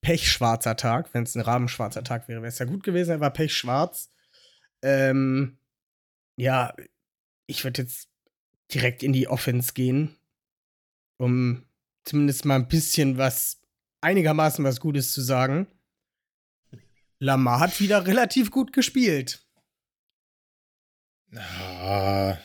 pechschwarzer 0.00 0.76
Tag. 0.76 1.12
Wenn 1.12 1.24
es 1.24 1.34
ein 1.34 1.42
rabenschwarzer 1.42 2.04
Tag 2.04 2.28
wäre, 2.28 2.40
wäre 2.42 2.48
es 2.48 2.58
ja 2.58 2.66
gut 2.66 2.82
gewesen. 2.82 3.10
Er 3.10 3.20
war 3.20 3.32
pechschwarz. 3.32 4.10
Ähm, 4.82 5.58
ja, 6.36 6.74
ich 7.46 7.64
würde 7.64 7.82
jetzt 7.82 8.08
direkt 8.72 9.02
in 9.02 9.12
die 9.12 9.28
Offense 9.28 9.72
gehen, 9.72 10.16
um 11.16 11.66
zumindest 12.04 12.44
mal 12.44 12.56
ein 12.56 12.68
bisschen 12.68 13.18
was, 13.18 13.60
einigermaßen 14.00 14.64
was 14.64 14.80
Gutes 14.80 15.12
zu 15.12 15.20
sagen. 15.20 15.66
Lamar 17.18 17.60
hat 17.60 17.80
wieder 17.80 18.06
relativ 18.06 18.50
gut 18.50 18.72
gespielt. 18.72 19.44
Ah, 21.34 22.38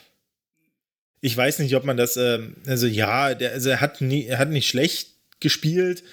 ich 1.23 1.37
weiß 1.37 1.59
nicht, 1.59 1.73
ob 1.77 1.85
man 1.85 1.95
das, 1.95 2.17
ähm, 2.17 2.57
also 2.67 2.85
ja, 2.85 3.33
der, 3.33 3.53
also 3.53 3.69
er 3.69 3.79
hat, 3.79 4.01
nie, 4.01 4.25
er 4.25 4.39
hat 4.39 4.49
nicht 4.49 4.67
schlecht 4.67 5.15
gespielt, 5.39 6.03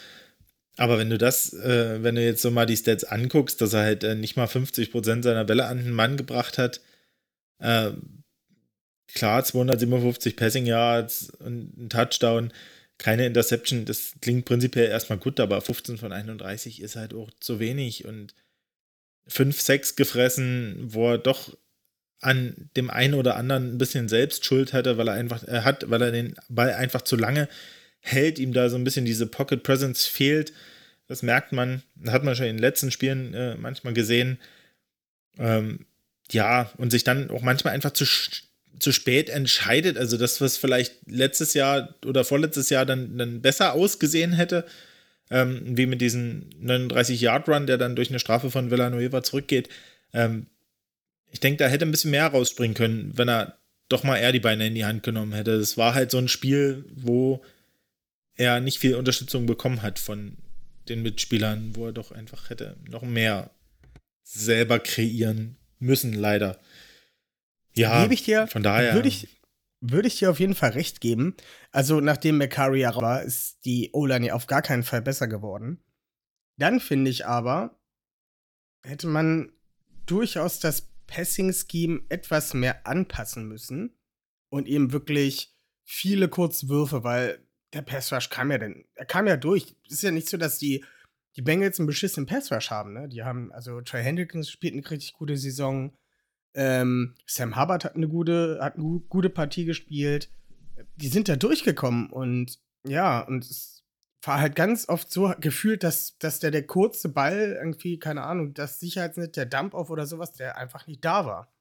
aber 0.76 0.98
wenn 0.98 1.10
du 1.10 1.18
das, 1.18 1.52
äh, 1.52 2.00
wenn 2.04 2.14
du 2.14 2.24
jetzt 2.24 2.42
so 2.42 2.52
mal 2.52 2.64
die 2.64 2.76
Stats 2.76 3.02
anguckst, 3.02 3.60
dass 3.60 3.72
er 3.72 3.82
halt 3.82 4.04
äh, 4.04 4.14
nicht 4.14 4.36
mal 4.36 4.46
50% 4.46 5.24
seiner 5.24 5.44
Bälle 5.44 5.66
an 5.66 5.78
den 5.78 5.90
Mann 5.90 6.16
gebracht 6.16 6.58
hat, 6.58 6.80
äh, 7.58 7.90
klar, 9.12 9.42
257 9.42 10.36
Passing 10.36 10.64
Yards 10.64 11.30
und 11.40 11.76
ein 11.76 11.88
Touchdown, 11.88 12.52
keine 12.96 13.26
Interception, 13.26 13.86
das 13.86 14.12
klingt 14.20 14.44
prinzipiell 14.44 14.90
erstmal 14.90 15.18
gut, 15.18 15.40
aber 15.40 15.60
15 15.60 15.98
von 15.98 16.12
31 16.12 16.80
ist 16.80 16.94
halt 16.94 17.14
auch 17.14 17.30
zu 17.40 17.58
wenig 17.58 18.04
und 18.04 18.32
5, 19.26 19.60
6 19.60 19.96
gefressen, 19.96 20.76
wo 20.84 21.10
er 21.10 21.18
doch 21.18 21.52
an 22.20 22.70
dem 22.76 22.90
einen 22.90 23.14
oder 23.14 23.36
anderen 23.36 23.74
ein 23.74 23.78
bisschen 23.78 24.08
Selbstschuld 24.08 24.72
hatte, 24.72 24.98
weil 24.98 25.08
er 25.08 25.14
einfach 25.14 25.42
er 25.44 25.64
hat, 25.64 25.88
weil 25.88 26.02
er 26.02 26.12
den 26.12 26.34
Ball 26.48 26.74
einfach 26.74 27.02
zu 27.02 27.16
lange 27.16 27.48
hält, 28.00 28.38
ihm 28.38 28.52
da 28.52 28.68
so 28.68 28.76
ein 28.76 28.84
bisschen 28.84 29.04
diese 29.04 29.26
Pocket 29.26 29.62
Presence 29.62 30.06
fehlt. 30.06 30.52
Das 31.06 31.22
merkt 31.22 31.52
man, 31.52 31.82
hat 32.06 32.24
man 32.24 32.36
schon 32.36 32.46
in 32.46 32.56
den 32.56 32.62
letzten 32.62 32.90
Spielen 32.90 33.34
äh, 33.34 33.56
manchmal 33.56 33.94
gesehen. 33.94 34.38
Ähm, 35.38 35.86
ja, 36.30 36.70
und 36.76 36.90
sich 36.90 37.04
dann 37.04 37.30
auch 37.30 37.42
manchmal 37.42 37.74
einfach 37.74 37.92
zu, 37.92 38.04
zu 38.78 38.92
spät 38.92 39.28
entscheidet. 39.28 39.96
Also 39.98 40.16
das, 40.16 40.40
was 40.40 40.56
vielleicht 40.56 40.94
letztes 41.06 41.54
Jahr 41.54 41.94
oder 42.04 42.24
vorletztes 42.24 42.70
Jahr 42.70 42.86
dann, 42.86 43.18
dann 43.18 43.42
besser 43.42 43.72
ausgesehen 43.72 44.32
hätte, 44.32 44.66
ähm, 45.30 45.62
wie 45.64 45.86
mit 45.86 46.00
diesem 46.00 46.50
39-Yard-Run, 46.62 47.66
der 47.66 47.78
dann 47.78 47.96
durch 47.96 48.10
eine 48.10 48.18
Strafe 48.18 48.50
von 48.50 48.70
Villanueva 48.70 49.22
zurückgeht. 49.22 49.68
Ähm, 50.12 50.46
ich 51.30 51.40
denke, 51.40 51.58
da 51.58 51.68
hätte 51.68 51.84
ein 51.84 51.90
bisschen 51.90 52.10
mehr 52.10 52.26
rausspringen 52.26 52.74
können, 52.74 53.12
wenn 53.16 53.28
er 53.28 53.58
doch 53.88 54.04
mal 54.04 54.16
eher 54.16 54.32
die 54.32 54.40
Beine 54.40 54.66
in 54.66 54.74
die 54.74 54.84
Hand 54.84 55.02
genommen 55.02 55.32
hätte. 55.32 55.52
Es 55.52 55.76
war 55.76 55.94
halt 55.94 56.10
so 56.10 56.18
ein 56.18 56.28
Spiel, 56.28 56.84
wo 56.94 57.42
er 58.36 58.60
nicht 58.60 58.78
viel 58.78 58.94
Unterstützung 58.94 59.46
bekommen 59.46 59.82
hat 59.82 59.98
von 59.98 60.36
den 60.88 61.02
Mitspielern, 61.02 61.74
wo 61.74 61.86
er 61.86 61.92
doch 61.92 62.12
einfach 62.12 62.50
hätte 62.50 62.76
noch 62.88 63.02
mehr 63.02 63.50
selber 64.22 64.78
kreieren 64.78 65.56
müssen, 65.78 66.12
leider. 66.12 66.58
Ja, 67.74 68.02
Gebe 68.02 68.14
ich 68.14 68.24
dir, 68.24 68.46
von 68.46 68.62
daher. 68.62 68.94
Würde 68.94 69.08
ich, 69.08 69.28
würde 69.80 70.08
ich 70.08 70.18
dir 70.18 70.30
auf 70.30 70.40
jeden 70.40 70.54
Fall 70.54 70.70
recht 70.70 71.00
geben. 71.00 71.36
Also, 71.72 72.00
nachdem 72.00 72.40
ja 72.40 72.94
war, 72.96 73.22
ist 73.22 73.64
die 73.64 73.90
O-Line 73.92 74.26
ja 74.28 74.34
auf 74.34 74.46
gar 74.46 74.62
keinen 74.62 74.82
Fall 74.82 75.02
besser 75.02 75.28
geworden. 75.28 75.82
Dann 76.56 76.80
finde 76.80 77.10
ich 77.10 77.26
aber, 77.26 77.78
hätte 78.82 79.06
man 79.06 79.52
durchaus 80.06 80.60
das 80.60 80.89
Passing-Scheme 81.10 82.02
etwas 82.08 82.54
mehr 82.54 82.86
anpassen 82.86 83.46
müssen 83.46 83.98
und 84.48 84.66
eben 84.66 84.92
wirklich 84.92 85.54
viele 85.84 86.28
Kurzwürfe, 86.28 87.04
weil 87.04 87.44
der 87.72 87.82
Pass-Rush 87.82 88.30
kam 88.30 88.50
ja 88.50 88.58
denn, 88.58 88.84
er 88.94 89.04
kam 89.04 89.26
ja 89.26 89.36
durch. 89.36 89.76
Es 89.86 89.94
ist 89.94 90.02
ja 90.02 90.10
nicht 90.10 90.28
so, 90.28 90.36
dass 90.36 90.58
die, 90.58 90.84
die 91.36 91.42
Bengals 91.42 91.78
einen 91.78 91.86
beschissenen 91.86 92.26
Pass-Rush 92.26 92.70
haben, 92.70 92.92
ne? 92.92 93.08
Die 93.08 93.22
haben, 93.22 93.52
also 93.52 93.80
Trey 93.80 94.02
Hendrickens 94.02 94.50
spielt 94.50 94.74
eine 94.74 94.88
richtig 94.88 95.12
gute 95.14 95.36
Saison. 95.36 95.96
Ähm, 96.54 97.14
Sam 97.26 97.60
Hubbard 97.60 97.84
hat 97.84 97.96
eine 97.96 98.08
gute, 98.08 98.58
hat 98.60 98.76
eine 98.76 99.00
gute 99.08 99.30
Partie 99.30 99.64
gespielt. 99.64 100.30
Die 100.96 101.08
sind 101.08 101.28
da 101.28 101.36
durchgekommen 101.36 102.10
und 102.10 102.58
ja, 102.86 103.20
und 103.20 103.44
es 103.44 103.79
war 104.22 104.40
halt 104.40 104.54
ganz 104.54 104.88
oft 104.88 105.10
so 105.10 105.32
gefühlt, 105.40 105.82
dass, 105.82 106.18
dass 106.18 106.40
der, 106.40 106.50
der 106.50 106.66
kurze 106.66 107.08
Ball 107.08 107.56
irgendwie, 107.58 107.98
keine 107.98 108.22
Ahnung, 108.22 108.54
das 108.54 108.80
Sicherheitsnetz, 108.80 109.32
der 109.32 109.46
Dump-Off 109.46 109.90
oder 109.90 110.06
sowas, 110.06 110.32
der 110.32 110.58
einfach 110.58 110.86
nicht 110.86 111.04
da 111.04 111.24
war. 111.24 111.52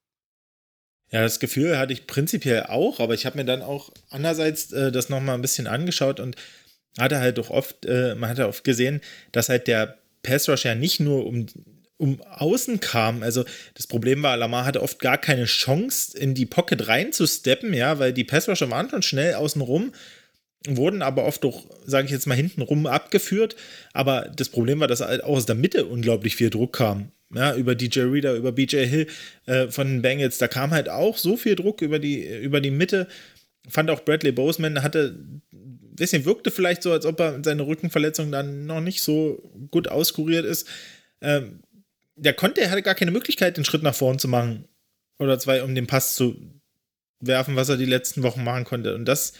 Ja, 1.12 1.22
das 1.22 1.40
Gefühl 1.40 1.78
hatte 1.78 1.94
ich 1.94 2.06
prinzipiell 2.06 2.64
auch, 2.64 3.00
aber 3.00 3.14
ich 3.14 3.26
habe 3.26 3.38
mir 3.38 3.46
dann 3.46 3.62
auch 3.62 3.92
andererseits 4.10 4.72
äh, 4.74 4.92
das 4.92 5.10
nochmal 5.10 5.36
ein 5.36 5.42
bisschen 5.42 5.68
angeschaut 5.68 6.20
und 6.20 6.36
hatte 7.00 7.20
halt 7.20 7.38
doch 7.38 7.50
oft, 7.50 7.86
äh, 7.86 8.14
man 8.16 8.30
hatte 8.30 8.48
oft 8.48 8.64
gesehen, 8.64 9.02
dass 9.32 9.50
halt 9.50 9.68
der 9.68 9.98
Pass 10.22 10.48
Rush 10.50 10.66
ja 10.66 10.76
nicht 10.76 11.00
nur 11.00 11.26
um, 11.26 11.48
um 11.98 12.22
außen 12.22 12.80
kam. 12.80 13.24
Also 13.24 13.44
das 13.74 13.88
Problem 13.88 14.22
war, 14.22 14.38
Lamar 14.38 14.66
hatte 14.66 14.84
oft 14.84 15.00
gar 15.00 15.18
keine 15.18 15.46
Chance, 15.46 16.16
in 16.18 16.36
die 16.36 16.46
Pocket 16.46 16.88
reinzusteppen, 16.88 17.74
ja, 17.74 17.98
weil 17.98 18.14
die 18.14 18.24
Pass 18.24 18.48
Rusher 18.48 18.70
waren 18.70 18.90
schon 18.90 19.02
schnell 19.02 19.34
außen 19.36 19.62
rum, 19.62 19.94
wurden 20.68 21.02
aber 21.02 21.26
oft 21.26 21.44
doch, 21.44 21.66
sage 21.86 22.06
ich 22.06 22.12
jetzt 22.12 22.28
mal, 22.28 22.36
hinten 22.36 22.62
rum 22.62 22.86
abgeführt. 22.86 23.56
Aber 23.94 24.30
das 24.36 24.50
Problem 24.50 24.80
war, 24.80 24.88
dass 24.88 25.02
halt 25.02 25.24
auch 25.24 25.38
aus 25.38 25.46
der 25.46 25.56
Mitte 25.56 25.86
unglaublich 25.86 26.36
viel 26.36 26.50
Druck 26.50 26.74
kam 26.74 27.12
ja, 27.34 27.56
über 27.56 27.76
DJ 27.76 28.02
Reader, 28.02 28.36
über 28.36 28.52
BJ 28.52 28.86
Hill 28.86 29.08
äh, 29.46 29.68
von 29.68 29.88
den 29.88 30.02
Bengals. 30.02 30.38
Da 30.38 30.48
kam 30.48 30.72
halt 30.72 30.90
auch 30.90 31.18
so 31.18 31.38
viel 31.38 31.56
Druck 31.56 31.82
über 31.82 32.00
die, 32.00 32.26
über 32.26 32.62
die 32.62 32.72
Mitte. 32.72 33.08
Fand 33.68 33.90
auch 33.90 34.02
Bradley 34.02 34.32
Boseman 34.32 34.82
hatte, 34.82 35.16
bisschen 35.52 36.26
wirkte 36.26 36.50
vielleicht 36.50 36.82
so, 36.82 36.92
als 36.92 37.06
ob 37.06 37.20
er 37.20 37.40
seine 37.44 37.68
Rückenverletzung 37.68 38.32
dann 38.32 38.66
noch 38.66 38.82
nicht 38.82 39.02
so 39.02 39.52
gut 39.70 39.90
auskuriert 39.90 40.46
ist. 40.46 40.68
Ähm, 41.22 41.60
der 42.16 42.34
konnte, 42.34 42.62
er 42.62 42.72
hatte 42.72 42.82
gar 42.82 42.96
keine 42.96 43.12
Möglichkeit, 43.12 43.58
den 43.58 43.66
Schritt 43.66 43.84
nach 43.84 43.96
vorn 43.96 44.18
zu 44.18 44.28
machen. 44.28 44.66
Oder 45.20 45.38
zwei, 45.38 45.64
um 45.64 45.76
den 45.76 45.88
Pass 45.88 46.16
zu 46.16 46.36
werfen, 47.20 47.56
was 47.56 47.70
er 47.70 47.78
die 47.78 47.86
letzten 47.86 48.24
Wochen 48.24 48.44
machen 48.44 48.64
konnte. 48.64 48.96
Und 48.96 49.06
das 49.06 49.34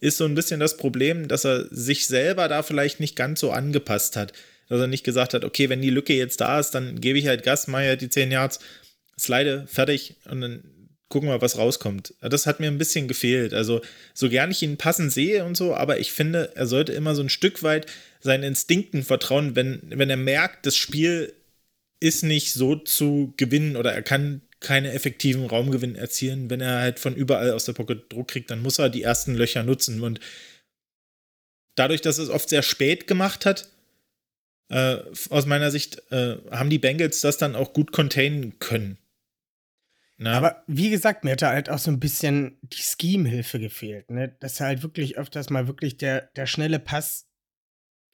ist 0.00 0.18
so 0.18 0.24
ein 0.24 0.34
bisschen 0.34 0.60
das 0.60 0.76
Problem, 0.76 1.28
dass 1.28 1.44
er 1.44 1.66
sich 1.70 2.06
selber 2.06 2.48
da 2.48 2.62
vielleicht 2.62 3.00
nicht 3.00 3.16
ganz 3.16 3.40
so 3.40 3.50
angepasst 3.50 4.16
hat 4.16 4.32
dass 4.68 4.80
er 4.80 4.86
nicht 4.86 5.04
gesagt 5.04 5.34
hat, 5.34 5.44
okay, 5.44 5.68
wenn 5.68 5.82
die 5.82 5.90
Lücke 5.90 6.14
jetzt 6.14 6.40
da 6.40 6.58
ist, 6.58 6.70
dann 6.70 7.00
gebe 7.00 7.18
ich 7.18 7.26
halt 7.26 7.42
Gas, 7.42 7.68
mache 7.68 7.84
halt 7.84 8.00
die 8.00 8.08
10 8.08 8.30
Yards, 8.30 8.58
slide, 9.18 9.66
fertig 9.66 10.16
und 10.24 10.40
dann 10.40 10.64
gucken 11.08 11.28
wir, 11.28 11.40
was 11.40 11.56
rauskommt. 11.56 12.14
Das 12.20 12.46
hat 12.46 12.58
mir 12.58 12.66
ein 12.66 12.78
bisschen 12.78 13.06
gefehlt. 13.06 13.54
Also, 13.54 13.80
so 14.12 14.28
gern 14.28 14.50
ich 14.50 14.62
ihn 14.62 14.76
passend 14.76 15.12
sehe 15.12 15.44
und 15.44 15.56
so, 15.56 15.74
aber 15.74 16.00
ich 16.00 16.12
finde, 16.12 16.52
er 16.56 16.66
sollte 16.66 16.92
immer 16.92 17.14
so 17.14 17.22
ein 17.22 17.28
Stück 17.28 17.62
weit 17.62 17.86
seinen 18.20 18.42
Instinkten 18.42 19.04
vertrauen, 19.04 19.54
wenn, 19.54 19.82
wenn 19.86 20.10
er 20.10 20.16
merkt, 20.16 20.66
das 20.66 20.76
Spiel 20.76 21.32
ist 22.00 22.24
nicht 22.24 22.52
so 22.52 22.74
zu 22.74 23.32
gewinnen 23.36 23.76
oder 23.76 23.92
er 23.92 24.02
kann 24.02 24.42
keine 24.60 24.92
effektiven 24.92 25.46
Raumgewinn 25.46 25.96
erzielen. 25.96 26.50
Wenn 26.50 26.60
er 26.60 26.80
halt 26.80 26.98
von 26.98 27.14
überall 27.14 27.52
aus 27.52 27.64
der 27.64 27.74
Pocket 27.74 28.12
Druck 28.12 28.28
kriegt, 28.28 28.50
dann 28.50 28.62
muss 28.62 28.78
er 28.78 28.88
die 28.88 29.02
ersten 29.02 29.34
Löcher 29.34 29.62
nutzen. 29.62 30.00
Und 30.02 30.20
dadurch, 31.74 32.00
dass 32.00 32.18
es 32.18 32.30
oft 32.30 32.48
sehr 32.48 32.62
spät 32.62 33.06
gemacht 33.06 33.46
hat, 33.46 33.68
äh, 34.68 34.98
aus 35.30 35.46
meiner 35.46 35.70
Sicht 35.70 36.02
äh, 36.10 36.38
haben 36.50 36.70
die 36.70 36.78
Bengals 36.78 37.20
das 37.20 37.38
dann 37.38 37.54
auch 37.54 37.72
gut 37.72 37.92
containen 37.92 38.58
können. 38.58 38.98
Na? 40.18 40.32
Aber 40.32 40.64
wie 40.66 40.90
gesagt, 40.90 41.24
mir 41.24 41.32
hat 41.32 41.42
halt 41.42 41.68
auch 41.68 41.78
so 41.78 41.90
ein 41.90 42.00
bisschen 42.00 42.58
die 42.62 42.80
Scheme-Hilfe 42.80 43.60
gefehlt, 43.60 44.10
ne? 44.10 44.34
Dass 44.40 44.60
halt 44.60 44.82
wirklich 44.82 45.18
öfters 45.18 45.50
mal 45.50 45.68
wirklich 45.68 45.98
der, 45.98 46.22
der 46.36 46.46
schnelle 46.46 46.78
Pass 46.78 47.28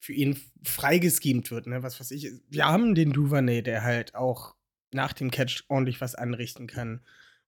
für 0.00 0.12
ihn 0.12 0.40
freigeschemt 0.64 1.52
wird, 1.52 1.68
ne? 1.68 1.84
Was 1.84 2.00
weiß 2.00 2.10
ich. 2.10 2.32
Wir 2.48 2.66
haben 2.66 2.96
den 2.96 3.12
Duvernay, 3.12 3.62
der 3.62 3.84
halt 3.84 4.16
auch 4.16 4.56
nach 4.94 5.12
dem 5.12 5.30
Catch 5.30 5.64
ordentlich 5.68 6.00
was 6.00 6.14
anrichten 6.14 6.66
kann. 6.66 7.00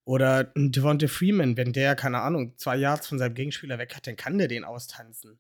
Oder 0.05 0.53
ein 0.55 0.71
Devonta 0.71 1.07
Freeman, 1.09 1.57
wenn 1.57 1.73
der, 1.73 1.97
keine 1.97 2.21
Ahnung, 2.21 2.57
zwei 2.57 2.77
Yards 2.77 3.07
von 3.07 3.19
seinem 3.19 3.35
Gegenspieler 3.35 3.79
weg 3.79 3.97
hat, 3.97 4.07
dann 4.07 4.17
kann 4.17 4.37
der 4.39 4.49
den 4.49 4.65
austanzen. 4.65 5.39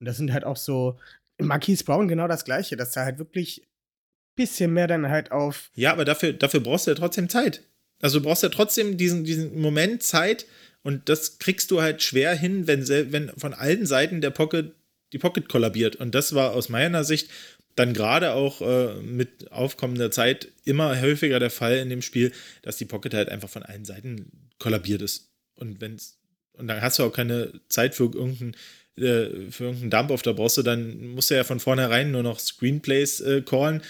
Und 0.00 0.06
das 0.06 0.16
sind 0.16 0.32
halt 0.32 0.44
auch 0.44 0.56
so 0.56 0.98
Marquise 1.40 1.84
Brown 1.84 2.08
genau 2.08 2.26
das 2.26 2.44
Gleiche, 2.44 2.76
dass 2.76 2.96
er 2.96 3.04
halt 3.04 3.18
wirklich 3.18 3.62
ein 3.62 4.34
bisschen 4.34 4.72
mehr 4.72 4.88
dann 4.88 5.08
halt 5.08 5.30
auf. 5.30 5.70
Ja, 5.74 5.92
aber 5.92 6.04
dafür, 6.04 6.32
dafür 6.32 6.60
brauchst 6.60 6.86
du 6.86 6.90
ja 6.90 6.96
trotzdem 6.96 7.28
Zeit. 7.28 7.62
Also 8.00 8.18
du 8.18 8.24
brauchst 8.24 8.42
ja 8.42 8.48
trotzdem 8.48 8.96
diesen, 8.96 9.24
diesen 9.24 9.60
Moment 9.60 10.02
Zeit 10.02 10.46
und 10.82 11.08
das 11.08 11.38
kriegst 11.38 11.70
du 11.70 11.82
halt 11.82 12.02
schwer 12.02 12.34
hin, 12.34 12.66
wenn, 12.66 12.88
wenn 12.88 13.30
von 13.36 13.54
allen 13.54 13.86
Seiten 13.86 14.20
der 14.20 14.30
Pocket, 14.30 14.74
die 15.12 15.18
Pocket 15.18 15.48
kollabiert. 15.48 15.96
Und 15.96 16.14
das 16.14 16.34
war 16.34 16.52
aus 16.52 16.68
meiner 16.68 17.04
Sicht 17.04 17.30
dann 17.76 17.94
gerade 17.94 18.32
auch 18.32 18.60
äh, 18.60 18.94
mit 19.02 19.52
aufkommender 19.52 20.10
Zeit 20.10 20.48
immer 20.64 21.00
häufiger 21.00 21.38
der 21.38 21.50
Fall 21.50 21.78
in 21.78 21.88
dem 21.88 22.02
Spiel, 22.02 22.32
dass 22.62 22.76
die 22.76 22.84
Pocket 22.84 23.14
halt 23.14 23.28
einfach 23.28 23.48
von 23.48 23.62
allen 23.62 23.84
Seiten 23.84 24.30
kollabiert 24.58 25.02
ist. 25.02 25.30
Und 25.54 25.80
wenn's, 25.80 26.18
und 26.52 26.68
dann 26.68 26.82
hast 26.82 26.98
du 26.98 27.04
auch 27.04 27.12
keine 27.12 27.52
Zeit 27.68 27.94
für 27.94 28.04
irgendeinen 28.04 28.54
äh, 28.96 29.50
für 29.50 29.64
irgendeinen 29.64 29.90
Dump 29.90 30.10
auf, 30.10 30.22
brauchst 30.22 30.58
du 30.58 30.62
dann, 30.62 31.08
musst 31.08 31.30
du 31.30 31.34
ja 31.34 31.44
von 31.44 31.60
vornherein 31.60 32.10
nur 32.10 32.22
noch 32.22 32.38
Screenplays 32.38 33.20
äh, 33.20 33.42
callen. 33.42 33.82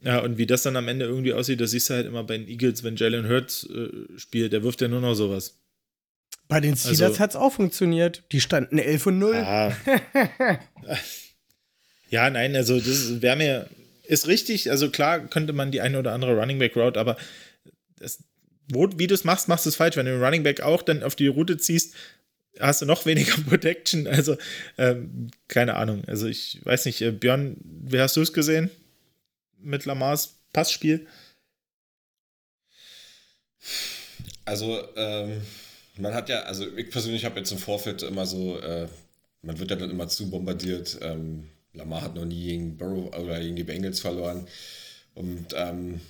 Ja, 0.00 0.20
und 0.20 0.38
wie 0.38 0.46
das 0.46 0.62
dann 0.62 0.76
am 0.76 0.86
Ende 0.86 1.06
irgendwie 1.06 1.32
aussieht, 1.32 1.60
das 1.60 1.72
siehst 1.72 1.90
du 1.90 1.94
halt 1.94 2.06
immer 2.06 2.22
bei 2.22 2.38
den 2.38 2.48
Eagles, 2.48 2.84
wenn 2.84 2.96
Jalen 2.96 3.28
Hurts 3.28 3.68
äh, 3.68 3.88
spielt, 4.16 4.52
der 4.52 4.62
wirft 4.62 4.80
ja 4.80 4.88
nur 4.88 5.00
noch 5.00 5.14
sowas. 5.14 5.58
Bei 6.46 6.60
den 6.60 6.76
Steelers 6.76 7.02
also, 7.02 7.18
hat 7.18 7.30
es 7.30 7.36
auch 7.36 7.52
funktioniert. 7.52 8.22
Die 8.32 8.40
standen 8.40 8.78
11 8.78 9.06
und 9.06 9.18
0. 9.18 9.34
Ja, 9.34 9.76
ja 12.08 12.30
nein, 12.30 12.54
also 12.56 12.78
das 12.78 13.22
wäre 13.22 13.36
mir, 13.36 13.68
ist 14.04 14.26
richtig. 14.26 14.70
Also 14.70 14.90
klar 14.90 15.20
könnte 15.20 15.52
man 15.52 15.70
die 15.70 15.80
eine 15.80 15.98
oder 15.98 16.12
andere 16.12 16.36
Running 16.36 16.58
Back 16.58 16.76
Route, 16.76 16.98
aber 16.98 17.16
das, 17.98 18.22
wo, 18.68 18.88
wie 18.96 19.06
du 19.06 19.14
es 19.14 19.24
machst, 19.24 19.48
machst 19.48 19.66
du 19.66 19.70
es 19.70 19.76
falsch. 19.76 19.96
Wenn 19.96 20.06
du 20.06 20.12
den 20.12 20.22
Running 20.22 20.42
Back 20.42 20.60
auch 20.60 20.82
dann 20.82 21.02
auf 21.02 21.16
die 21.16 21.26
Route 21.26 21.56
ziehst, 21.56 21.94
hast 22.60 22.82
du 22.82 22.86
noch 22.86 23.06
weniger 23.06 23.36
Protection. 23.42 24.06
Also, 24.06 24.36
ähm, 24.76 25.30
keine 25.48 25.74
Ahnung. 25.74 26.04
Also, 26.06 26.26
ich 26.26 26.60
weiß 26.64 26.86
nicht, 26.86 27.00
äh, 27.02 27.10
Björn, 27.10 27.56
wie 27.62 28.00
hast 28.00 28.16
du 28.16 28.22
es 28.22 28.32
gesehen? 28.32 28.70
Mit 29.60 29.84
Lamars 29.84 30.36
Passspiel? 30.52 31.06
Also, 34.44 34.82
ähm, 34.96 35.42
man 35.98 36.14
hat 36.14 36.28
ja, 36.28 36.40
also 36.42 36.66
ich 36.76 36.90
persönlich 36.90 37.24
habe 37.24 37.38
jetzt 37.38 37.50
im 37.50 37.58
Vorfeld 37.58 38.02
immer 38.02 38.24
so, 38.24 38.58
äh, 38.60 38.88
man 39.42 39.58
wird 39.58 39.70
ja 39.70 39.76
dann 39.76 39.90
immer 39.90 40.08
zu 40.08 40.30
bombardiert. 40.30 40.98
Ähm, 41.02 41.48
Lamar 41.78 42.02
hat 42.02 42.14
noch 42.14 42.24
nie 42.24 42.44
gegen 42.44 42.76
Burrow 42.76 43.14
oder 43.16 43.40
gegen 43.40 43.56
die 43.56 43.64
Bengals 43.64 44.00
verloren. 44.00 44.46
Und 45.14 45.46
ähm, 45.54 46.00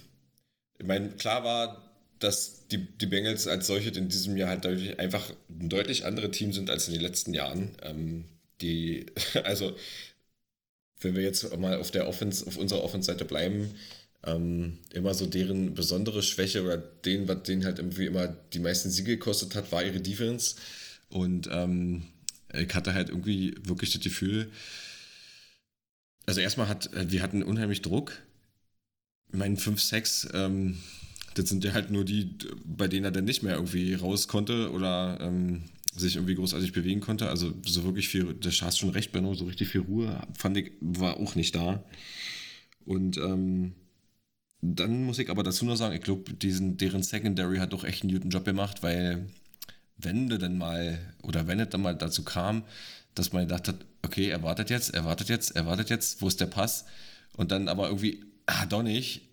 ich 0.78 0.86
meine, 0.86 1.10
klar 1.10 1.44
war, 1.44 1.88
dass 2.18 2.66
die, 2.68 2.78
die 2.78 3.06
Bengals 3.06 3.46
als 3.46 3.66
solche 3.66 3.90
in 3.90 4.08
diesem 4.08 4.36
Jahr 4.36 4.50
halt 4.50 4.64
deutlich, 4.64 4.98
einfach 4.98 5.32
ein 5.48 5.68
deutlich 5.68 6.04
anderes 6.04 6.32
Team 6.32 6.52
sind 6.52 6.70
als 6.70 6.88
in 6.88 6.94
den 6.94 7.02
letzten 7.02 7.34
Jahren. 7.34 7.76
Ähm, 7.82 8.24
die, 8.60 9.06
also, 9.44 9.76
wenn 11.00 11.14
wir 11.14 11.22
jetzt 11.22 11.56
mal 11.56 11.78
auf 11.78 11.90
der 11.90 12.08
Offense, 12.08 12.46
auf 12.46 12.56
unserer 12.56 12.82
Offense-Seite 12.82 13.24
bleiben, 13.24 13.74
ähm, 14.24 14.78
immer 14.92 15.14
so 15.14 15.26
deren 15.26 15.74
besondere 15.74 16.22
Schwäche 16.22 16.64
oder 16.64 16.76
denen, 16.76 17.28
was 17.28 17.44
denen 17.44 17.64
halt 17.64 17.78
irgendwie 17.78 18.06
immer 18.06 18.28
die 18.52 18.58
meisten 18.58 18.90
Siege 18.90 19.12
gekostet 19.16 19.54
hat, 19.54 19.70
war 19.70 19.84
ihre 19.84 20.00
Defense. 20.00 20.56
Und 21.08 21.48
ähm, 21.52 22.08
ich 22.52 22.74
hatte 22.74 22.94
halt 22.94 23.10
irgendwie 23.10 23.54
wirklich 23.62 23.92
das 23.92 24.02
Gefühl, 24.02 24.50
also 26.28 26.42
erstmal 26.42 26.68
hat, 26.68 26.90
wir 26.92 27.22
hatten 27.22 27.42
unheimlich 27.42 27.80
Druck. 27.80 28.12
Ich 29.32 29.38
meine, 29.38 29.56
5, 29.56 29.80
6, 29.80 30.28
ähm, 30.34 30.78
das 31.34 31.48
sind 31.48 31.64
ja 31.64 31.72
halt 31.72 31.90
nur 31.90 32.04
die, 32.04 32.36
bei 32.64 32.86
denen 32.86 33.04
er 33.04 33.10
dann 33.10 33.24
nicht 33.24 33.42
mehr 33.42 33.54
irgendwie 33.54 33.94
raus 33.94 34.28
konnte 34.28 34.70
oder 34.70 35.18
ähm, 35.22 35.62
sich 35.96 36.16
irgendwie 36.16 36.34
großartig 36.34 36.72
bewegen 36.72 37.00
konnte. 37.00 37.30
Also 37.30 37.54
so 37.64 37.84
wirklich 37.84 38.08
viel, 38.08 38.34
da 38.34 38.50
hast 38.50 38.78
schon 38.78 38.90
recht, 38.90 39.10
Benno, 39.10 39.32
so 39.34 39.46
richtig 39.46 39.68
viel 39.68 39.80
Ruhe 39.80 40.20
fand 40.36 40.58
ich, 40.58 40.72
war 40.80 41.16
auch 41.16 41.34
nicht 41.34 41.54
da. 41.54 41.82
Und 42.84 43.16
ähm, 43.16 43.72
dann 44.60 45.04
muss 45.04 45.18
ich 45.18 45.30
aber 45.30 45.42
dazu 45.42 45.64
noch 45.64 45.76
sagen, 45.76 45.94
ich 45.94 46.02
glaube, 46.02 46.34
deren 46.34 47.02
Secondary 47.02 47.56
hat 47.56 47.72
doch 47.72 47.84
echt 47.84 48.02
einen 48.02 48.12
guten 48.12 48.30
Job 48.30 48.44
gemacht, 48.44 48.82
weil 48.82 49.26
wenn 49.96 50.28
du 50.28 50.38
dann 50.38 50.58
mal, 50.58 50.98
oder 51.22 51.46
wenn 51.46 51.58
es 51.58 51.70
dann 51.70 51.82
mal 51.82 51.96
dazu 51.96 52.22
kam, 52.22 52.64
dass 53.18 53.32
man 53.32 53.46
gedacht 53.46 53.68
hat, 53.68 53.76
okay, 54.02 54.28
er 54.28 54.42
wartet 54.42 54.70
jetzt, 54.70 54.94
er 54.94 55.04
wartet 55.04 55.28
jetzt, 55.28 55.56
er 55.56 55.66
wartet 55.66 55.90
jetzt, 55.90 56.22
wo 56.22 56.28
ist 56.28 56.40
der 56.40 56.46
Pass? 56.46 56.84
Und 57.36 57.50
dann 57.50 57.68
aber 57.68 57.86
irgendwie, 57.86 58.24
ah, 58.46 58.66
doch 58.66 58.82
nicht, 58.82 59.28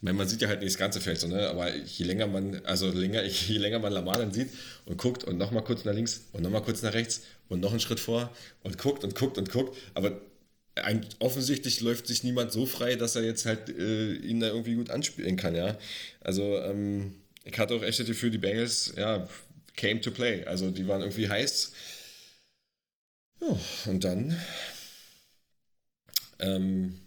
meine, 0.00 0.16
man 0.16 0.28
sieht 0.28 0.42
ja 0.42 0.48
halt 0.48 0.60
nicht 0.60 0.72
das 0.72 0.78
ganze 0.78 1.00
Feld 1.00 1.18
so, 1.18 1.26
ne? 1.26 1.48
Aber 1.48 1.74
je 1.74 2.04
länger 2.04 2.26
man, 2.26 2.64
also 2.64 2.88
länger, 2.90 3.24
je 3.24 3.58
länger 3.58 3.80
man 3.80 3.92
Lamar 3.92 4.18
dann 4.18 4.32
sieht 4.32 4.50
und 4.84 4.96
guckt 4.96 5.24
und 5.24 5.38
nochmal 5.38 5.64
kurz 5.64 5.84
nach 5.84 5.94
links 5.94 6.22
und 6.32 6.42
nochmal 6.42 6.62
kurz 6.62 6.82
nach 6.82 6.94
rechts 6.94 7.22
und 7.48 7.60
noch 7.60 7.70
einen 7.70 7.80
Schritt 7.80 8.00
vor 8.00 8.30
und 8.62 8.78
guckt 8.78 9.02
und 9.02 9.14
guckt 9.14 9.38
und 9.38 9.50
guckt, 9.50 9.76
aber 9.94 10.20
ein, 10.76 11.04
offensichtlich 11.18 11.80
läuft 11.80 12.06
sich 12.06 12.22
niemand 12.22 12.52
so 12.52 12.64
frei, 12.64 12.94
dass 12.94 13.16
er 13.16 13.24
jetzt 13.24 13.44
halt 13.46 13.68
äh, 13.68 14.12
ihn 14.14 14.38
da 14.38 14.46
irgendwie 14.46 14.74
gut 14.74 14.90
anspielen 14.90 15.36
kann, 15.36 15.56
ja. 15.56 15.76
Also 16.20 16.58
ähm, 16.58 17.16
ich 17.42 17.58
hatte 17.58 17.74
auch 17.74 17.82
echt 17.82 17.98
das 17.98 18.06
Gefühl, 18.06 18.30
die 18.30 18.38
Bengals, 18.38 18.92
ja, 18.96 19.26
came 19.74 20.00
to 20.00 20.12
play. 20.12 20.44
Also 20.44 20.70
die 20.70 20.86
waren 20.86 21.00
irgendwie 21.00 21.28
heiß. 21.28 21.72
Ja, 23.40 23.58
und 23.86 24.04
dann 24.04 24.36
ähm, 26.38 27.00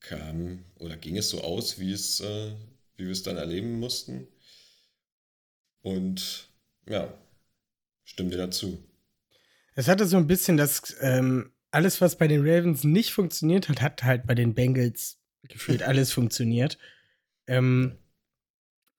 kam 0.00 0.64
oder 0.78 0.96
ging 0.96 1.16
es 1.16 1.30
so 1.30 1.42
aus, 1.42 1.78
wie 1.78 1.92
es, 1.92 2.20
äh, 2.20 2.52
wie 2.96 3.04
wir 3.04 3.12
es 3.12 3.22
dann 3.22 3.36
erleben 3.36 3.78
mussten. 3.78 4.26
Und 5.82 6.50
ja, 6.88 7.12
stimme 8.04 8.30
dir 8.30 8.38
dazu. 8.38 8.82
Es 9.74 9.88
hatte 9.88 10.06
so 10.06 10.16
ein 10.16 10.26
bisschen 10.26 10.56
das, 10.56 10.96
ähm, 11.00 11.52
alles, 11.70 12.00
was 12.00 12.16
bei 12.16 12.26
den 12.28 12.40
Ravens 12.40 12.84
nicht 12.84 13.12
funktioniert 13.12 13.68
hat, 13.68 13.80
hat 13.80 14.02
halt 14.02 14.26
bei 14.26 14.34
den 14.34 14.54
Bengals 14.54 15.18
gefühlt 15.42 15.82
alles 15.84 16.12
funktioniert. 16.12 16.78
Ähm, 17.46 17.98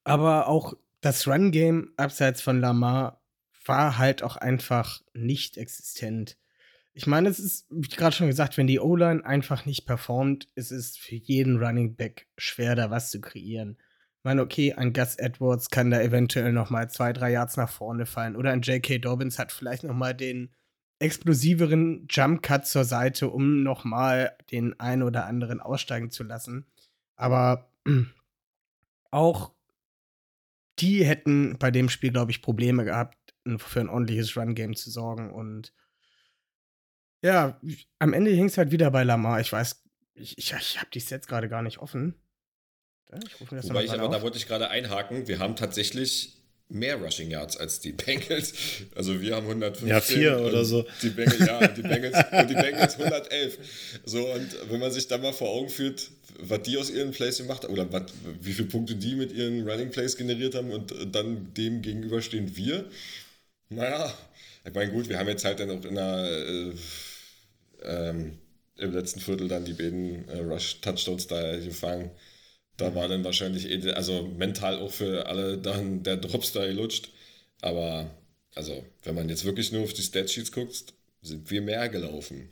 aber 0.03 0.47
auch 0.47 0.73
das 1.01 1.27
Run-Game 1.27 1.93
abseits 1.97 2.41
von 2.41 2.59
Lamar 2.59 3.20
war 3.65 3.97
halt 3.97 4.23
auch 4.23 4.37
einfach 4.37 5.01
nicht 5.13 5.57
existent. 5.57 6.37
Ich 6.93 7.07
meine, 7.07 7.29
es 7.29 7.39
ist, 7.39 7.67
wie 7.69 7.87
gerade 7.87 8.15
schon 8.15 8.27
gesagt, 8.27 8.57
wenn 8.57 8.67
die 8.67 8.79
O-Line 8.79 9.25
einfach 9.25 9.65
nicht 9.65 9.85
performt, 9.85 10.49
ist 10.55 10.71
es 10.71 10.97
für 10.97 11.15
jeden 11.15 11.63
Running 11.63 11.95
Back 11.95 12.27
schwer, 12.37 12.75
da 12.75 12.89
was 12.89 13.11
zu 13.11 13.21
kreieren. 13.21 13.77
Ich 14.21 14.25
meine, 14.25 14.41
okay, 14.41 14.73
ein 14.73 14.93
Gus 14.93 15.15
Edwards 15.15 15.69
kann 15.69 15.89
da 15.89 16.01
eventuell 16.01 16.51
noch 16.51 16.69
mal 16.69 16.89
zwei, 16.89 17.13
drei 17.13 17.31
Yards 17.31 17.57
nach 17.57 17.69
vorne 17.69 18.05
fallen. 18.05 18.35
Oder 18.35 18.51
ein 18.51 18.61
J.K. 18.61 18.99
Dobbins 18.99 19.39
hat 19.39 19.51
vielleicht 19.51 19.83
noch 19.83 19.95
mal 19.95 20.13
den 20.13 20.53
explosiveren 20.99 22.07
Jump 22.09 22.43
Cut 22.43 22.67
zur 22.67 22.83
Seite, 22.83 23.29
um 23.29 23.63
noch 23.63 23.83
mal 23.83 24.35
den 24.51 24.79
einen 24.79 25.01
oder 25.01 25.25
anderen 25.25 25.59
aussteigen 25.59 26.11
zu 26.11 26.23
lassen. 26.23 26.67
Aber 27.15 27.71
auch 29.11 29.53
die 30.79 31.05
hätten 31.05 31.57
bei 31.57 31.71
dem 31.71 31.89
Spiel, 31.89 32.11
glaube 32.11 32.31
ich, 32.31 32.41
Probleme 32.41 32.83
gehabt, 32.83 33.17
für 33.57 33.79
ein 33.79 33.89
ordentliches 33.89 34.35
Run-Game 34.35 34.75
zu 34.75 34.89
sorgen. 34.89 35.31
Und 35.31 35.73
ja, 37.23 37.59
am 37.99 38.13
Ende 38.13 38.31
hing 38.31 38.45
es 38.45 38.57
halt 38.57 38.71
wieder 38.71 38.91
bei 38.91 39.03
Lamar. 39.03 39.39
Ich 39.39 39.51
weiß, 39.51 39.83
ich, 40.13 40.37
ich, 40.37 40.53
ich 40.53 40.77
habe 40.79 40.89
die 40.93 40.99
Sets 40.99 41.27
gerade 41.27 41.49
gar 41.49 41.61
nicht 41.61 41.79
offen. 41.79 42.15
Ich 43.25 43.41
rufe 43.41 43.55
das 43.55 43.69
Wobei 43.69 43.83
ich 43.83 43.91
aber, 43.91 44.03
auf. 44.03 44.11
da 44.11 44.21
wollte 44.21 44.37
ich 44.37 44.47
gerade 44.47 44.69
einhaken. 44.69 45.27
Wir 45.27 45.39
haben 45.39 45.55
tatsächlich 45.55 46.37
mehr 46.69 46.95
Rushing 46.95 47.29
Yards 47.29 47.57
als 47.57 47.79
die 47.79 47.91
Bengals. 48.05 48.53
Also 48.95 49.21
wir 49.21 49.35
haben 49.35 49.47
115. 49.47 49.87
Ja, 49.87 50.01
vier 50.01 50.39
oder 50.39 50.63
so. 50.63 50.85
Die 51.01 51.09
Bengals, 51.09 51.39
ja, 51.39 51.67
die 51.67 51.81
Bengals, 51.81 52.17
und 52.31 52.49
die 52.49 52.53
Bengals 52.55 52.99
111. 52.99 53.57
So, 54.05 54.25
und 54.31 54.55
wenn 54.69 54.79
man 54.79 54.91
sich 54.91 55.07
dann 55.07 55.21
mal 55.21 55.33
vor 55.33 55.49
Augen 55.49 55.69
führt, 55.69 56.09
was 56.39 56.61
die 56.63 56.77
aus 56.77 56.89
ihren 56.89 57.11
Plays 57.11 57.37
gemacht 57.37 57.63
haben, 57.63 57.73
oder 57.73 57.91
was, 57.91 58.03
wie 58.41 58.53
viele 58.53 58.69
Punkte 58.69 58.95
die 58.95 59.15
mit 59.15 59.31
ihren 59.33 59.67
Running 59.67 59.91
Plays 59.91 60.15
generiert 60.15 60.55
haben 60.55 60.71
und 60.71 60.93
dann 61.11 61.53
dem 61.53 61.81
gegenüberstehen 61.81 62.55
wir, 62.55 62.85
naja, 63.71 64.13
ich 64.65 64.73
meine, 64.73 64.91
gut, 64.91 65.09
wir 65.09 65.17
haben 65.17 65.27
jetzt 65.27 65.45
halt 65.45 65.59
dann 65.59 65.71
auch 65.71 65.83
in 65.83 65.97
einer 65.97 66.29
äh, 66.29 66.73
ähm, 67.83 68.37
im 68.77 68.91
letzten 68.93 69.19
Viertel 69.19 69.47
dann 69.47 69.65
die 69.65 69.73
beiden 69.73 70.27
äh, 70.27 70.39
Rush-Touchdowns 70.39 71.27
da 71.27 71.57
gefangen. 71.57 72.11
Da 72.77 72.95
war 72.95 73.07
dann 73.07 73.23
wahrscheinlich, 73.23 73.69
eh, 73.69 73.91
also 73.91 74.23
mental 74.23 74.79
auch 74.79 74.91
für 74.91 75.27
alle 75.27 75.57
dann 75.57 76.03
der 76.03 76.17
Drops 76.17 76.51
da 76.51 76.65
gelutscht. 76.65 77.11
Aber, 77.61 78.09
also, 78.55 78.83
wenn 79.03 79.15
man 79.15 79.29
jetzt 79.29 79.45
wirklich 79.45 79.71
nur 79.71 79.83
auf 79.83 79.93
die 79.93 80.01
Statsheets 80.01 80.51
guckt, 80.51 80.93
sind 81.21 81.49
wir 81.51 81.61
mehr 81.61 81.89
gelaufen. 81.89 82.51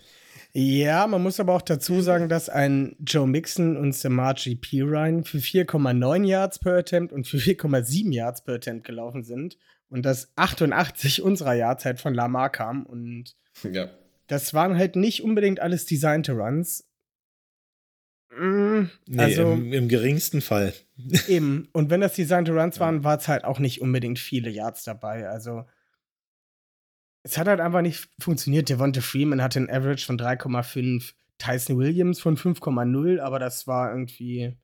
Ja, 0.53 1.05
man 1.07 1.21
muss 1.21 1.39
aber 1.39 1.55
auch 1.55 1.61
dazu 1.61 2.01
sagen, 2.01 2.29
dass 2.29 2.49
ein 2.49 2.95
Joe 2.99 3.27
Mixon 3.27 3.77
und 3.77 3.93
Samar 3.93 4.35
GP 4.35 4.81
Ryan 4.81 5.23
für 5.23 5.39
4,9 5.39 6.25
Yards 6.25 6.59
per 6.59 6.77
Attempt 6.77 7.11
und 7.11 7.27
für 7.27 7.37
4,7 7.37 8.13
Yards 8.13 8.43
per 8.43 8.55
Attempt 8.55 8.85
gelaufen 8.85 9.23
sind 9.23 9.57
und 9.89 10.03
dass 10.03 10.31
88 10.35 11.21
unserer 11.23 11.53
Yardszeit 11.53 11.99
von 11.99 12.13
Lamar 12.13 12.49
kam 12.51 12.85
und 12.85 13.35
ja 13.63 13.89
das 14.29 14.53
waren 14.53 14.77
halt 14.77 14.95
nicht 14.95 15.23
unbedingt 15.23 15.59
alles 15.59 15.85
designte 15.85 16.33
Runs. 16.33 16.87
Mm, 18.31 18.83
nee, 19.07 19.23
also 19.23 19.53
im, 19.53 19.73
im, 19.73 19.89
geringsten 19.89 20.41
Fall. 20.41 20.73
Eben. 21.27 21.67
Und 21.73 21.89
wenn 21.89 21.99
das 21.99 22.13
designte 22.13 22.53
Runs 22.53 22.79
waren, 22.79 23.03
war 23.03 23.17
es 23.17 23.27
halt 23.27 23.43
auch 23.43 23.57
nicht 23.57 23.81
unbedingt 23.81 24.19
viele 24.19 24.51
Yards 24.51 24.83
dabei. 24.83 25.27
Also 25.27 25.65
es 27.23 27.39
hat 27.39 27.47
halt 27.47 27.59
einfach 27.59 27.81
nicht 27.81 28.07
funktioniert. 28.19 28.69
Devonta 28.69 29.01
Freeman 29.01 29.41
hatte 29.41 29.59
ein 29.59 29.69
Average 29.69 30.05
von 30.05 30.19
3,5, 30.19 31.13
Tyson 31.39 31.77
Williams 31.79 32.19
von 32.19 32.37
5,0, 32.37 33.19
aber 33.19 33.39
das 33.39 33.65
war 33.65 33.89
irgendwie 33.91 34.55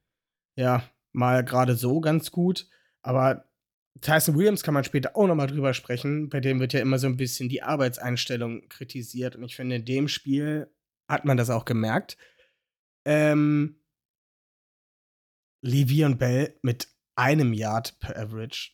ja 0.55 0.83
mal 1.11 1.43
gerade 1.43 1.75
so 1.75 2.01
ganz 2.01 2.29
gut. 2.29 2.67
Aber 3.01 3.45
Tyson 4.01 4.35
Williams 4.35 4.63
kann 4.63 4.73
man 4.73 4.83
später 4.83 5.15
auch 5.15 5.27
nochmal 5.27 5.47
drüber 5.47 5.73
sprechen. 5.73 6.29
Bei 6.29 6.39
dem 6.39 6.59
wird 6.59 6.73
ja 6.73 6.81
immer 6.81 6.99
so 6.99 7.07
ein 7.07 7.17
bisschen 7.17 7.49
die 7.49 7.63
Arbeitseinstellung 7.63 8.67
kritisiert. 8.69 9.35
Und 9.35 9.43
ich 9.43 9.55
finde, 9.55 9.77
in 9.77 9.85
dem 9.85 10.07
Spiel 10.07 10.69
hat 11.07 11.25
man 11.25 11.37
das 11.37 11.49
auch 11.49 11.65
gemerkt. 11.65 12.17
Ähm, 13.05 13.79
Levy 15.61 16.03
und 16.05 16.19
Bell 16.19 16.57
mit 16.61 16.87
einem 17.15 17.53
Yard 17.53 17.99
per 17.99 18.17
Average. 18.17 18.71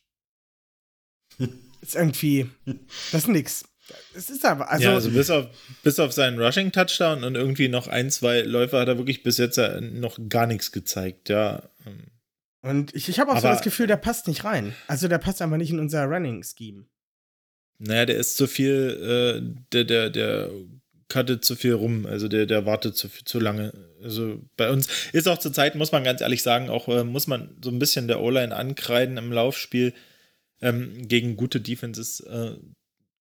ist 1.80 1.94
irgendwie, 1.94 2.50
das 3.12 3.22
ist 3.22 3.28
nix. 3.28 3.64
Es 4.14 4.30
ist 4.30 4.44
aber, 4.44 4.70
also, 4.70 4.84
ja, 4.84 4.94
also 4.94 5.10
bis 5.10 5.28
auf, 5.28 5.46
bis 5.82 5.98
auf 5.98 6.12
seinen 6.12 6.40
Rushing-Touchdown 6.40 7.24
und 7.24 7.34
irgendwie 7.34 7.68
noch 7.68 7.88
ein, 7.88 8.10
zwei 8.10 8.42
Läufe 8.42 8.78
hat 8.78 8.88
er 8.88 8.96
wirklich 8.96 9.22
bis 9.22 9.38
jetzt 9.38 9.58
noch 9.80 10.18
gar 10.28 10.46
nichts 10.46 10.72
gezeigt, 10.72 11.28
ja. 11.28 11.68
Und 12.62 12.94
ich, 12.94 13.08
ich 13.08 13.18
habe 13.18 13.30
auch 13.32 13.40
so 13.40 13.46
Aber- 13.46 13.54
das 13.56 13.62
Gefühl, 13.64 13.86
der 13.86 13.96
passt 13.96 14.28
nicht 14.28 14.44
rein. 14.44 14.74
Also 14.86 15.08
der 15.08 15.18
passt 15.18 15.42
einfach 15.42 15.56
nicht 15.56 15.70
in 15.70 15.78
unser 15.80 16.04
Running-Scheme. 16.04 16.84
Naja, 17.78 18.06
der 18.06 18.16
ist 18.16 18.36
zu 18.36 18.46
viel, 18.46 19.42
äh, 19.42 19.62
der, 19.72 19.84
der, 19.84 20.10
der 20.10 20.50
cuttet 21.08 21.44
zu 21.44 21.56
viel 21.56 21.72
rum, 21.74 22.06
also 22.06 22.28
der, 22.28 22.46
der 22.46 22.64
wartet 22.64 22.96
zu, 22.96 23.08
zu 23.08 23.40
lange. 23.40 23.72
Also 24.02 24.40
bei 24.56 24.70
uns 24.70 24.88
ist 25.12 25.26
auch 25.28 25.38
zur 25.38 25.52
Zeit, 25.52 25.74
muss 25.74 25.92
man 25.92 26.04
ganz 26.04 26.20
ehrlich 26.20 26.42
sagen, 26.42 26.70
auch 26.70 26.88
äh, 26.88 27.02
muss 27.04 27.26
man 27.26 27.56
so 27.62 27.70
ein 27.70 27.78
bisschen 27.80 28.06
der 28.08 28.20
O-Line 28.20 28.54
ankreiden 28.54 29.16
im 29.18 29.32
Laufspiel. 29.32 29.92
Ähm, 30.60 31.08
gegen 31.08 31.36
gute 31.36 31.60
Defenses 31.60 32.20
äh, 32.20 32.52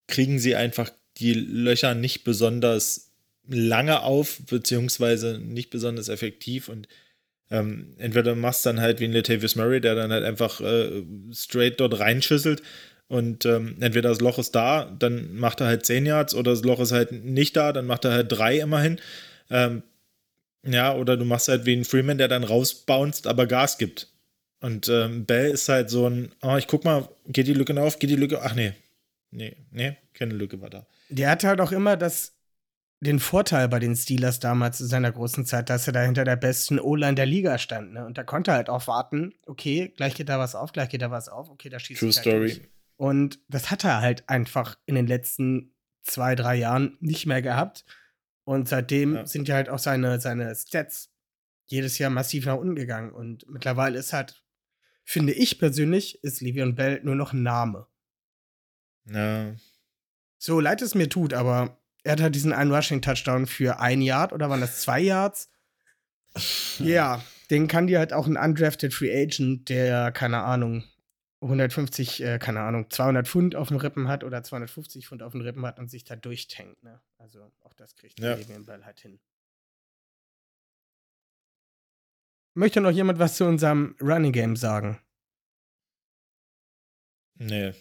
kriegen 0.08 0.38
sie 0.38 0.56
einfach 0.56 0.92
die 1.18 1.34
Löcher 1.34 1.96
nicht 1.96 2.24
besonders 2.24 3.12
lange 3.48 4.04
auf, 4.04 4.40
beziehungsweise 4.46 5.40
nicht 5.40 5.72
besonders 5.72 6.08
effektiv 6.08 6.70
und 6.70 6.88
ähm, 7.52 7.94
entweder 8.00 8.34
machst 8.36 8.66
dann 8.66 8.82
halt 8.82 9.00
wie 9.00 9.06
ein 9.06 9.14
Latavius 9.14 9.56
Murray, 9.56 9.82
der 9.82 9.94
dann 9.96 10.12
halt 10.12 10.24
einfach 10.24 10.60
äh, 10.62 11.04
straight 11.32 11.80
dort 11.80 12.00
reinschüsselt 12.00 12.64
und 13.12 13.46
ähm, 13.46 13.76
entweder 13.82 14.08
das 14.08 14.22
Loch 14.22 14.40
ist 14.40 14.56
da, 14.56 14.86
dann 14.86 15.36
macht 15.36 15.60
er 15.60 15.68
halt 15.68 15.86
10 15.86 16.06
Yards 16.06 16.34
oder 16.34 16.52
das 16.52 16.64
Loch 16.64 16.80
ist 16.80 16.94
halt 16.94 17.12
nicht 17.12 17.58
da, 17.58 17.74
dann 17.74 17.86
macht 17.86 18.06
er 18.06 18.14
halt 18.14 18.32
drei 18.32 18.60
immerhin. 18.60 19.02
Ähm, 19.50 19.84
ja, 20.66 20.96
oder 20.96 21.18
du 21.18 21.26
machst 21.26 21.50
halt 21.50 21.66
wie 21.66 21.76
ein 21.76 21.84
Freeman, 21.84 22.18
der 22.18 22.30
dann 22.30 22.46
rausbounced, 22.46 23.28
aber 23.28 23.48
Gas 23.48 23.78
gibt. 23.78 24.08
Und 24.62 24.88
ähm, 24.88 25.26
Bell 25.26 25.52
ist 25.52 25.68
halt 25.68 25.90
so 25.90 26.08
ein, 26.08 26.32
oh, 26.42 26.56
ich 26.56 26.68
guck 26.68 26.86
mal, 26.86 27.10
geht 27.28 27.48
die 27.48 27.54
Lücke 27.54 27.78
auf, 27.82 28.00
geht 28.00 28.12
die 28.12 28.16
Lücke, 28.16 28.42
ach 28.44 28.56
nee, 28.56 28.72
nee, 29.32 29.58
nee, 29.72 29.98
keine 30.14 30.34
Lücke 30.34 30.62
war 30.62 30.70
da. 30.70 30.86
Der 31.10 31.32
hatte 31.32 31.50
halt 31.50 31.60
auch 31.60 31.74
immer 31.74 31.98
das, 31.98 32.32
den 33.04 33.20
Vorteil 33.20 33.68
bei 33.68 33.80
den 33.80 33.96
Steelers 33.96 34.40
damals 34.40 34.78
zu 34.78 34.86
seiner 34.86 35.12
großen 35.12 35.46
Zeit, 35.46 35.70
dass 35.72 35.88
er 35.88 35.94
da 35.94 36.02
hinter 36.04 36.24
der 36.24 36.36
besten 36.36 36.80
O-Line 36.80 37.16
der 37.16 37.26
Liga 37.26 37.58
stand. 37.58 37.94
Ne? 37.94 38.06
Und 38.06 38.18
da 38.18 38.24
konnte 38.24 38.52
er 38.52 38.58
halt 38.58 38.70
auch 38.70 38.86
warten, 38.88 39.34
okay, 39.48 39.92
gleich 39.98 40.14
geht 40.14 40.30
da 40.30 40.38
was 40.38 40.54
auf, 40.54 40.72
gleich 40.72 40.90
geht 40.90 41.02
da 41.02 41.10
was 41.10 41.28
auf, 41.28 41.50
okay, 41.50 41.70
da 41.70 41.80
schießt 41.80 42.00
True 42.00 42.10
ich 42.10 42.18
halt 42.18 42.26
Story. 42.26 42.40
durch. 42.54 42.62
Und 42.98 43.40
das 43.48 43.72
hat 43.72 43.84
er 43.84 44.02
halt 44.02 44.30
einfach 44.30 44.78
in 44.86 44.94
den 44.94 45.08
letzten 45.08 45.74
zwei, 46.04 46.36
drei 46.36 46.56
Jahren 46.56 46.98
nicht 47.00 47.26
mehr 47.26 47.42
gehabt. 47.42 47.86
Und 48.44 48.70
seitdem 48.70 49.16
Ja. 49.16 49.26
sind 49.26 49.48
ja 49.48 49.56
halt 49.56 49.70
auch 49.70 49.80
seine, 49.80 50.20
seine 50.20 50.54
Stats 50.56 51.12
jedes 51.66 51.98
Jahr 51.98 52.12
massiv 52.12 52.46
nach 52.46 52.58
unten 52.58 52.76
gegangen. 52.76 53.12
Und 53.12 53.50
mittlerweile 53.50 53.98
ist 53.98 54.14
halt, 54.14 54.44
finde 55.04 55.34
ich 55.34 55.58
persönlich, 55.58 56.24
ist 56.24 56.42
Le'Veon 56.42 56.74
Bell 56.76 57.02
nur 57.04 57.16
noch 57.16 57.34
ein 57.34 57.42
Name. 57.42 57.88
Ja, 59.06 59.56
So 60.38 60.60
leid 60.60 60.82
es 60.84 60.94
mir 60.94 61.10
tut, 61.10 61.34
aber 61.34 61.81
er 62.04 62.14
hat 62.14 62.22
halt 62.22 62.36
diesen 62.36 62.54
einen 62.54 62.74
Rushing-Touchdown 62.74 63.46
für 63.48 63.80
ein 63.80 64.02
Yard 64.02 64.34
oder 64.34 64.50
waren 64.50 64.62
das 64.62 64.82
zwei 64.82 65.00
Yards? 65.00 65.50
Ja, 66.80 67.22
den 67.50 67.68
kann 67.68 67.88
dir 67.88 68.00
halt 68.00 68.14
auch 68.14 68.26
ein 68.26 68.38
undrafted 68.38 68.94
Free 68.94 69.14
Agent, 69.14 69.68
der, 69.68 70.14
keine 70.14 70.42
Ahnung, 70.44 70.86
150, 71.42 72.24
äh, 72.24 72.40
keine 72.40 72.62
Ahnung, 72.62 72.90
200 72.90 73.28
Pfund 73.28 73.56
auf 73.56 73.68
dem 73.68 73.78
Rippen 73.78 74.08
hat 74.08 74.24
oder 74.24 74.42
250 74.42 75.08
Pfund 75.08 75.24
auf 75.24 75.34
dem 75.34 75.42
Rippen 75.42 75.66
hat 75.66 75.78
und 75.78 75.90
sich 75.92 76.04
da 76.06 76.16
durchtankt, 76.16 76.82
ne? 76.84 77.02
Also 77.18 77.52
auch 77.62 77.74
das 77.74 77.96
kriegt 77.96 78.20
Ja. 78.20 78.36
Le'Veon 78.36 78.66
Bell 78.66 78.86
halt 78.86 79.00
hin. 79.02 79.20
Möchte 82.54 82.80
noch 82.82 82.92
jemand 82.92 83.20
was 83.20 83.36
zu 83.36 83.46
unserem 83.46 83.96
Running 84.02 84.32
Game 84.32 84.56
sagen? 84.56 85.00
nee. 87.36 87.74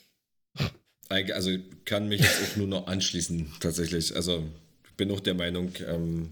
Also 1.11 1.51
kann 1.85 2.09
mich 2.09 2.21
jetzt 2.21 2.41
auch 2.43 2.57
nur 2.57 2.69
noch 2.69 2.87
anschließen, 2.87 3.53
tatsächlich. 3.59 4.15
Also 4.15 4.45
ich 4.85 4.93
bin 4.95 5.11
auch 5.11 5.21
der 5.21 5.35
Meinung, 5.35 5.73
ähm, 5.87 6.31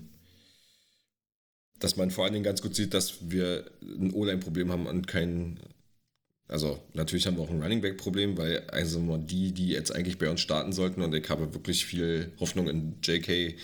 dass 1.80 1.96
man 1.96 2.10
vor 2.10 2.24
allen 2.24 2.32
Dingen 2.32 2.44
ganz 2.44 2.62
gut 2.62 2.76
sieht, 2.76 2.94
dass 2.94 3.30
wir 3.30 3.70
ein 3.82 4.12
O-Line-Problem 4.12 4.70
haben 4.70 4.86
und 4.86 5.06
kein. 5.06 5.58
Also 6.46 6.80
natürlich 6.94 7.26
haben 7.26 7.36
wir 7.36 7.42
auch 7.42 7.50
ein 7.50 7.60
Running 7.60 7.82
Back-Problem, 7.82 8.38
weil 8.38 8.60
also 8.68 9.18
die, 9.18 9.52
die 9.52 9.68
jetzt 9.68 9.94
eigentlich 9.94 10.16
bei 10.16 10.30
uns 10.30 10.40
starten 10.40 10.72
sollten, 10.72 11.02
und 11.02 11.14
ich 11.14 11.28
habe 11.28 11.52
wirklich 11.52 11.84
viel 11.84 12.32
Hoffnung 12.40 12.68
in 12.68 12.94
JK 13.02 13.56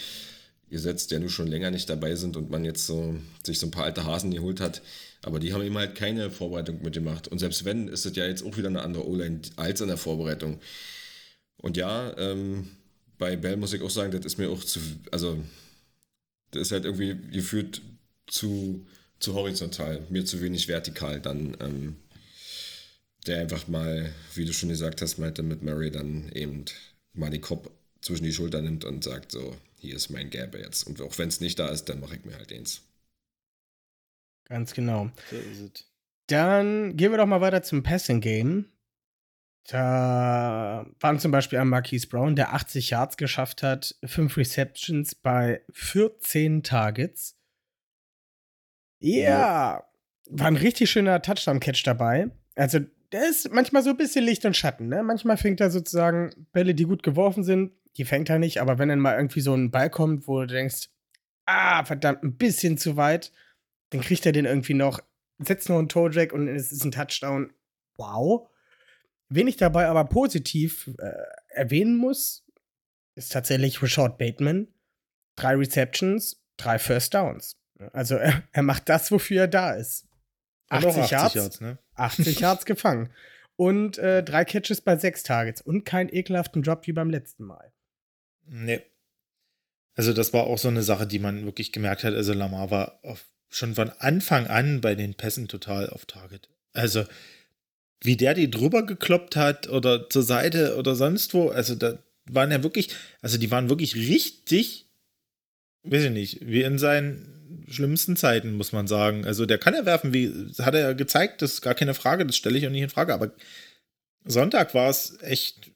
gesetzt, 0.70 1.12
der 1.12 1.20
nur 1.20 1.30
schon 1.30 1.46
länger 1.46 1.70
nicht 1.70 1.88
dabei 1.88 2.16
sind 2.16 2.36
und 2.36 2.50
man 2.50 2.64
jetzt 2.64 2.86
so 2.86 3.16
sich 3.44 3.58
so 3.58 3.68
ein 3.68 3.70
paar 3.70 3.84
alte 3.84 4.04
Hasen 4.04 4.32
geholt 4.32 4.60
hat. 4.60 4.82
Aber 5.22 5.38
die 5.38 5.52
haben 5.54 5.62
eben 5.62 5.78
halt 5.78 5.94
keine 5.94 6.30
Vorbereitung 6.30 6.82
mitgemacht. 6.82 7.28
Und 7.28 7.38
selbst 7.38 7.64
wenn, 7.64 7.88
ist 7.88 8.04
es 8.04 8.16
ja 8.16 8.26
jetzt 8.26 8.44
auch 8.44 8.56
wieder 8.56 8.68
eine 8.68 8.82
andere 8.82 9.08
O-Line 9.08 9.40
als 9.56 9.80
in 9.80 9.88
der 9.88 9.96
Vorbereitung. 9.96 10.58
Und 11.64 11.78
ja, 11.78 12.14
ähm, 12.18 12.68
bei 13.16 13.36
Bell 13.36 13.56
muss 13.56 13.72
ich 13.72 13.80
auch 13.80 13.88
sagen, 13.88 14.12
das 14.12 14.26
ist 14.26 14.36
mir 14.36 14.50
auch 14.50 14.62
zu, 14.62 14.80
also 15.10 15.42
das 16.50 16.60
ist 16.60 16.72
halt 16.72 16.84
irgendwie 16.84 17.16
gefühlt 17.32 17.80
zu, 18.26 18.86
zu 19.18 19.32
horizontal, 19.32 20.02
mir 20.10 20.26
zu 20.26 20.42
wenig 20.42 20.68
vertikal 20.68 21.22
dann, 21.22 21.56
ähm, 21.60 21.96
der 23.26 23.40
einfach 23.40 23.66
mal, 23.66 24.12
wie 24.34 24.44
du 24.44 24.52
schon 24.52 24.68
gesagt 24.68 25.00
hast, 25.00 25.16
meinte 25.16 25.42
mit 25.42 25.62
Murray 25.62 25.90
dann 25.90 26.30
eben 26.32 26.66
mal 27.14 27.30
den 27.30 27.40
Kopf 27.40 27.70
zwischen 28.02 28.24
die 28.24 28.34
Schultern 28.34 28.64
nimmt 28.64 28.84
und 28.84 29.02
sagt 29.02 29.32
so, 29.32 29.56
hier 29.78 29.96
ist 29.96 30.10
mein 30.10 30.28
Gap 30.28 30.54
jetzt. 30.54 30.86
Und 30.86 31.00
auch 31.00 31.16
wenn 31.16 31.28
es 31.28 31.40
nicht 31.40 31.58
da 31.58 31.68
ist, 31.68 31.86
dann 31.86 32.00
mache 32.00 32.16
ich 32.16 32.26
mir 32.26 32.36
halt 32.36 32.52
eins. 32.52 32.82
Ganz 34.50 34.74
genau. 34.74 35.10
So 35.30 35.36
ist 35.36 35.60
es. 35.60 35.84
Dann 36.26 36.98
gehen 36.98 37.10
wir 37.10 37.16
doch 37.16 37.26
mal 37.26 37.40
weiter 37.40 37.62
zum 37.62 37.82
Passing 37.82 38.20
Game. 38.20 38.66
Da 39.66 40.86
waren 41.00 41.18
zum 41.18 41.30
Beispiel 41.30 41.58
ein 41.58 41.68
Marquise 41.68 42.06
Brown, 42.06 42.36
der 42.36 42.52
80 42.52 42.90
Yards 42.90 43.16
geschafft 43.16 43.62
hat, 43.62 43.96
5 44.04 44.36
Receptions 44.36 45.14
bei 45.14 45.62
14 45.72 46.62
Targets. 46.62 47.38
Ja, 49.00 49.84
war 50.30 50.46
ein 50.46 50.56
richtig 50.56 50.90
schöner 50.90 51.20
Touchdown-Catch 51.20 51.82
dabei. 51.84 52.30
Also, 52.56 52.80
der 53.12 53.28
ist 53.28 53.52
manchmal 53.52 53.82
so 53.82 53.90
ein 53.90 53.96
bisschen 53.96 54.24
Licht 54.24 54.44
und 54.44 54.56
Schatten. 54.56 54.88
Ne? 54.88 55.02
Manchmal 55.02 55.36
fängt 55.36 55.60
er 55.60 55.70
sozusagen 55.70 56.48
Bälle, 56.52 56.74
die 56.74 56.84
gut 56.84 57.02
geworfen 57.02 57.44
sind, 57.44 57.72
die 57.96 58.04
fängt 58.04 58.28
er 58.30 58.38
nicht. 58.38 58.60
Aber 58.60 58.78
wenn 58.78 58.88
dann 58.88 58.98
mal 58.98 59.16
irgendwie 59.16 59.40
so 59.40 59.54
ein 59.54 59.70
Ball 59.70 59.90
kommt, 59.90 60.26
wo 60.26 60.40
du 60.40 60.46
denkst, 60.46 60.88
ah, 61.46 61.84
verdammt, 61.84 62.22
ein 62.22 62.36
bisschen 62.36 62.76
zu 62.78 62.96
weit, 62.96 63.32
dann 63.90 64.00
kriegt 64.00 64.26
er 64.26 64.32
den 64.32 64.46
irgendwie 64.46 64.74
noch, 64.74 65.00
setzt 65.38 65.68
noch 65.68 65.78
einen 65.78 65.88
Toe-Drag 65.88 66.32
und 66.32 66.48
es 66.48 66.72
ist 66.72 66.84
ein 66.84 66.90
Touchdown. 66.90 67.52
Wow. 67.96 68.48
Wen 69.34 69.48
ich 69.48 69.56
dabei 69.56 69.88
aber 69.88 70.04
positiv 70.04 70.90
äh, 70.98 71.10
erwähnen 71.48 71.96
muss, 71.96 72.46
ist 73.16 73.32
tatsächlich 73.32 73.82
Rashad 73.82 74.16
Bateman. 74.16 74.68
Drei 75.36 75.56
Receptions, 75.56 76.40
drei 76.56 76.78
First 76.78 77.14
Downs. 77.14 77.56
Also 77.92 78.14
er, 78.14 78.44
er 78.52 78.62
macht 78.62 78.88
das, 78.88 79.10
wofür 79.10 79.42
er 79.42 79.48
da 79.48 79.72
ist. 79.72 80.06
Und 80.70 80.84
auch 80.84 80.96
80 80.96 81.10
Yards, 81.10 81.34
Yards, 81.34 81.60
ne? 81.60 81.78
80 81.94 82.40
Yards 82.40 82.64
gefangen. 82.64 83.10
Und 83.56 83.98
äh, 83.98 84.22
drei 84.22 84.44
Catches 84.44 84.80
bei 84.80 84.96
sechs 84.96 85.24
Targets. 85.24 85.60
Und 85.60 85.84
keinen 85.84 86.12
ekelhaften 86.12 86.62
Drop 86.62 86.86
wie 86.86 86.92
beim 86.92 87.10
letzten 87.10 87.44
Mal. 87.44 87.72
Nee. 88.46 88.82
Also, 89.96 90.12
das 90.12 90.32
war 90.32 90.44
auch 90.44 90.58
so 90.58 90.68
eine 90.68 90.82
Sache, 90.82 91.06
die 91.06 91.18
man 91.18 91.44
wirklich 91.44 91.72
gemerkt 91.72 92.04
hat. 92.04 92.14
Also, 92.14 92.32
Lamar 92.32 92.70
war 92.70 93.00
auf, 93.02 93.24
schon 93.48 93.74
von 93.74 93.90
Anfang 93.90 94.46
an 94.46 94.80
bei 94.80 94.94
den 94.94 95.14
Pässen 95.14 95.48
total 95.48 95.88
auf 95.90 96.06
Target. 96.06 96.48
Also, 96.72 97.04
wie 98.04 98.16
der 98.16 98.34
die 98.34 98.50
drüber 98.50 98.84
gekloppt 98.84 99.36
hat 99.36 99.68
oder 99.68 100.08
zur 100.10 100.22
Seite 100.22 100.76
oder 100.76 100.94
sonst 100.94 101.34
wo, 101.34 101.48
also, 101.48 101.74
da 101.74 101.98
waren 102.26 102.50
ja 102.50 102.62
wirklich, 102.62 102.90
also, 103.22 103.38
die 103.38 103.50
waren 103.50 103.68
wirklich 103.68 103.96
richtig, 103.96 104.86
weiß 105.82 106.04
ich 106.04 106.10
nicht, 106.10 106.46
wie 106.46 106.62
in 106.62 106.78
seinen 106.78 107.64
schlimmsten 107.68 108.16
Zeiten, 108.16 108.56
muss 108.56 108.72
man 108.72 108.86
sagen. 108.86 109.26
Also, 109.26 109.46
der 109.46 109.58
kann 109.58 109.74
ja 109.74 109.86
werfen, 109.86 110.12
wie, 110.12 110.32
hat 110.60 110.74
er 110.74 110.80
ja 110.80 110.92
gezeigt, 110.92 111.42
das 111.42 111.54
ist 111.54 111.62
gar 111.62 111.74
keine 111.74 111.94
Frage, 111.94 112.26
das 112.26 112.36
stelle 112.36 112.58
ich 112.58 112.66
auch 112.66 112.70
nicht 112.70 112.82
in 112.82 112.90
Frage, 112.90 113.14
aber 113.14 113.32
Sonntag 114.24 114.74
war 114.74 114.88
es 114.88 115.18
echt 115.20 115.70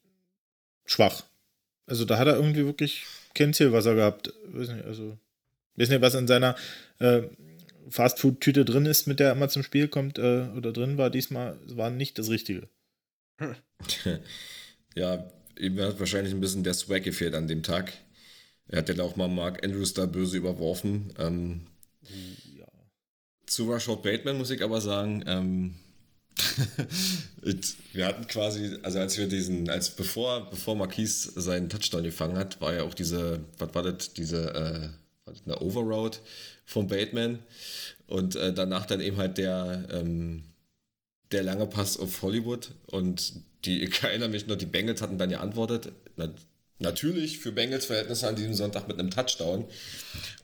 schwach. 0.85 1.23
Also 1.85 2.05
da 2.05 2.17
hat 2.17 2.27
er 2.27 2.35
irgendwie 2.35 2.65
wirklich 2.65 3.05
kein 3.33 3.53
Zielwasser 3.53 3.95
gehabt. 3.95 4.33
Weiß 4.45 4.69
nicht, 4.69 4.85
also, 4.85 5.17
weiß 5.75 5.89
nicht, 5.89 6.01
was 6.01 6.15
in 6.15 6.27
seiner 6.27 6.55
äh, 6.99 7.23
Fastfood-Tüte 7.89 8.65
drin 8.65 8.85
ist, 8.85 9.07
mit 9.07 9.19
der 9.19 9.27
er 9.27 9.33
immer 9.33 9.49
zum 9.49 9.63
Spiel 9.63 9.87
kommt 9.87 10.17
äh, 10.17 10.47
oder 10.55 10.71
drin 10.71 10.97
war. 10.97 11.09
Diesmal 11.09 11.57
war 11.67 11.89
nicht 11.89 12.17
das 12.17 12.29
Richtige. 12.29 12.69
ja, 14.95 15.31
ihm 15.57 15.79
hat 15.79 15.99
wahrscheinlich 15.99 16.33
ein 16.33 16.41
bisschen 16.41 16.63
der 16.63 16.73
Swag 16.73 17.03
gefehlt 17.03 17.35
an 17.35 17.47
dem 17.47 17.63
Tag. 17.63 17.93
Er 18.67 18.79
hat 18.79 18.89
ja 18.89 19.03
auch 19.03 19.15
mal 19.15 19.27
Mark 19.27 19.63
Andrews 19.63 19.93
da 19.93 20.05
böse 20.05 20.37
überworfen. 20.37 21.13
Ähm, 21.17 21.61
Ja. 22.57 22.67
Zu 23.45 23.71
Rashad 23.71 24.03
Bateman 24.03 24.37
muss 24.37 24.51
ich 24.51 24.63
aber 24.63 24.81
sagen, 24.81 25.23
ähm, 25.25 25.75
wir 27.93 28.05
hatten 28.05 28.27
quasi, 28.27 28.77
also 28.83 28.99
als 28.99 29.17
wir 29.17 29.27
diesen, 29.27 29.69
als 29.69 29.89
bevor, 29.89 30.49
bevor 30.49 30.75
Marquise 30.75 31.39
seinen 31.39 31.69
Touchdown 31.69 32.03
gefangen 32.03 32.37
hat, 32.37 32.61
war 32.61 32.73
ja 32.73 32.83
auch 32.83 32.93
diese, 32.93 33.41
was 33.57 33.73
war 33.73 33.83
das, 33.83 34.13
diese, 34.13 34.53
äh, 34.53 34.89
das 35.29 35.41
eine 35.45 35.59
Overroad 35.61 36.19
von 36.65 36.87
Bateman 36.87 37.39
und 38.07 38.35
äh, 38.35 38.53
danach 38.53 38.85
dann 38.85 39.01
eben 39.01 39.17
halt 39.17 39.37
der, 39.37 39.87
ähm, 39.91 40.43
der 41.31 41.43
lange 41.43 41.67
Pass 41.67 41.97
auf 41.97 42.21
Hollywood 42.21 42.71
und 42.87 43.33
die, 43.65 43.83
ich 43.83 44.03
erinnere 44.03 44.29
mich 44.29 44.47
noch, 44.47 44.55
die 44.55 44.65
Bengals 44.65 45.01
hatten 45.01 45.17
dann 45.17 45.29
geantwortet, 45.29 45.91
na, 46.15 46.29
natürlich 46.79 47.39
für 47.39 47.51
Bengals 47.51 47.85
Verhältnisse 47.85 48.27
an 48.27 48.35
diesem 48.35 48.53
Sonntag 48.53 48.87
mit 48.87 48.97
einem 48.97 49.11
Touchdown. 49.11 49.65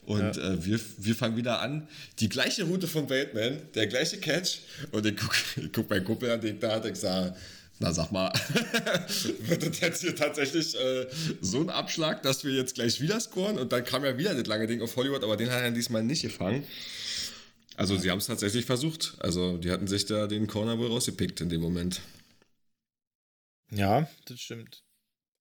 Und 0.06 0.36
ja. 0.36 0.54
äh, 0.54 0.66
wir, 0.66 0.80
wir 0.98 1.16
fangen 1.16 1.38
wieder 1.38 1.62
an. 1.62 1.88
Die 2.20 2.30
gleiche 2.30 2.66
Route 2.66 2.88
von 2.88 3.08
Bateman, 3.08 3.62
der 3.74 3.88
gleiche 3.88 4.18
Catch. 4.18 4.60
Und 4.92 5.06
ich 5.06 5.16
gucke 5.16 5.38
guck 5.74 5.90
meinen 5.90 6.04
Kumpel 6.04 6.30
an, 6.30 6.42
den 6.42 6.60
da 6.60 6.76
hat, 6.76 6.86
ich 6.86 6.98
sage, 6.98 7.36
na 7.80 7.92
sag 7.92 8.12
mal, 8.12 8.32
wird 9.40 9.68
das 9.68 9.80
jetzt 9.80 10.02
hier 10.02 10.16
tatsächlich 10.16 10.76
äh, 10.76 11.08
so 11.42 11.60
ein 11.60 11.70
Abschlag, 11.70 12.24
dass 12.24 12.44
wir 12.44 12.54
jetzt 12.54 12.76
gleich 12.76 13.02
wieder 13.02 13.20
scoren? 13.20 13.58
Und 13.58 13.72
dann 13.72 13.84
kam 13.84 14.06
ja 14.06 14.18
wieder 14.18 14.34
das 14.34 14.48
lange 14.48 14.68
Ding 14.68 14.82
auf 14.82 14.96
Hollywood, 14.96 15.24
aber 15.24 15.36
den 15.36 15.52
hat 15.52 15.62
er 15.62 15.72
diesmal 15.72 16.04
nicht 16.04 16.22
gefangen. 16.22 16.64
Also 17.78 17.98
sie 17.98 18.10
haben 18.10 18.20
es 18.20 18.28
tatsächlich 18.28 18.66
versucht. 18.66 19.18
Also 19.20 19.58
die 19.58 19.72
hatten 19.72 19.88
sich 19.88 20.06
da 20.06 20.28
den 20.28 20.48
Corner 20.48 20.78
wohl 20.80 20.88
rausgepickt 20.88 21.42
in 21.42 21.50
dem 21.50 21.62
Moment. 21.62 22.02
Ja, 23.72 24.08
das 24.26 24.40
stimmt. 24.40 24.84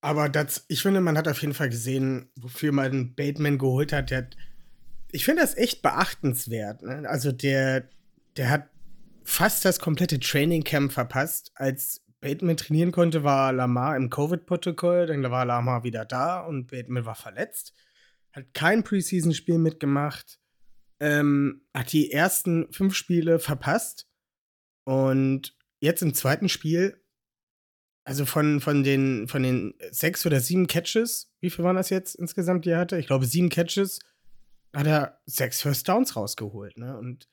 Aber 0.01 0.29
das, 0.29 0.65
ich 0.69 0.83
finde, 0.83 1.01
man 1.01 1.17
hat 1.17 1.29
auf 1.29 1.41
jeden 1.41 1.55
Fall 1.55 1.71
gesehen, 1.71 2.31
wofür 2.37 2.73
man 2.73 3.15
Bateman 3.15 3.59
geholt 3.59 3.93
hat. 3.93 4.11
Der, 4.11 4.29
ich 5.13 5.25
finde 5.25 5.43
das 5.43 5.57
echt 5.57 5.83
beachtenswert. 5.83 6.83
Ne? 6.83 7.09
Also 7.09 7.31
der, 7.33 7.89
der 8.37 8.51
hat 8.51 8.69
fast 9.23 9.65
das 9.65 9.79
komplette 9.79 10.19
Training 10.19 10.65
Camp 10.65 10.93
verpasst. 10.93 11.53
Als 11.55 12.04
Bateman 12.25 12.57
trainieren 12.57 12.91
konnte, 12.91 13.23
war 13.23 13.53
Lamar 13.53 13.97
im 13.97 14.11
Covid-Protokoll. 14.11 15.07
Dann 15.07 15.31
war 15.31 15.45
Lamar 15.45 15.85
wieder 15.85 16.05
da 16.05 16.41
und 16.41 16.69
Bateman 16.69 17.05
war 17.05 17.15
verletzt. 17.15 17.75
Hat 18.33 18.53
kein 18.55 18.83
Preseason-Spiel 18.83 19.59
mitgemacht 19.59 20.41
ähm, 21.01 21.63
hat 21.75 21.93
die 21.93 22.13
ersten 22.13 22.73
fünf 22.73 22.95
Spiele 22.95 23.39
verpasst. 23.39 24.09
Und 24.85 25.57
jetzt 25.81 26.03
im 26.03 26.15
zweiten 26.15 26.49
Spiel, 26.49 27.03
also 28.05 28.27
von, 28.27 28.61
von, 28.61 28.83
den, 28.83 29.29
von 29.29 29.43
den 29.43 29.75
sechs 29.91 30.25
oder 30.27 30.41
sieben 30.41 30.67
Catches, 30.67 31.33
wie 31.41 31.51
viel 31.51 31.65
waren 31.65 31.77
das 31.77 31.91
jetzt 31.91 32.15
insgesamt, 32.15 32.65
die 32.65 32.71
er 32.71 32.79
hatte? 32.79 32.99
Ich 32.99 33.07
glaube, 33.07 33.27
sieben 33.27 33.49
Catches, 33.49 33.99
hat 34.75 34.87
er 34.87 35.21
sechs 35.27 35.63
First 35.63 35.89
Downs 35.89 36.17
rausgeholt. 36.17 36.77
Ne? 36.79 36.97
Und 36.97 37.29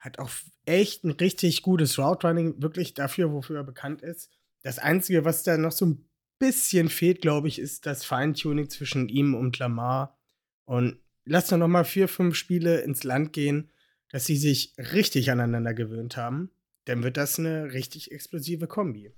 hat 0.00 0.18
auch 0.18 0.30
echt 0.64 1.04
ein 1.04 1.12
richtig 1.12 1.62
gutes 1.62 1.98
Route 1.98 2.26
Running, 2.26 2.60
wirklich 2.60 2.94
dafür, 2.94 3.32
wofür 3.32 3.58
er 3.58 3.64
bekannt 3.64 4.02
ist. 4.02 4.30
Das 4.62 4.78
Einzige, 4.78 5.24
was 5.24 5.42
da 5.42 5.56
noch 5.56 5.72
so 5.72 5.86
ein 5.86 6.08
bisschen 6.38 6.88
fehlt, 6.88 7.20
glaube 7.20 7.48
ich, 7.48 7.58
ist 7.58 7.86
das 7.86 8.04
Feintuning 8.04 8.68
zwischen 8.70 9.08
ihm 9.08 9.34
und 9.34 9.58
Lamar. 9.58 10.18
Und 10.64 10.98
lass 11.24 11.48
doch 11.48 11.58
noch 11.58 11.68
mal 11.68 11.84
vier, 11.84 12.08
fünf 12.08 12.34
Spiele 12.34 12.80
ins 12.80 13.04
Land 13.04 13.32
gehen, 13.32 13.70
dass 14.08 14.26
sie 14.26 14.36
sich 14.36 14.74
richtig 14.78 15.30
aneinander 15.30 15.74
gewöhnt 15.74 16.16
haben, 16.16 16.50
dann 16.86 17.02
wird 17.02 17.16
das 17.16 17.38
eine 17.38 17.72
richtig 17.72 18.10
explosive 18.10 18.66
Kombi. 18.66 19.12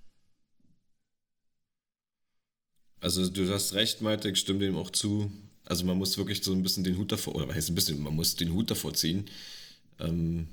Also 3.01 3.29
du 3.29 3.49
hast 3.49 3.75
recht, 3.75 4.01
Malte, 4.01 4.31
ich 4.31 4.39
stimme 4.39 4.61
dem 4.61 4.77
auch 4.77 4.91
zu. 4.91 5.33
Also 5.65 5.85
man 5.85 5.97
muss 5.97 6.19
wirklich 6.19 6.43
so 6.43 6.53
ein 6.53 6.63
bisschen 6.63 6.85
den 6.85 6.99
Hut 6.99 7.13
davor, 7.13 7.37
oder 7.37 7.49
was 7.49 7.57
heißt 7.57 7.71
ein 7.71 7.75
bisschen, 7.75 8.03
man 8.03 8.15
muss 8.15 8.37
den 8.37 8.53
Hut 8.53 8.71
davor 8.71 8.95
ziehen. 8.95 9.29
Ähm, 9.99 10.49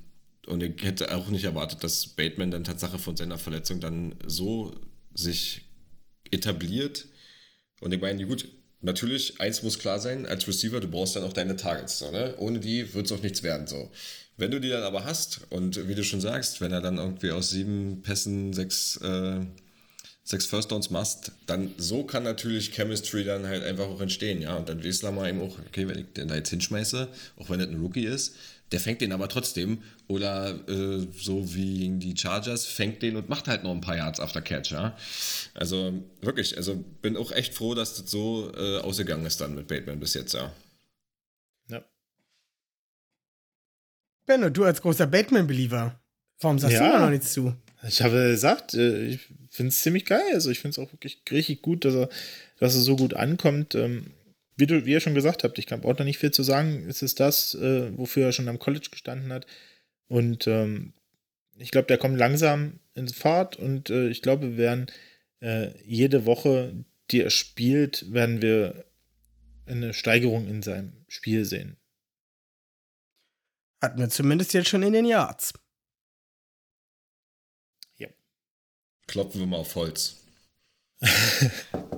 und 0.49 0.63
ich 0.63 0.81
hätte 0.83 1.15
auch 1.15 1.29
nicht 1.29 1.43
erwartet, 1.43 1.83
dass 1.83 2.07
Bateman 2.07 2.51
dann 2.51 2.63
Tatsache 2.63 2.97
von 2.97 3.15
seiner 3.15 3.37
Verletzung 3.37 3.79
dann 3.79 4.15
so 4.25 4.75
sich 5.13 5.61
etabliert. 6.31 7.07
Und 7.81 7.93
ich 7.93 8.01
meine, 8.01 8.25
gut, 8.25 8.47
natürlich, 8.81 9.39
eins 9.39 9.63
muss 9.63 9.79
klar 9.79 9.99
sein, 9.99 10.25
als 10.25 10.47
Receiver, 10.47 10.79
du 10.79 10.87
brauchst 10.87 11.15
dann 11.15 11.23
auch 11.23 11.33
deine 11.33 11.55
Targets. 11.55 11.99
So, 11.99 12.11
ne? 12.11 12.35
Ohne 12.37 12.59
die 12.59 12.93
wird 12.93 13.05
es 13.05 13.11
auch 13.11 13.21
nichts 13.21 13.43
werden. 13.43 13.67
So. 13.67 13.91
Wenn 14.37 14.51
du 14.51 14.59
die 14.59 14.69
dann 14.69 14.83
aber 14.83 15.05
hast 15.05 15.41
und 15.49 15.87
wie 15.87 15.95
du 15.95 16.03
schon 16.03 16.21
sagst, 16.21 16.61
wenn 16.61 16.71
er 16.71 16.81
dann 16.81 16.97
irgendwie 16.97 17.31
aus 17.31 17.51
sieben 17.51 18.01
Pässen 18.01 18.53
sechs, 18.53 18.97
äh, 18.97 19.41
sechs 20.23 20.45
First 20.45 20.71
Downs 20.71 20.89
machst, 20.89 21.31
dann 21.45 21.73
so 21.77 22.03
kann 22.03 22.23
natürlich 22.23 22.71
Chemistry 22.71 23.23
dann 23.23 23.45
halt 23.45 23.63
einfach 23.63 23.85
auch 23.85 24.01
entstehen. 24.01 24.41
Ja? 24.41 24.55
Und 24.55 24.67
dann 24.69 24.83
weiß 24.83 25.03
mal 25.03 25.29
eben 25.29 25.41
auch, 25.41 25.59
okay, 25.59 25.87
wenn 25.87 25.99
ich 25.99 26.13
den 26.13 26.27
da 26.27 26.35
jetzt 26.35 26.49
hinschmeiße, 26.49 27.07
auch 27.37 27.49
wenn 27.49 27.59
das 27.59 27.67
ein 27.67 27.81
Rookie 27.81 28.05
ist, 28.05 28.35
der 28.71 28.79
fängt 28.79 29.01
den 29.01 29.11
aber 29.11 29.29
trotzdem. 29.29 29.81
Oder 30.07 30.51
äh, 30.67 31.07
so 31.17 31.55
wie 31.55 31.79
gegen 31.79 31.99
die 31.99 32.15
Chargers, 32.15 32.65
fängt 32.65 33.01
den 33.01 33.15
und 33.15 33.29
macht 33.29 33.47
halt 33.47 33.63
noch 33.63 33.71
ein 33.71 33.81
paar 33.81 33.97
Yards 33.97 34.19
after 34.19 34.41
Catch. 34.41 34.71
Ja? 34.71 34.97
Also 35.53 35.93
wirklich, 36.21 36.57
also 36.57 36.75
bin 37.01 37.17
auch 37.17 37.31
echt 37.31 37.53
froh, 37.53 37.73
dass 37.73 37.95
das 37.95 38.11
so 38.11 38.51
äh, 38.55 38.79
ausgegangen 38.79 39.25
ist 39.25 39.41
dann 39.41 39.55
mit 39.55 39.67
Bateman 39.67 39.99
bis 39.99 40.13
jetzt, 40.13 40.33
ja. 40.33 40.51
Ja. 41.69 41.83
Benno, 44.25 44.49
du 44.49 44.63
als 44.63 44.81
großer 44.81 45.07
Bateman-Believer, 45.07 45.99
warum 46.39 46.59
sagst 46.59 46.75
ja. 46.75 46.85
du 46.85 46.93
da 46.93 46.99
noch 46.99 47.09
nichts 47.09 47.33
zu? 47.33 47.55
Ich 47.87 48.01
habe 48.01 48.31
gesagt, 48.31 48.73
äh, 48.73 49.05
ich 49.05 49.19
finde 49.49 49.69
es 49.69 49.81
ziemlich 49.81 50.05
geil. 50.05 50.33
Also 50.33 50.51
ich 50.51 50.59
finde 50.59 50.73
es 50.73 50.79
auch 50.79 50.91
wirklich 50.91 51.21
richtig 51.31 51.61
gut, 51.61 51.85
dass 51.85 51.95
er, 51.95 52.09
dass 52.59 52.75
er 52.75 52.81
so 52.81 52.95
gut 52.95 53.13
ankommt. 53.13 53.75
Ähm, 53.75 54.11
wie, 54.59 54.67
du, 54.67 54.85
wie 54.85 54.91
ihr 54.91 54.99
schon 54.99 55.15
gesagt 55.15 55.43
habt, 55.43 55.57
ich 55.57 55.65
kann 55.65 55.83
auch 55.83 55.93
da 55.93 56.03
nicht 56.03 56.17
viel 56.17 56.31
zu 56.31 56.43
sagen. 56.43 56.85
Es 56.87 57.01
ist 57.01 57.19
das, 57.19 57.55
äh, 57.55 57.97
wofür 57.97 58.27
er 58.27 58.31
schon 58.31 58.49
am 58.49 58.59
College 58.59 58.89
gestanden 58.91 59.31
hat. 59.31 59.47
Und 60.07 60.47
ähm, 60.47 60.93
ich 61.57 61.71
glaube, 61.71 61.87
der 61.87 61.97
kommt 61.97 62.17
langsam 62.17 62.79
ins 62.93 63.13
Fahrt 63.13 63.55
und 63.55 63.89
äh, 63.89 64.09
ich 64.09 64.21
glaube, 64.21 64.51
wir 64.51 64.57
werden 64.57 64.87
äh, 65.41 65.71
jede 65.83 66.25
Woche, 66.25 66.85
die 67.11 67.21
er 67.21 67.29
spielt, 67.29 68.11
werden 68.11 68.41
wir 68.41 68.85
eine 69.65 69.93
Steigerung 69.93 70.47
in 70.47 70.61
seinem 70.61 71.05
Spiel 71.07 71.45
sehen. 71.45 71.77
Hatten 73.81 73.99
wir 73.99 74.09
zumindest 74.09 74.53
jetzt 74.53 74.69
schon 74.69 74.83
in 74.83 74.93
den 74.93 75.05
Yards. 75.05 75.53
Ja. 77.97 78.09
Klopfen 79.07 79.39
wir 79.41 79.47
mal 79.47 79.57
auf 79.57 79.75
Holz. 79.75 80.25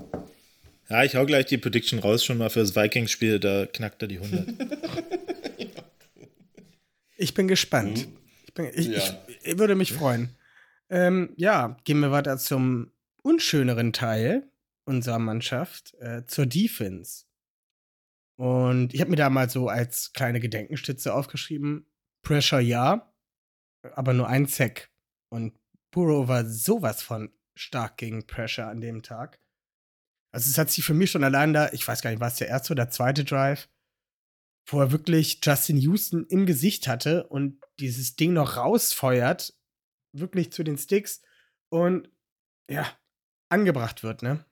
Ja, 0.91 1.05
ich 1.05 1.15
hau 1.15 1.25
gleich 1.25 1.45
die 1.45 1.57
Prediction 1.57 1.99
raus 1.99 2.25
schon 2.25 2.37
mal 2.37 2.49
fürs 2.49 2.75
Vikings-Spiel, 2.75 3.39
da 3.39 3.65
knackt 3.65 4.01
er 4.01 4.09
die 4.09 4.19
100. 4.19 4.45
ich 7.15 7.33
bin 7.33 7.47
gespannt. 7.47 8.09
Mhm. 8.09 8.17
Ich, 8.45 8.53
bin, 8.53 8.71
ich, 8.73 8.87
ja. 8.87 8.97
ich, 8.97 9.37
ich, 9.41 9.57
würde 9.57 9.75
mich 9.75 9.93
freuen. 9.93 10.35
Ähm, 10.89 11.33
ja, 11.37 11.77
gehen 11.85 12.01
wir 12.01 12.11
weiter 12.11 12.37
zum 12.37 12.91
unschöneren 13.23 13.93
Teil 13.93 14.51
unserer 14.83 15.19
Mannschaft, 15.19 15.93
äh, 16.01 16.25
zur 16.25 16.45
Defense. 16.45 17.23
Und 18.35 18.93
ich 18.93 18.99
habe 18.99 19.11
mir 19.11 19.15
da 19.15 19.29
mal 19.29 19.49
so 19.49 19.69
als 19.69 20.11
kleine 20.11 20.41
Gedenkenstütze 20.41 21.13
aufgeschrieben: 21.13 21.85
Pressure 22.21 22.59
ja, 22.59 23.13
aber 23.95 24.11
nur 24.11 24.27
ein 24.27 24.45
Sack. 24.45 24.89
Und 25.29 25.53
Burrow 25.91 26.27
war 26.27 26.43
sowas 26.43 27.01
von 27.01 27.31
stark 27.55 27.95
gegen 27.95 28.27
Pressure 28.27 28.67
an 28.67 28.81
dem 28.81 29.03
Tag. 29.03 29.40
Also 30.31 30.49
es 30.49 30.57
hat 30.57 30.71
sich 30.71 30.83
für 30.83 30.93
mich 30.93 31.11
schon 31.11 31.23
allein 31.23 31.53
da, 31.53 31.71
ich 31.73 31.87
weiß 31.87 32.01
gar 32.01 32.09
nicht, 32.09 32.19
war 32.19 32.29
es 32.29 32.35
der 32.35 32.47
erste 32.47 32.73
oder 32.73 32.89
zweite 32.89 33.23
Drive, 33.23 33.69
wo 34.67 34.79
er 34.79 34.91
wirklich 34.91 35.39
Justin 35.43 35.77
Houston 35.77 36.25
im 36.27 36.45
Gesicht 36.45 36.87
hatte 36.87 37.27
und 37.27 37.59
dieses 37.79 38.15
Ding 38.15 38.33
noch 38.33 38.57
rausfeuert, 38.57 39.53
wirklich 40.13 40.51
zu 40.51 40.63
den 40.63 40.77
Sticks 40.77 41.21
und 41.69 42.09
ja, 42.69 42.87
angebracht 43.49 44.03
wird, 44.03 44.23
ne? 44.23 44.45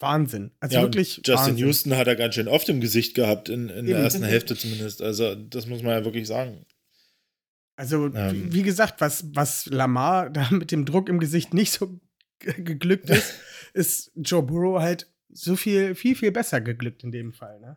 Wahnsinn. 0.00 0.52
Also 0.60 0.76
ja, 0.76 0.82
wirklich. 0.82 1.16
Justin 1.16 1.34
Wahnsinn. 1.34 1.56
Houston 1.58 1.96
hat 1.96 2.06
er 2.06 2.16
ganz 2.16 2.34
schön 2.34 2.48
oft 2.48 2.68
im 2.68 2.80
Gesicht 2.80 3.14
gehabt, 3.14 3.48
in, 3.48 3.68
in 3.68 3.86
der 3.86 3.98
ersten 3.98 4.22
Hälfte 4.22 4.56
zumindest. 4.56 5.02
Also, 5.02 5.34
das 5.34 5.66
muss 5.66 5.82
man 5.82 5.92
ja 5.92 6.04
wirklich 6.04 6.26
sagen. 6.26 6.64
Also, 7.76 8.06
ähm. 8.14 8.52
wie 8.52 8.62
gesagt, 8.62 9.00
was, 9.00 9.24
was 9.34 9.66
Lamar 9.66 10.30
da 10.30 10.48
mit 10.50 10.70
dem 10.70 10.84
Druck 10.84 11.08
im 11.08 11.20
Gesicht 11.20 11.52
nicht 11.52 11.72
so 11.72 12.00
geglückt 12.58 13.10
ist, 13.10 13.34
ist 13.74 14.12
Joe 14.16 14.42
Burrow 14.42 14.80
halt 14.80 15.06
so 15.30 15.56
viel, 15.56 15.94
viel, 15.94 16.14
viel 16.14 16.32
besser 16.32 16.60
geglückt 16.60 17.04
in 17.04 17.12
dem 17.12 17.32
Fall, 17.32 17.60
ne? 17.60 17.76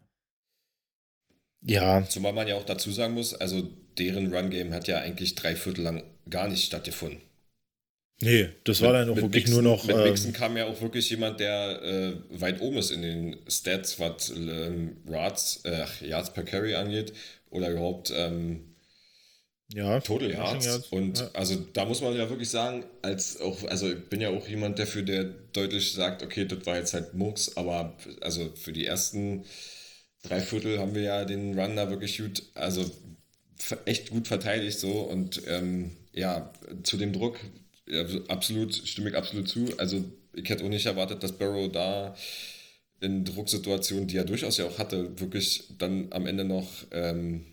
Ja. 1.63 2.03
Zumal 2.07 2.33
man 2.33 2.47
ja 2.47 2.55
auch 2.55 2.65
dazu 2.65 2.91
sagen 2.91 3.13
muss, 3.13 3.33
also 3.35 3.61
deren 3.97 4.33
Run-Game 4.33 4.73
hat 4.73 4.87
ja 4.87 4.99
eigentlich 4.99 5.35
drei 5.35 5.55
Viertel 5.55 5.83
lang 5.83 6.03
gar 6.29 6.47
nicht 6.47 6.65
stattgefunden. 6.65 7.21
Nee, 8.23 8.49
das 8.65 8.81
war 8.81 8.93
dann 8.93 9.09
auch 9.09 9.15
wirklich 9.15 9.45
Mixen, 9.45 9.53
nur 9.53 9.63
noch. 9.63 9.83
Mit 9.83 9.97
Mixen 9.97 10.27
ähm, 10.27 10.33
kam 10.33 10.55
ja 10.55 10.65
auch 10.67 10.79
wirklich 10.79 11.09
jemand, 11.09 11.39
der 11.39 11.81
äh, 11.81 12.13
weit 12.29 12.61
oben 12.61 12.77
ist 12.77 12.91
in 12.91 13.01
den 13.01 13.37
Stats, 13.47 13.99
was 13.99 14.29
ähm, 14.29 14.97
Yards, 15.09 15.61
äh, 15.65 15.85
Yards 16.07 16.31
per 16.31 16.43
Carry 16.43 16.75
angeht 16.75 17.13
oder 17.49 17.71
überhaupt 17.71 18.13
ähm, 18.15 18.70
ja, 19.73 19.99
Total. 19.99 20.31
Yards. 20.31 20.87
Und 20.91 21.19
ja. 21.19 21.29
also 21.33 21.55
da 21.73 21.85
muss 21.85 22.01
man 22.01 22.15
ja 22.15 22.29
wirklich 22.29 22.49
sagen, 22.49 22.83
als 23.01 23.39
auch, 23.39 23.63
also 23.65 23.89
ich 23.89 24.09
bin 24.09 24.21
ja 24.21 24.29
auch 24.29 24.47
jemand 24.47 24.79
dafür, 24.79 25.03
der 25.03 25.23
deutlich 25.23 25.93
sagt, 25.93 26.23
okay, 26.23 26.45
das 26.45 26.65
war 26.65 26.77
jetzt 26.77 26.93
halt 26.93 27.13
Murks, 27.13 27.55
aber 27.57 27.95
also 28.21 28.51
für 28.55 28.73
die 28.73 28.85
ersten 28.85 29.45
drei 30.23 30.41
Viertel 30.41 30.79
haben 30.79 30.95
wir 30.95 31.03
ja 31.03 31.25
den 31.25 31.57
Run 31.57 31.75
da 31.75 31.89
wirklich 31.89 32.17
gut, 32.17 32.43
also 32.53 32.89
echt 33.85 34.09
gut 34.09 34.27
verteidigt 34.27 34.79
so 34.79 35.01
und 35.01 35.41
ähm, 35.47 35.91
ja, 36.13 36.51
zu 36.83 36.97
dem 36.97 37.13
Druck 37.13 37.39
ja, 37.87 38.05
absolut, 38.27 38.73
stimme 38.73 39.09
ich 39.09 39.15
absolut 39.15 39.47
zu. 39.47 39.67
Also 39.77 40.03
ich 40.33 40.49
hätte 40.49 40.63
auch 40.63 40.69
nicht 40.69 40.85
erwartet, 40.85 41.23
dass 41.23 41.37
Barrow 41.37 41.71
da 41.71 42.15
in 43.01 43.25
Drucksituationen, 43.25 44.07
die 44.07 44.17
er 44.17 44.25
durchaus 44.25 44.57
ja 44.57 44.65
auch 44.65 44.77
hatte, 44.77 45.19
wirklich 45.19 45.63
dann 45.77 46.07
am 46.11 46.27
Ende 46.27 46.45
noch 46.45 46.69
ähm, 46.91 47.45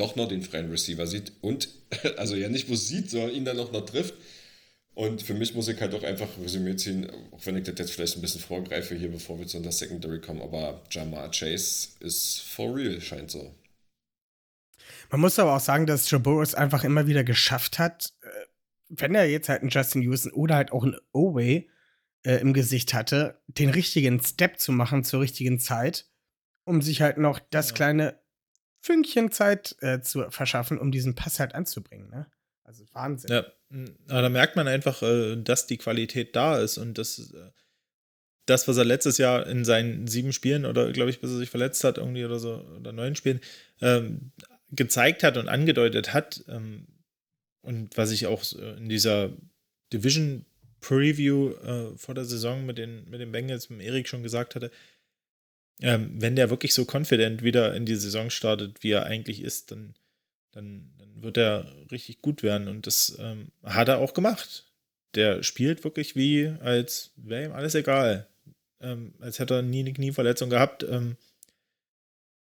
doch 0.00 0.16
noch 0.16 0.28
den 0.28 0.42
freien 0.42 0.70
Receiver 0.70 1.06
sieht 1.06 1.32
und, 1.40 1.68
also 2.16 2.36
ja 2.36 2.48
nicht 2.48 2.66
bloß 2.66 2.88
sieht, 2.88 3.10
sondern 3.10 3.30
ihn 3.30 3.44
dann 3.44 3.58
auch 3.58 3.72
noch 3.72 3.84
trifft. 3.86 4.14
Und 4.94 5.22
für 5.22 5.34
mich 5.34 5.54
muss 5.54 5.68
ich 5.68 5.80
halt 5.80 5.94
auch 5.94 6.02
einfach 6.02 6.28
Resümee 6.42 6.74
ziehen, 6.76 7.08
auch 7.30 7.46
wenn 7.46 7.56
ich 7.56 7.64
das 7.64 7.76
jetzt 7.78 7.92
vielleicht 7.92 8.16
ein 8.16 8.20
bisschen 8.20 8.40
vorgreife 8.40 8.96
hier, 8.96 9.10
bevor 9.10 9.38
wir 9.38 9.46
zu 9.46 9.60
der 9.60 9.70
Secondary 9.72 10.20
kommen, 10.20 10.42
aber 10.42 10.82
Jamar 10.90 11.30
Chase 11.30 11.90
ist 12.00 12.40
for 12.40 12.74
real, 12.74 13.00
scheint 13.00 13.30
so. 13.30 13.54
Man 15.10 15.20
muss 15.20 15.38
aber 15.38 15.56
auch 15.56 15.60
sagen, 15.60 15.86
dass 15.86 16.10
Joe 16.10 16.20
Burrow 16.20 16.42
es 16.42 16.54
einfach 16.54 16.84
immer 16.84 17.06
wieder 17.06 17.24
geschafft 17.24 17.78
hat, 17.78 18.12
äh, 18.22 18.28
wenn 18.88 19.14
er 19.14 19.26
jetzt 19.28 19.48
halt 19.48 19.60
einen 19.62 19.70
Justin 19.70 20.02
Houston 20.02 20.32
oder 20.32 20.56
halt 20.56 20.72
auch 20.72 20.82
einen 20.82 20.96
Oway 21.12 21.68
äh, 22.24 22.36
im 22.40 22.52
Gesicht 22.52 22.94
hatte, 22.94 23.40
den 23.46 23.70
richtigen 23.70 24.20
Step 24.22 24.58
zu 24.58 24.72
machen 24.72 25.04
zur 25.04 25.20
richtigen 25.20 25.58
Zeit, 25.60 26.06
um 26.64 26.82
sich 26.82 27.02
halt 27.02 27.18
noch 27.18 27.38
das 27.38 27.70
Ja. 27.70 27.74
kleine 27.76 28.20
Fünkchen 28.80 29.30
Zeit 29.30 29.76
äh, 29.80 30.00
zu 30.00 30.30
verschaffen, 30.30 30.78
um 30.78 30.92
diesen 30.92 31.14
Pass 31.14 31.40
halt 31.40 31.54
anzubringen. 31.54 32.08
Ne? 32.10 32.26
Also 32.64 32.84
Wahnsinn. 32.92 33.30
Ja, 33.30 33.46
aber 34.08 34.22
da 34.22 34.28
merkt 34.28 34.56
man 34.56 34.68
einfach, 34.68 35.02
äh, 35.02 35.36
dass 35.36 35.66
die 35.66 35.78
Qualität 35.78 36.36
da 36.36 36.58
ist 36.58 36.78
und 36.78 36.98
dass 36.98 37.32
äh, 37.32 37.50
das, 38.46 38.66
was 38.68 38.76
er 38.76 38.84
letztes 38.84 39.18
Jahr 39.18 39.46
in 39.46 39.64
seinen 39.64 40.06
sieben 40.06 40.32
Spielen 40.32 40.64
oder 40.64 40.92
glaube 40.92 41.10
ich, 41.10 41.20
bis 41.20 41.30
er 41.30 41.38
sich 41.38 41.50
verletzt 41.50 41.84
hat, 41.84 41.98
irgendwie 41.98 42.24
oder 42.24 42.38
so, 42.38 42.64
oder 42.78 42.92
neun 42.92 43.14
Spielen, 43.14 43.40
ähm, 43.80 44.32
gezeigt 44.70 45.22
hat 45.22 45.36
und 45.36 45.48
angedeutet 45.48 46.14
hat. 46.14 46.44
Ähm, 46.48 46.86
und 47.60 47.96
was 47.96 48.10
ich 48.10 48.26
auch 48.26 48.42
so 48.42 48.58
in 48.60 48.88
dieser 48.88 49.30
Division 49.92 50.46
Preview 50.80 51.50
äh, 51.50 51.96
vor 51.96 52.14
der 52.14 52.24
Saison 52.24 52.64
mit 52.64 52.78
den, 52.78 53.08
mit 53.10 53.20
den 53.20 53.32
Bengals, 53.32 53.68
mit 53.68 53.82
Erik 53.82 54.08
schon 54.08 54.22
gesagt 54.22 54.54
hatte, 54.54 54.70
ähm, 55.82 56.10
wenn 56.14 56.36
der 56.36 56.50
wirklich 56.50 56.74
so 56.74 56.86
confident 56.90 57.42
wieder 57.42 57.74
in 57.74 57.86
die 57.86 57.94
Saison 57.94 58.30
startet, 58.30 58.82
wie 58.82 58.90
er 58.90 59.06
eigentlich 59.06 59.42
ist, 59.42 59.70
dann, 59.70 59.94
dann, 60.52 60.90
dann 60.98 61.22
wird 61.22 61.36
er 61.36 61.72
richtig 61.90 62.20
gut 62.20 62.42
werden. 62.42 62.68
Und 62.68 62.86
das 62.86 63.16
ähm, 63.20 63.48
hat 63.62 63.88
er 63.88 63.98
auch 63.98 64.14
gemacht. 64.14 64.66
Der 65.14 65.42
spielt 65.42 65.84
wirklich 65.84 66.16
wie, 66.16 66.48
als 66.60 67.12
wäre 67.16 67.44
ihm 67.44 67.52
alles 67.52 67.74
egal. 67.74 68.26
Ähm, 68.80 69.14
als 69.20 69.38
hätte 69.38 69.54
er 69.54 69.62
nie 69.62 69.80
eine 69.80 69.92
Knieverletzung 69.92 70.50
gehabt. 70.50 70.82
Ähm, 70.82 71.16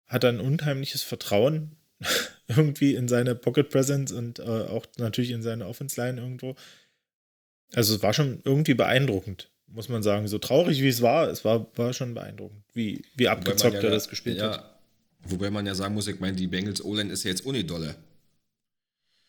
hat 0.07 0.25
er 0.25 0.31
ein 0.31 0.41
unheimliches 0.41 1.03
Vertrauen 1.03 1.77
irgendwie 2.49 2.95
in 2.95 3.09
seine 3.09 3.35
Pocket 3.35 3.69
Presence 3.69 4.13
und 4.13 4.39
äh, 4.39 4.43
auch 4.43 4.87
natürlich 4.97 5.31
in 5.31 5.43
seine 5.43 5.67
Offense 5.67 6.01
Line 6.01 6.21
irgendwo. 6.21 6.57
Also 7.75 7.95
es 7.95 8.03
war 8.03 8.15
schon 8.15 8.41
irgendwie 8.45 8.75
beeindruckend, 8.75 9.51
muss 9.73 9.89
man 9.89 10.03
sagen. 10.03 10.29
So 10.29 10.39
traurig 10.39 10.83
wie 10.83 10.89
es 10.89 11.03
war, 11.03 11.29
es 11.29 11.45
war, 11.45 11.67
war 11.77 11.93
schon 11.93 12.15
beeindruckend, 12.15 12.63
wie, 12.75 13.03
wie 13.17 13.29
abgezockt 13.29 13.75
ja 13.75 13.81
er 13.81 13.83
da- 13.83 13.91
das 13.91 14.09
gespielt 14.09 14.39
ja, 14.39 14.53
hat. 14.53 14.79
Wobei 15.25 15.51
man 15.51 15.67
ja 15.67 15.75
sagen 15.75 15.95
muss, 15.95 16.07
ich 16.07 16.21
meine, 16.21 16.37
die 16.37 16.47
Bengals 16.47 16.83
O-Line 16.85 17.13
ist 17.13 17.25
ja 17.25 17.31
jetzt 17.31 17.45
ohne 17.45 17.65
Dolle. 17.65 17.97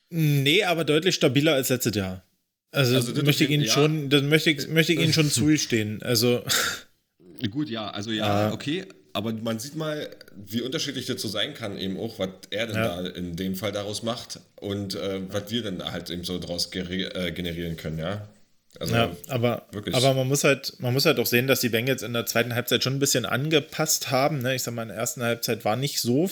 Nee, 0.09 0.63
aber 0.63 0.85
deutlich 0.85 1.15
stabiler 1.15 1.53
als 1.53 1.69
letztes 1.69 1.95
Jahr. 1.95 2.23
Also, 2.71 2.95
Also 2.95 3.11
das 3.13 3.23
möchte 3.23 3.43
ich 3.43 3.49
Ihnen 3.49 3.63
ja. 3.63 3.71
schon, 3.71 4.09
das 4.09 4.21
möchte 4.23 4.49
ich, 4.51 4.67
möchte 4.67 4.93
ich 4.93 4.99
Ihnen 4.99 5.13
schon 5.13 5.29
zustehen. 5.31 6.01
Also, 6.03 6.43
Gut, 7.51 7.69
ja, 7.69 7.89
also 7.89 8.11
ja, 8.11 8.51
okay. 8.51 8.85
Aber 9.13 9.33
man 9.33 9.59
sieht 9.59 9.75
mal, 9.75 10.09
wie 10.35 10.61
unterschiedlich 10.61 11.05
das 11.05 11.21
so 11.21 11.27
sein 11.27 11.53
kann, 11.53 11.77
eben 11.77 11.97
auch, 11.97 12.19
was 12.19 12.29
er 12.51 12.67
denn 12.67 12.75
da 12.75 13.01
in 13.07 13.35
dem 13.35 13.55
Fall 13.55 13.71
daraus 13.71 14.03
macht 14.03 14.39
und 14.57 14.93
äh, 14.95 15.21
was 15.31 15.49
wir 15.49 15.63
dann 15.63 15.83
halt 15.91 16.09
eben 16.09 16.23
so 16.23 16.37
daraus 16.37 16.69
äh, 16.73 17.31
generieren 17.31 17.75
können, 17.75 17.97
ja. 17.97 18.29
Also, 18.77 18.93
ja, 18.93 19.15
aber, 19.27 19.67
wirklich. 19.71 19.95
aber 19.95 20.13
man 20.13 20.27
muss 20.27 20.43
halt, 20.43 20.79
man 20.79 20.93
muss 20.93 21.05
halt 21.05 21.19
auch 21.19 21.25
sehen, 21.25 21.47
dass 21.47 21.59
die 21.59 21.69
Bengals 21.69 22.03
in 22.03 22.13
der 22.13 22.25
zweiten 22.25 22.53
Halbzeit 22.53 22.83
schon 22.83 22.93
ein 22.93 22.99
bisschen 22.99 23.25
angepasst 23.25 24.11
haben. 24.11 24.39
Ne? 24.39 24.55
Ich 24.55 24.63
sag 24.63 24.73
mal, 24.73 24.83
in 24.83 24.89
der 24.89 24.97
ersten 24.97 25.23
Halbzeit 25.23 25.65
war 25.65 25.75
nicht 25.75 25.99
so 25.99 26.29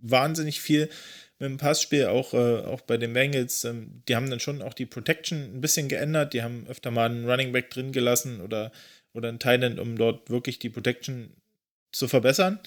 wahnsinnig 0.00 0.60
viel 0.60 0.88
mit 1.40 1.50
dem 1.50 1.56
Passspiel, 1.56 2.06
auch, 2.06 2.32
äh, 2.34 2.60
auch 2.60 2.80
bei 2.82 2.96
den 2.96 3.12
Bengals. 3.12 3.64
Ähm, 3.64 4.02
die 4.08 4.14
haben 4.14 4.30
dann 4.30 4.40
schon 4.40 4.62
auch 4.62 4.74
die 4.74 4.86
Protection 4.86 5.56
ein 5.56 5.60
bisschen 5.60 5.88
geändert. 5.88 6.32
Die 6.32 6.42
haben 6.42 6.66
öfter 6.68 6.90
mal 6.90 7.06
einen 7.10 7.28
Running 7.28 7.52
Back 7.52 7.70
drin 7.70 7.92
gelassen 7.92 8.40
oder, 8.40 8.72
oder 9.12 9.28
einen 9.28 9.38
Tight 9.38 9.78
um 9.78 9.96
dort 9.96 10.30
wirklich 10.30 10.58
die 10.58 10.70
Protection 10.70 11.30
zu 11.92 12.06
verbessern, 12.06 12.60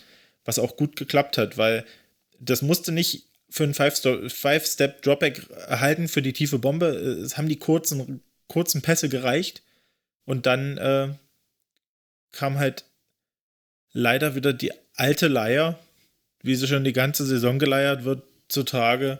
was 0.45 0.59
auch 0.59 0.75
gut 0.75 0.95
geklappt 0.95 1.37
hat, 1.37 1.57
weil 1.57 1.85
das 2.39 2.61
musste 2.61 2.91
nicht 2.91 3.27
für 3.49 3.63
einen 3.63 3.73
Five-Step-Dropback 3.73 5.49
erhalten 5.67 6.07
für 6.07 6.21
die 6.21 6.33
tiefe 6.33 6.59
Bombe. 6.59 6.87
Äh, 6.87 7.23
Es 7.23 7.37
haben 7.37 7.49
die 7.49 7.59
kurzen, 7.59 8.21
kurzen 8.51 8.81
Pässe 8.81 9.07
gereicht 9.07 9.63
und 10.25 10.45
dann 10.45 10.77
äh, 10.77 11.13
kam 12.33 12.59
halt 12.59 12.83
leider 13.93 14.35
wieder 14.35 14.51
die 14.51 14.73
alte 14.93 15.29
Leier, 15.29 15.79
wie 16.43 16.55
sie 16.55 16.67
schon 16.67 16.83
die 16.83 16.91
ganze 16.91 17.25
Saison 17.25 17.59
geleiert 17.59 18.03
wird, 18.03 18.23
zutage. 18.49 19.19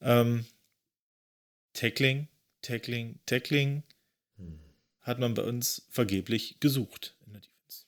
Ähm, 0.00 0.46
Tackling, 1.72 2.28
Tackling, 2.62 3.18
Tackling 3.26 3.82
hat 5.02 5.18
man 5.18 5.34
bei 5.34 5.42
uns 5.42 5.88
vergeblich 5.90 6.60
gesucht 6.60 7.16
in 7.26 7.32
der 7.32 7.42
Defense. 7.42 7.86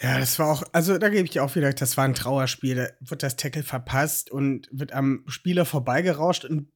Ja, 0.00 0.18
das 0.18 0.40
war 0.40 0.50
auch, 0.50 0.64
also 0.72 0.98
da 0.98 1.08
gebe 1.08 1.24
ich 1.24 1.30
dir 1.30 1.44
auch 1.44 1.54
wieder, 1.54 1.72
das 1.72 1.96
war 1.96 2.04
ein 2.04 2.14
Trauerspiel. 2.14 2.74
Da 2.74 2.88
wird 2.98 3.22
das 3.22 3.36
Tackle 3.36 3.62
verpasst 3.62 4.28
und 4.28 4.68
wird 4.72 4.90
am 4.90 5.22
Spieler 5.28 5.64
vorbeigerauscht 5.64 6.44
und 6.44 6.72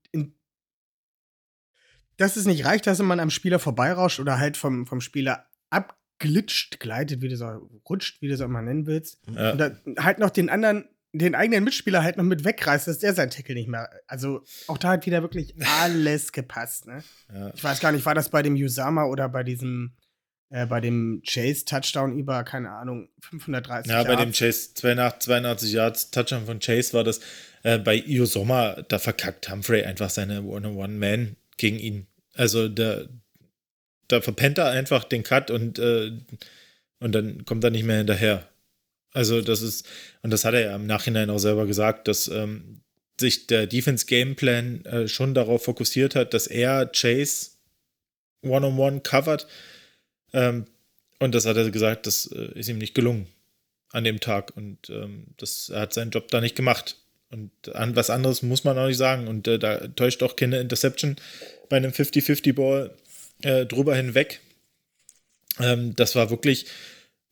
dass 2.16 2.36
es 2.36 2.46
nicht 2.46 2.64
reicht, 2.64 2.86
dass 2.86 3.00
man 3.00 3.20
am 3.20 3.30
Spieler 3.30 3.58
vorbeirauscht 3.58 4.20
oder 4.20 4.38
halt 4.38 4.56
vom, 4.56 4.86
vom 4.86 5.00
Spieler 5.00 5.46
abglitscht, 5.70 6.80
gleitet, 6.80 7.22
wie 7.22 7.28
du 7.28 7.36
so, 7.36 7.68
rutscht, 7.88 8.22
wie 8.22 8.28
du 8.28 8.34
es 8.34 8.40
auch 8.40 8.48
mal 8.48 8.62
nennen 8.62 8.86
willst. 8.86 9.18
Ja. 9.34 9.52
Und 9.52 9.58
dann 9.58 9.80
halt 9.98 10.18
noch 10.18 10.30
den 10.30 10.48
anderen, 10.48 10.88
den 11.12 11.34
eigenen 11.34 11.64
Mitspieler 11.64 12.02
halt 12.02 12.16
noch 12.16 12.24
mit 12.24 12.44
wegreißt, 12.44 12.88
dass 12.88 12.98
der 12.98 13.14
sein 13.14 13.30
Tackle 13.30 13.54
nicht 13.54 13.68
mehr. 13.68 13.88
Also 14.06 14.42
auch 14.66 14.78
da 14.78 14.90
hat 14.90 15.06
wieder 15.06 15.22
wirklich 15.22 15.54
alles 15.80 16.32
gepasst, 16.32 16.86
ne? 16.86 17.02
Ja. 17.32 17.52
Ich 17.54 17.62
weiß 17.62 17.80
gar 17.80 17.92
nicht, 17.92 18.06
war 18.06 18.14
das 18.14 18.28
bei 18.28 18.42
dem 18.42 18.54
Usama 18.54 19.04
oder 19.04 19.28
bei 19.28 19.42
diesem, 19.42 19.92
äh, 20.50 20.66
bei 20.66 20.80
dem 20.80 21.22
Chase-Touchdown 21.26 22.18
über, 22.18 22.44
keine 22.44 22.70
Ahnung, 22.70 23.08
530 23.20 23.90
Ja, 23.90 24.02
bei 24.04 24.16
dem 24.16 24.26
Yards? 24.26 24.38
Chase 24.38 24.74
82, 24.74 25.20
82 25.20 25.72
Yards 25.72 26.10
Touchdown 26.10 26.46
von 26.46 26.58
Chase 26.60 26.92
war 26.92 27.04
das 27.04 27.20
äh, 27.64 27.78
bei 27.78 27.96
Io 27.96 28.26
Sommer, 28.26 28.84
da 28.88 28.98
verkackt 28.98 29.50
Humphrey 29.50 29.84
einfach 29.84 30.10
seine 30.10 30.42
One-on-One-Man 30.42 31.36
gegen 31.56 31.78
ihn. 31.78 32.06
Also 32.34 32.68
da, 32.68 33.06
da 34.08 34.20
verpennt 34.20 34.58
er 34.58 34.70
einfach 34.70 35.04
den 35.04 35.22
Cut 35.22 35.50
und, 35.50 35.78
äh, 35.78 36.12
und 37.00 37.12
dann 37.12 37.44
kommt 37.44 37.64
er 37.64 37.70
nicht 37.70 37.84
mehr 37.84 37.98
hinterher. 37.98 38.48
Also 39.12 39.40
das 39.40 39.62
ist, 39.62 39.86
und 40.22 40.30
das 40.30 40.44
hat 40.44 40.54
er 40.54 40.60
ja 40.60 40.76
im 40.76 40.86
Nachhinein 40.86 41.30
auch 41.30 41.38
selber 41.38 41.66
gesagt, 41.66 42.08
dass 42.08 42.28
ähm, 42.28 42.80
sich 43.18 43.46
der 43.46 43.66
Defense-Gameplan 43.66 44.84
äh, 44.84 45.08
schon 45.08 45.34
darauf 45.34 45.64
fokussiert 45.64 46.16
hat, 46.16 46.34
dass 46.34 46.46
er 46.48 46.86
Chase 46.86 47.52
One-on-One 48.42 49.00
covert. 49.00 49.46
Ähm, 50.32 50.66
und 51.20 51.34
das 51.34 51.46
hat 51.46 51.56
er 51.56 51.70
gesagt, 51.70 52.06
das 52.06 52.26
äh, 52.26 52.58
ist 52.58 52.68
ihm 52.68 52.78
nicht 52.78 52.94
gelungen 52.94 53.28
an 53.90 54.04
dem 54.04 54.20
Tag. 54.20 54.56
Und 54.56 54.90
ähm, 54.90 55.28
das, 55.36 55.68
er 55.68 55.82
hat 55.82 55.94
seinen 55.94 56.10
Job 56.10 56.28
da 56.28 56.40
nicht 56.40 56.56
gemacht. 56.56 57.03
Und 57.34 57.74
an 57.74 57.96
was 57.96 58.10
anderes 58.10 58.42
muss 58.42 58.62
man 58.62 58.78
auch 58.78 58.86
nicht 58.86 58.96
sagen. 58.96 59.26
Und 59.26 59.48
äh, 59.48 59.58
da 59.58 59.88
täuscht 59.88 60.22
auch 60.22 60.36
keine 60.36 60.60
Interception 60.60 61.16
bei 61.68 61.76
einem 61.76 61.90
50-50-Ball 61.90 62.94
äh, 63.42 63.66
drüber 63.66 63.96
hinweg. 63.96 64.40
Ähm, 65.58 65.96
das 65.96 66.14
war 66.14 66.30
wirklich, 66.30 66.66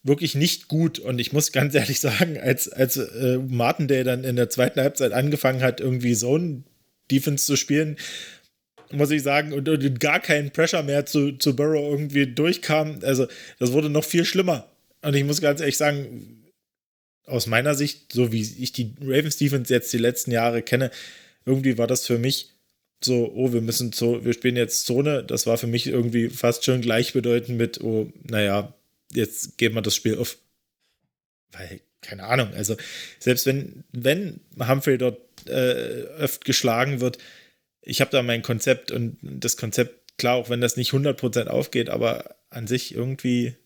wirklich 0.02 0.34
nicht 0.34 0.66
gut. 0.66 0.98
Und 0.98 1.20
ich 1.20 1.32
muss 1.32 1.52
ganz 1.52 1.76
ehrlich 1.76 2.00
sagen, 2.00 2.36
als, 2.36 2.68
als 2.68 2.96
äh, 2.96 3.38
Martindale 3.38 4.02
dann 4.02 4.24
in 4.24 4.34
der 4.34 4.50
zweiten 4.50 4.80
Halbzeit 4.80 5.12
angefangen 5.12 5.62
hat, 5.62 5.80
irgendwie 5.80 6.16
Zone-Defense 6.16 7.46
zu 7.46 7.54
spielen, 7.54 7.96
muss 8.90 9.12
ich 9.12 9.22
sagen, 9.22 9.52
und, 9.52 9.68
und 9.68 10.00
gar 10.00 10.18
keinen 10.18 10.50
Pressure 10.50 10.82
mehr 10.82 11.06
zu, 11.06 11.32
zu 11.38 11.54
Burrow 11.54 11.92
irgendwie 11.92 12.26
durchkam. 12.26 12.98
Also, 13.02 13.28
das 13.60 13.70
wurde 13.70 13.88
noch 13.88 14.04
viel 14.04 14.24
schlimmer. 14.24 14.68
Und 15.00 15.14
ich 15.14 15.22
muss 15.24 15.40
ganz 15.40 15.60
ehrlich 15.60 15.76
sagen, 15.76 16.41
aus 17.26 17.46
meiner 17.46 17.74
Sicht, 17.74 18.12
so 18.12 18.32
wie 18.32 18.40
ich 18.40 18.72
die 18.72 18.94
Ravens 19.00 19.36
Defense 19.36 19.72
jetzt 19.72 19.92
die 19.92 19.98
letzten 19.98 20.32
Jahre 20.32 20.62
kenne, 20.62 20.90
irgendwie 21.44 21.78
war 21.78 21.86
das 21.86 22.06
für 22.06 22.18
mich 22.18 22.52
so, 23.04 23.32
oh, 23.34 23.52
wir 23.52 23.60
müssen 23.60 23.92
so, 23.92 24.24
wir 24.24 24.32
spielen 24.32 24.56
jetzt 24.56 24.86
Zone. 24.86 25.24
Das 25.24 25.46
war 25.46 25.58
für 25.58 25.66
mich 25.66 25.86
irgendwie 25.86 26.30
fast 26.30 26.64
schon 26.64 26.80
gleichbedeutend 26.80 27.58
mit, 27.58 27.80
oh, 27.80 28.12
naja, 28.22 28.74
jetzt 29.12 29.58
geben 29.58 29.74
wir 29.74 29.82
das 29.82 29.96
Spiel 29.96 30.18
auf. 30.18 30.38
Weil, 31.52 31.80
keine 32.00 32.24
Ahnung, 32.24 32.52
also 32.54 32.76
selbst 33.18 33.46
wenn, 33.46 33.84
wenn 33.92 34.40
Humphrey 34.58 34.98
dort 34.98 35.20
äh, 35.46 35.50
öfter 35.52 36.44
geschlagen 36.44 37.00
wird, 37.00 37.18
ich 37.82 38.00
habe 38.00 38.10
da 38.10 38.22
mein 38.22 38.42
Konzept 38.42 38.90
und 38.90 39.18
das 39.20 39.56
Konzept, 39.56 40.16
klar, 40.18 40.36
auch 40.36 40.48
wenn 40.48 40.60
das 40.60 40.76
nicht 40.76 40.92
100% 40.92 41.48
aufgeht, 41.48 41.90
aber 41.90 42.36
an 42.50 42.66
sich 42.66 42.94
irgendwie, 42.94 43.56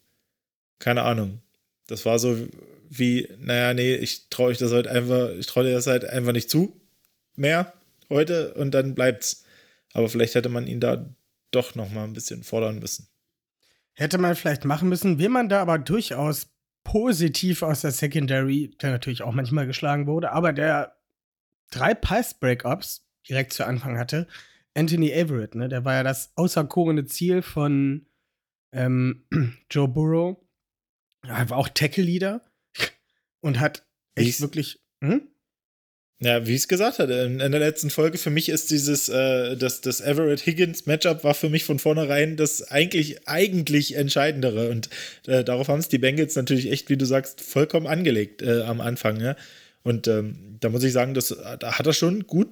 keine 0.79 1.03
Ahnung. 1.03 1.43
Das 1.87 2.07
war 2.07 2.19
so 2.19 2.37
wie, 2.89 3.29
naja, 3.39 3.75
nee, 3.75 3.95
ich 3.95 4.29
traue 4.29 4.49
euch 4.49 4.59
das 4.59 4.73
halt 4.73 4.87
einfach, 4.87 5.31
ich 5.31 5.47
traue 5.47 5.65
dir 5.65 5.73
das 5.73 5.87
halt 5.87 6.05
einfach 6.05 6.33
nicht 6.33 6.51
zu. 6.51 6.81
Mehr 7.37 7.73
heute 8.09 8.55
und 8.55 8.73
dann 8.73 8.95
bleibt's. 8.95 9.45
Aber 9.93 10.09
vielleicht 10.09 10.35
hätte 10.35 10.49
man 10.49 10.67
ihn 10.67 10.81
da 10.81 11.09
doch 11.51 11.75
noch 11.75 11.91
mal 11.91 12.05
ein 12.05 12.13
bisschen 12.13 12.43
fordern 12.43 12.79
müssen. 12.79 13.09
Hätte 13.95 14.19
man 14.19 14.37
vielleicht 14.37 14.65
machen 14.65 14.89
müssen, 14.89 15.19
will 15.19 15.29
man 15.29 15.49
da 15.49 15.63
aber 15.63 15.79
durchaus 15.79 16.49
positiv 16.85 17.63
aus 17.63 17.81
der 17.81 17.91
Secondary, 17.91 18.77
der 18.81 18.91
natürlich 18.91 19.23
auch 19.23 19.33
manchmal 19.33 19.67
geschlagen 19.67 20.07
wurde, 20.07 20.33
aber 20.33 20.53
der 20.53 20.97
drei 21.71 21.95
Pass-Breakups 21.95 23.07
direkt 23.29 23.53
zu 23.53 23.67
Anfang 23.67 23.99
hatte, 23.99 24.29
Anthony 24.75 25.11
Everett, 25.11 25.55
ne? 25.55 25.69
Der 25.69 25.85
war 25.85 25.95
ja 25.95 26.03
das 26.03 26.33
außerkorene 26.37 27.07
Ziel 27.07 27.43
von 27.43 28.07
ähm, 28.73 29.25
Joe 29.71 29.89
Burrow. 29.89 30.37
War 31.23 31.57
auch 31.57 31.69
Tackle-Leader 31.69 32.43
und 33.47 33.61
hat 33.61 33.85
echt 34.15 34.27
Wie's- 34.29 34.41
wirklich. 34.41 34.79
Hm? 35.03 35.23
Ja, 36.19 36.47
wie 36.47 36.53
ich 36.53 36.63
es 36.63 36.69
gesagt 36.69 36.99
hatte, 36.99 37.13
in, 37.13 37.41
in 37.41 37.53
der 37.53 37.61
letzten 37.61 37.91
Folge, 37.91 38.17
für 38.17 38.31
mich 38.31 38.49
ist 38.49 38.71
dieses, 38.71 39.11
äh, 39.11 39.55
das, 39.55 39.83
das 39.83 40.01
Everett-Higgins-Matchup 40.01 41.25
war 41.25 41.35
für 41.35 41.51
mich 41.51 41.65
von 41.65 41.79
vornherein 41.79 42.37
das 42.39 42.63
eigentlich, 42.71 43.29
eigentlich 43.29 43.97
Entscheidendere. 43.97 44.71
Und 44.71 44.89
äh, 45.27 45.45
darauf 45.45 45.69
haben 45.69 45.79
es 45.81 45.89
die 45.89 45.99
Bengals 45.99 46.35
natürlich 46.35 46.71
echt, 46.73 46.89
wie 46.89 46.97
du 46.97 47.05
sagst, 47.05 47.43
vollkommen 47.43 47.87
angelegt 47.87 48.41
äh, 48.41 48.63
am 48.63 48.81
Anfang. 48.81 49.19
Ne? 49.19 49.37
Und 49.83 50.09
ähm, 50.09 50.57
da 50.61 50.71
muss 50.71 50.85
ich 50.85 50.93
sagen, 50.95 51.13
das, 51.13 51.37
da 51.59 51.79
hat 51.79 51.87
er 51.87 51.93
schon 51.93 52.27
gut 52.27 52.49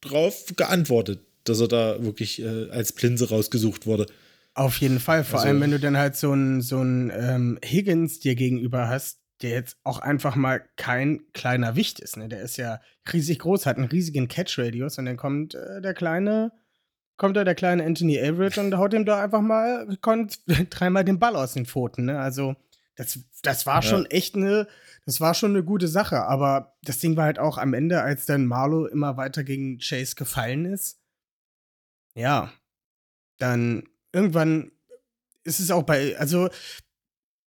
drauf 0.00 0.44
geantwortet, 0.54 1.18
dass 1.42 1.58
er 1.58 1.66
da 1.66 2.04
wirklich 2.04 2.40
äh, 2.40 2.70
als 2.70 2.92
Plinse 2.92 3.30
rausgesucht 3.30 3.84
wurde. 3.86 4.06
Auf 4.54 4.76
jeden 4.76 5.00
Fall. 5.00 5.24
Vor 5.24 5.40
Also- 5.40 5.48
allem, 5.48 5.60
wenn 5.60 5.72
du 5.72 5.80
dann 5.80 5.96
halt 5.96 6.14
so 6.14 6.30
einen 6.30 6.60
so 6.62 6.78
einen, 6.78 7.10
ähm, 7.10 7.58
Higgins 7.64 8.20
dir 8.20 8.36
gegenüber 8.36 8.86
hast, 8.88 9.18
der 9.42 9.50
jetzt 9.50 9.76
auch 9.84 10.00
einfach 10.00 10.34
mal 10.36 10.64
kein 10.76 11.22
kleiner 11.32 11.76
Wicht 11.76 12.00
ist. 12.00 12.16
Ne? 12.16 12.28
Der 12.28 12.40
ist 12.42 12.56
ja 12.56 12.80
riesig 13.12 13.38
groß, 13.40 13.66
hat 13.66 13.76
einen 13.76 13.86
riesigen 13.86 14.28
Catch-Radius 14.28 14.98
und 14.98 15.06
dann 15.06 15.16
kommt 15.16 15.54
äh, 15.54 15.80
der 15.80 15.94
kleine, 15.94 16.52
kommt 17.16 17.36
da 17.36 17.44
der 17.44 17.54
kleine 17.54 17.84
Anthony 17.84 18.16
Everett 18.16 18.58
und 18.58 18.76
haut 18.76 18.94
ihm 18.94 19.04
da 19.04 19.22
einfach 19.22 19.40
mal 19.40 19.96
konnt, 20.00 20.40
dreimal 20.70 21.04
den 21.04 21.18
Ball 21.18 21.36
aus 21.36 21.52
den 21.54 21.66
Pfoten. 21.66 22.06
Ne? 22.06 22.18
Also 22.18 22.56
das, 22.96 23.20
das 23.42 23.64
war 23.64 23.76
Ja. 23.76 23.82
schon 23.82 24.06
echt 24.06 24.34
eine, 24.34 24.66
das 25.06 25.20
war 25.20 25.34
schon 25.34 25.50
eine 25.52 25.62
gute 25.62 25.86
Sache. 25.88 26.22
Aber 26.24 26.76
das 26.82 26.98
Ding 26.98 27.16
war 27.16 27.24
halt 27.24 27.38
auch 27.38 27.58
am 27.58 27.74
Ende, 27.74 28.02
als 28.02 28.26
dann 28.26 28.46
Marlow 28.46 28.86
immer 28.86 29.16
weiter 29.16 29.44
gegen 29.44 29.78
Chase 29.78 30.16
gefallen 30.16 30.64
ist. 30.64 31.00
Ja, 32.14 32.52
dann 33.38 33.84
irgendwann 34.12 34.72
ist 35.44 35.60
es 35.60 35.70
auch 35.70 35.84
bei, 35.84 36.18
also 36.18 36.48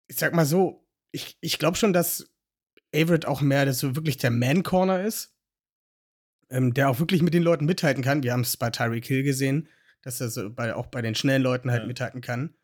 ich 0.08 0.16
sag 0.16 0.34
mal 0.34 0.46
so, 0.46 0.83
ich, 1.14 1.38
ich 1.40 1.60
glaube 1.60 1.78
schon, 1.78 1.94
dass 1.94 2.30
Everett 2.92 3.26
auch 3.26 3.42
mehr 3.42 3.66
das 3.66 3.80
so 3.80 3.96
wirklich 3.96 4.18
der 4.18 4.32
Man-Corner 4.32 5.04
ist, 5.04 5.36
ähm, 6.50 6.74
der 6.74 6.90
auch 6.90 7.00
wirklich 7.00 7.22
mit 7.22 7.34
den 7.34 7.44
Leuten 7.44 7.66
mithalten 7.66 8.04
kann. 8.04 8.24
Wir 8.24 8.34
haben 8.34 8.42
es 8.42 8.58
bei 8.58 8.70
Tyreek 8.70 9.06
Hill 9.06 9.24
gesehen, 9.24 9.70
dass 10.02 10.20
er 10.20 10.30
so 10.30 10.50
bei, 10.50 10.76
auch 10.76 10.88
bei 10.88 11.02
den 11.02 11.16
schnellen 11.16 11.42
Leuten 11.42 11.72
halt 11.72 11.84
Ja. 11.84 11.88
mithalten 11.88 12.22
kann. 12.22 12.56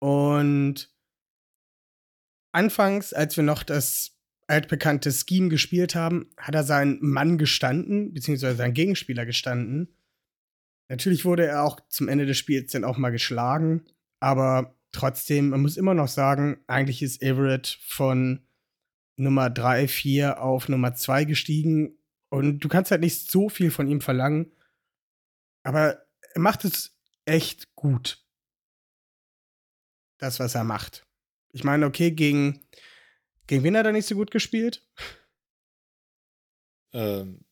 Und 0.00 0.94
anfangs, 2.52 3.12
als 3.12 3.36
wir 3.36 3.44
noch 3.44 3.62
das 3.62 4.16
altbekannte 4.46 5.12
Scheme 5.12 5.48
gespielt 5.48 5.94
haben, 5.94 6.30
hat 6.36 6.54
er 6.54 6.64
seinen 6.64 6.98
Mann 7.00 7.38
gestanden, 7.38 8.12
beziehungsweise 8.14 8.56
seinen 8.56 8.74
Gegenspieler 8.74 9.26
gestanden. 9.26 9.94
Natürlich 10.88 11.24
wurde 11.24 11.46
er 11.46 11.62
auch 11.62 11.78
zum 11.88 12.08
Ende 12.08 12.26
des 12.26 12.38
Spiels 12.38 12.72
dann 12.72 12.84
auch 12.84 12.98
mal 12.98 13.10
geschlagen, 13.10 13.84
aber 14.18 14.76
trotzdem, 14.92 15.50
man 15.50 15.60
muss 15.62 15.76
immer 15.76 15.94
noch 15.94 16.08
sagen, 16.08 16.62
eigentlich 16.66 17.02
ist 17.02 17.22
Everett 17.22 17.78
von 17.86 18.46
Nummer 19.16 19.50
3, 19.50 19.88
4 19.88 20.42
auf 20.42 20.68
Nummer 20.68 20.94
2 20.94 21.24
gestiegen 21.24 21.98
und 22.30 22.60
du 22.60 22.68
kannst 22.68 22.90
halt 22.90 23.00
nicht 23.02 23.30
so 23.30 23.48
viel 23.48 23.70
von 23.70 23.86
ihm 23.88 24.00
verlangen, 24.00 24.52
aber 25.62 26.06
er 26.34 26.40
macht 26.40 26.64
es 26.64 26.96
echt 27.24 27.74
gut. 27.74 28.24
Das, 30.18 30.38
was 30.40 30.54
er 30.54 30.64
macht. 30.64 31.06
Ich 31.52 31.64
meine, 31.64 31.86
okay, 31.86 32.10
gegen, 32.10 32.60
gegen 33.46 33.62
wen 33.64 33.76
hat 33.76 33.86
er 33.86 33.92
nicht 33.92 34.06
so 34.06 34.14
gut 34.14 34.30
gespielt? 34.30 34.86
Ähm, 36.92 37.44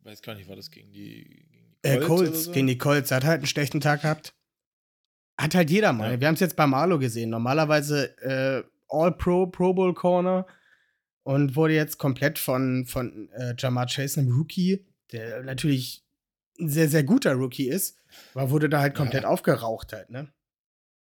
weiß 0.00 0.22
gar 0.22 0.34
nicht, 0.34 0.48
war 0.48 0.56
das 0.56 0.70
gegen 0.70 0.92
die, 0.92 1.46
gegen 1.50 1.76
die 1.82 1.88
Äh, 1.88 1.98
Colts 1.98 2.06
Colts, 2.08 2.30
oder 2.30 2.38
so? 2.38 2.52
gegen 2.52 2.66
die 2.66 2.78
Colts. 2.78 3.10
Er 3.10 3.18
hat 3.18 3.24
halt 3.24 3.38
einen 3.38 3.46
schlechten 3.46 3.80
Tag 3.80 4.02
gehabt. 4.02 4.34
Hat 5.42 5.54
halt 5.56 5.70
jeder 5.70 5.92
mal. 5.92 6.12
Ja. 6.12 6.20
Wir 6.20 6.28
haben 6.28 6.34
es 6.34 6.40
jetzt 6.40 6.56
bei 6.56 6.66
Marlo 6.66 6.98
gesehen. 6.98 7.30
Normalerweise 7.30 8.16
äh, 8.22 8.62
All-Pro, 8.88 9.46
Pro 9.48 9.72
Bowl 9.74 9.92
Corner 9.94 10.46
und 11.24 11.56
wurde 11.56 11.74
jetzt 11.74 11.98
komplett 11.98 12.38
von, 12.38 12.86
von 12.86 13.28
äh, 13.32 13.54
Jamar 13.58 13.86
Chase, 13.86 14.20
einem 14.20 14.32
Rookie, 14.36 14.84
der 15.10 15.42
natürlich 15.42 16.04
ein 16.60 16.68
sehr, 16.68 16.88
sehr 16.88 17.02
guter 17.02 17.32
Rookie 17.34 17.68
ist, 17.68 17.96
aber 18.34 18.50
wurde 18.50 18.68
da 18.68 18.80
halt 18.80 18.94
komplett 18.94 19.22
Ja. 19.24 19.28
aufgeraucht 19.30 19.92
halt, 19.92 20.10
ne? 20.10 20.32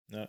Ja. 0.09 0.28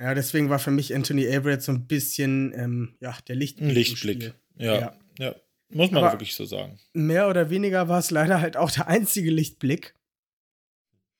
Ja, 0.00 0.14
deswegen 0.14 0.50
war 0.50 0.58
für 0.58 0.70
mich 0.72 0.94
Anthony 0.94 1.24
Everett 1.26 1.62
so 1.62 1.70
ein 1.72 1.86
bisschen, 1.86 2.52
ähm, 2.56 2.96
ja, 3.00 3.16
der 3.28 3.36
Lichtblick. 3.36 3.68
Ein 3.68 3.74
Lichtblick. 3.74 4.34
Ja, 4.56 4.74
Ja. 4.80 4.96
ja. 5.18 5.34
Muss 5.70 5.90
man 5.90 6.02
Aber- 6.04 6.12
wirklich 6.14 6.34
so 6.34 6.44
sagen. 6.44 6.78
mehr 6.92 7.28
oder 7.28 7.50
weniger 7.50 7.88
war 7.88 7.98
es 7.98 8.10
leider 8.10 8.40
halt 8.40 8.56
auch 8.56 8.70
der 8.70 8.88
einzige 8.88 9.30
Lichtblick. 9.30 9.94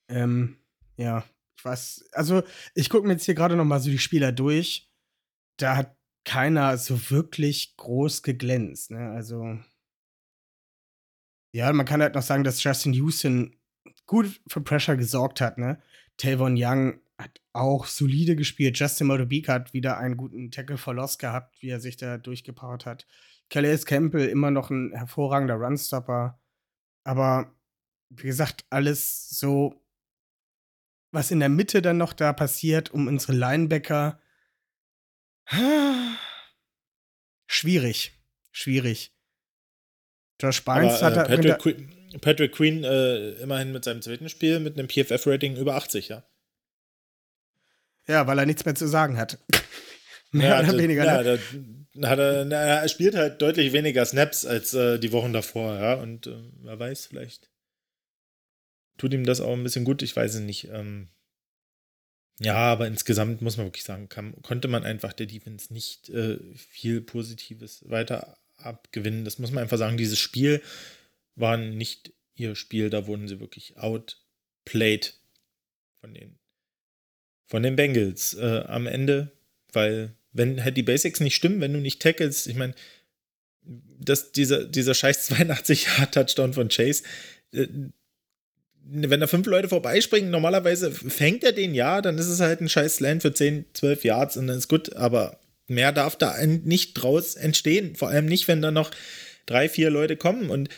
Ähm, 0.09 0.59
ja, 0.97 1.25
ich 1.57 1.65
weiß, 1.65 2.11
also 2.13 2.43
ich 2.75 2.91
gucke 2.91 3.07
mir 3.07 3.15
jetzt 3.15 3.25
hier 3.25 3.35
gerade 3.35 3.57
noch 3.57 3.65
mal 3.65 3.81
so 3.81 3.91
die 3.91 3.99
Spieler 3.99 4.33
durch. 4.33 4.91
Da 5.57 5.77
hat 5.77 5.97
keiner 6.25 6.77
so 6.79 7.11
wirklich 7.11 7.77
groß 7.77 8.23
geglänzt, 8.23 8.91
ne? 8.91 9.11
Also 9.11 9.59
ja, 11.55 11.73
man 11.73 11.87
kann 11.87 12.03
halt 12.03 12.15
noch 12.15 12.23
sagen, 12.23 12.43
dass 12.45 12.63
Justin 12.63 12.95
Houston 12.95 13.57
gut 14.07 14.41
für 14.49 14.61
Pressure 14.61 14.97
gesorgt 14.97 15.41
hat, 15.41 15.59
ne? 15.59 15.81
Tavon 16.17 16.57
Young 16.59 17.01
hat 17.19 17.41
auch 17.53 17.87
solide 17.87 18.37
gespielt. 18.37 18.79
Justin 18.79 19.07
Modobika 19.07 19.55
hat 19.55 19.73
wieder 19.73 19.99
einen 19.99 20.17
guten 20.17 20.51
Tackle 20.51 20.79
for 20.79 20.95
Loss 20.95 21.19
gehabt, 21.19 21.61
wie 21.63 21.69
er 21.69 21.81
sich 21.81 21.97
da 21.97 22.19
durchgepowert 22.19 22.87
hat. 22.87 23.07
Calais 23.51 23.85
Campbell 23.85 24.29
immer 24.29 24.51
noch 24.51 24.71
ein 24.71 24.93
hervorragender 24.95 25.55
Runstopper. 25.55 26.41
Aber 27.05 27.55
wie 28.11 28.27
gesagt, 28.27 28.65
alles 28.71 29.29
so, 29.31 29.81
was 31.15 31.31
in 31.31 31.41
der 31.41 31.49
Mitte 31.49 31.81
dann 31.81 31.97
noch 31.97 32.13
da 32.13 32.33
passiert, 32.33 32.91
um 32.91 33.07
unsere 33.07 33.33
Linebacker. 33.33 34.21
Schwierig. 37.47 38.13
Schwierig. 38.51 39.13
Josh 40.41 40.65
Barnes 40.65 41.03
Aber, 41.03 41.17
hat 41.17 41.31
äh. 41.31 41.37
Patrick, 41.37 41.59
Queen, 41.59 42.21
Patrick 42.21 42.53
Queen 42.53 42.85
äh, 42.85 43.31
immerhin 43.43 43.73
mit 43.73 43.85
seinem 43.85 44.03
zweiten 44.03 44.29
Spiel 44.29 44.61
mit 44.61 44.79
einem 44.79 44.89
PFF-Rating 44.89 45.57
über 45.57 45.77
80, 45.77 46.09
ja. 46.09 46.25
ja, 48.09 48.27
weil 48.27 48.39
er 48.39 48.47
nichts 48.47 48.65
mehr 48.65 48.75
zu 48.75 48.89
sagen 48.89 49.17
hat. 49.17 49.39
Mehr 50.33 50.49
ja, 50.49 50.59
oder 50.61 50.73
da- 50.73 50.79
weniger. 50.79 51.05
Ja, 51.05 51.23
ne? 51.23 51.39
da 51.95 52.09
hat 52.09 52.19
er, 52.19 52.45
na, 52.45 52.57
er 52.57 52.89
spielt 52.89 53.15
halt 53.15 53.41
deutlich 53.41 53.73
weniger 53.73 54.05
Snaps 54.05 54.45
als 54.45 54.75
äh, 54.75 54.99
die 54.99 55.13
Wochen 55.13 55.33
davor, 55.33 55.77
ja. 55.77 55.95
Und 55.95 56.27
äh, 56.27 56.35
wer 56.63 56.77
weiß, 56.77 57.07
vielleicht 57.07 57.51
tut 58.97 59.13
ihm 59.13 59.25
das 59.25 59.41
auch 59.41 59.53
ein 59.53 59.63
bisschen 59.63 59.85
gut, 59.85 60.03
ich 60.03 60.15
weiß 60.15 60.35
es 60.35 60.41
nicht. 60.41 60.69
Ähm, 60.71 61.09
ja, 62.41 62.57
aber 62.57 62.87
insgesamt 62.87 63.43
muss 63.43 63.57
man 63.57 63.67
wirklich 63.67 63.85
sagen, 63.85 64.09
kam, 64.09 64.41
konnte 64.43 64.69
man 64.69 64.85
einfach 64.85 65.13
der 65.13 65.27
Defense 65.27 65.73
nicht 65.73 66.09
äh, 66.11 66.39
viel 66.57 67.01
Positives 67.01 67.89
weiter 67.89 68.37
abgewinnen. 68.57 69.25
Das 69.25 69.39
muss 69.39 69.53
man 69.53 69.63
einfach 69.63 69.79
sagen. 69.79 69.97
Dieses 69.97 70.19
Spiel 70.19 70.61
war 71.37 71.57
nicht 71.57 72.13
ihr 72.35 72.57
Spiel, 72.57 72.91
da 72.91 73.07
wurden 73.07 73.29
sie 73.29 73.41
wirklich 73.41 73.77
outplayed 73.79 75.15
von 76.01 76.15
den, 76.15 76.39
von 77.47 77.63
den 77.63 77.77
Bengals 77.77 78.35
äh, 78.35 78.65
am 78.67 78.87
Ende, 78.87 79.33
weil 79.73 80.17
wenn 80.33 80.65
halt 80.65 80.77
die 80.77 80.83
Basics 80.83 81.21
nicht 81.21 81.37
stimmen, 81.37 81.61
wenn 81.61 81.73
du 81.73 81.79
nicht 81.79 82.03
tackelst, 82.03 82.49
ich 82.49 82.57
meine, 82.57 82.75
dieser, 84.35 84.65
dieser 84.65 84.95
scheiß 84.95 85.31
82-Yard-Touchdown 85.33 86.53
von 86.53 86.69
Chase, 86.69 87.05
äh, 87.53 87.69
wenn 88.87 89.21
da 89.21 89.27
fünf 89.27 89.47
Leute 89.47 89.69
vorbeispringen, 89.69 90.31
normalerweise 90.31 90.91
fängt 90.91 91.45
er 91.45 91.53
den 91.53 91.75
ja, 91.75 92.03
dann 92.03 92.19
ist 92.19 92.29
es 92.29 92.41
halt 92.41 92.61
ein 92.61 92.69
scheiß 92.69 92.97
Slant 92.97 93.23
für 93.23 93.33
10, 93.33 93.67
12 93.73 94.05
Yards 94.05 94.37
und 94.37 94.47
dann 94.47 94.59
ist 94.59 94.69
gut, 94.69 94.95
aber 94.97 95.39
mehr 95.67 95.93
darf 95.93 96.17
da 96.17 96.37
nicht 96.45 96.95
draus 96.95 97.35
entstehen. 97.35 97.97
Vor 97.97 98.09
allem 98.09 98.27
nicht, 98.27 98.47
wenn 98.49 98.63
da 98.63 98.71
noch 98.71 98.91
drei, 99.47 99.69
vier 99.69 99.91
Leute 99.91 100.17
kommen 100.17 100.51
und 100.51 100.69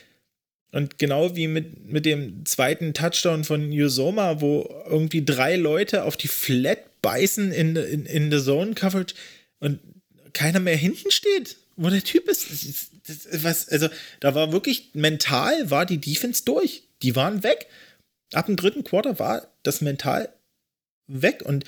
und 0.73 0.99
genau 0.99 1.35
wie 1.35 1.49
mit, 1.49 1.87
mit 1.87 2.05
dem 2.05 2.45
zweiten 2.45 2.93
Touchdown 2.93 3.45
von 3.45 3.73
Yusoma, 3.73 4.43
wo 4.43 4.69
irgendwie 4.87 5.25
drei 5.25 5.57
Leute 5.57 6.05
auf 6.05 6.19
die 6.19 6.29
Flat 6.29 7.01
beißen 7.01 7.51
in, 7.51 7.77
in, 7.77 8.05
in 8.05 8.31
der 8.31 8.43
Zone 8.43 8.75
Coverage 8.75 9.15
und 9.59 9.79
keiner 10.35 10.61
mehr 10.61 10.77
hinten 10.77 11.11
steht, 11.11 11.57
wo 11.77 11.89
der 11.89 12.05
Typ 12.05 12.29
ist. 12.29 12.51
Das 12.51 12.91
das 13.07 13.43
was, 13.45 13.69
also, 13.69 13.89
da 14.21 14.35
war 14.35 14.53
wirklich 14.53 14.91
mental 14.93 15.71
war 15.71 15.87
die 15.87 15.99
Defense 15.99 16.45
durch. 16.45 16.83
Die 17.03 17.17
waren 17.17 17.43
weg. 17.43 17.69
Ab 18.33 18.47
dem 18.47 18.57
dritten 18.57 18.85
Quarter 18.85 19.19
war 19.19 19.47
das 19.63 19.81
mental 19.81 20.29
weg 21.07 21.43
und 21.45 21.65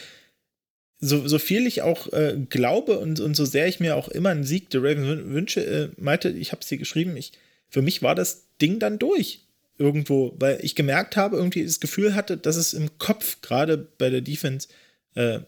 so, 1.01 1.29
so 1.29 1.39
viel 1.39 1.67
ich 1.67 1.83
auch 1.83 2.13
äh, 2.13 2.37
glaube 2.49 2.99
und, 2.99 3.21
und 3.21 3.35
so 3.37 3.45
sehr 3.45 3.69
ich 3.69 3.79
mir 3.79 3.95
auch 3.95 4.09
immer 4.09 4.31
einen 4.31 4.43
Sieg 4.43 4.69
der 4.71 4.83
Ravens 4.83 5.07
wün- 5.07 5.31
wünsche, 5.33 5.65
äh, 5.65 5.91
meinte, 5.97 6.31
ich 6.31 6.51
habe 6.51 6.61
es 6.61 6.67
dir 6.67 6.79
geschrieben, 6.79 7.17
ich, 7.17 7.33
für 7.69 7.83
mich 7.83 8.03
war 8.03 8.17
das 8.17 8.49
Ding 8.61 8.81
dann 8.81 8.99
durch 8.99 9.47
irgendwo, 9.77 10.35
weil 10.41 10.59
ich 10.65 10.75
gemerkt 10.75 11.17
habe, 11.17 11.37
irgendwie 11.37 11.65
das 11.65 11.79
Gefühl 11.79 12.17
hatte, 12.17 12.37
dass 12.37 12.57
es 12.57 12.75
im 12.75 12.99
Kopf, 12.99 13.41
gerade 13.43 13.79
bei 13.79 14.11
der 14.11 14.23
Defense, 14.23 14.67
äh, 15.15 15.39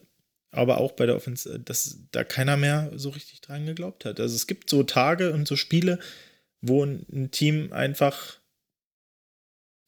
aber 0.51 0.79
auch 0.79 0.93
bei 0.93 1.05
der 1.05 1.17
Offense, 1.17 1.55
äh, 1.55 1.59
dass 1.59 1.97
da 2.11 2.23
keiner 2.23 2.55
mehr 2.55 2.89
so 2.95 3.09
richtig 3.09 3.41
dran 3.41 3.65
geglaubt 3.65 4.05
hat. 4.05 4.21
Also 4.21 4.33
es 4.35 4.47
gibt 4.47 4.69
so 4.69 4.83
Tage 4.83 5.33
und 5.33 5.49
so 5.49 5.57
Spiele, 5.57 5.99
wo 6.61 6.85
ein, 6.85 7.05
ein 7.11 7.31
Team 7.31 7.73
einfach 7.73 8.39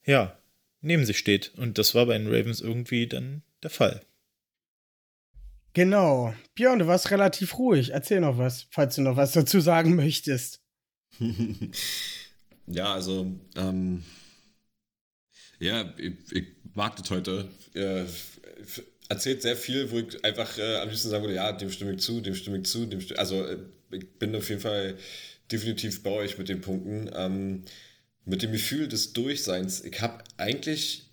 ja, 0.04 0.38
neben 0.84 1.04
sich 1.04 1.18
steht. 1.18 1.52
Und 1.56 1.78
das 1.78 1.94
war 1.94 2.06
bei 2.06 2.16
den 2.16 2.28
Ravens 2.28 2.60
irgendwie 2.60 3.06
dann 3.06 3.42
der 3.62 3.70
Fall. 3.70 4.04
Genau. 5.72 6.34
Björn, 6.54 6.78
du 6.78 6.86
warst 6.86 7.10
relativ 7.10 7.58
ruhig. 7.58 7.90
Erzähl 7.90 8.20
noch 8.20 8.38
was, 8.38 8.68
falls 8.70 8.94
du 8.94 9.02
noch 9.02 9.16
was 9.16 9.32
dazu 9.32 9.60
sagen 9.60 9.94
möchtest. 9.96 10.60
ja, 12.66 12.94
also, 12.94 13.32
ähm, 13.56 14.04
ja, 15.58 15.92
ich, 15.98 16.12
ich 16.30 16.46
mag 16.74 16.96
das 16.96 17.10
heute. 17.10 17.48
Äh, 17.74 18.04
erzählt 19.08 19.42
sehr 19.42 19.56
viel, 19.56 19.90
wo 19.90 19.98
ich 19.98 20.24
einfach 20.24 20.58
äh, 20.58 20.76
am 20.76 20.88
liebsten 20.88 21.10
sagen 21.10 21.24
würde, 21.24 21.36
ja, 21.36 21.52
dem 21.52 21.70
stimme 21.70 21.92
ich 21.94 22.00
zu, 22.00 22.20
dem 22.20 22.34
stimme 22.34 22.58
ich 22.58 22.66
zu, 22.66 22.86
dem 22.86 23.00
stimme 23.00 23.18
Also 23.18 23.44
äh, 23.44 23.58
ich 23.90 24.18
bin 24.18 24.34
auf 24.34 24.48
jeden 24.48 24.60
Fall 24.60 24.96
definitiv 25.50 26.02
bei 26.02 26.10
euch 26.10 26.38
mit 26.38 26.48
den 26.48 26.60
Punkten. 26.60 27.10
Ähm, 27.14 27.64
mit 28.24 28.42
dem 28.42 28.52
Gefühl 28.52 28.88
des 28.88 29.12
Durchseins. 29.12 29.82
Ich 29.84 30.00
habe 30.00 30.24
eigentlich, 30.36 31.10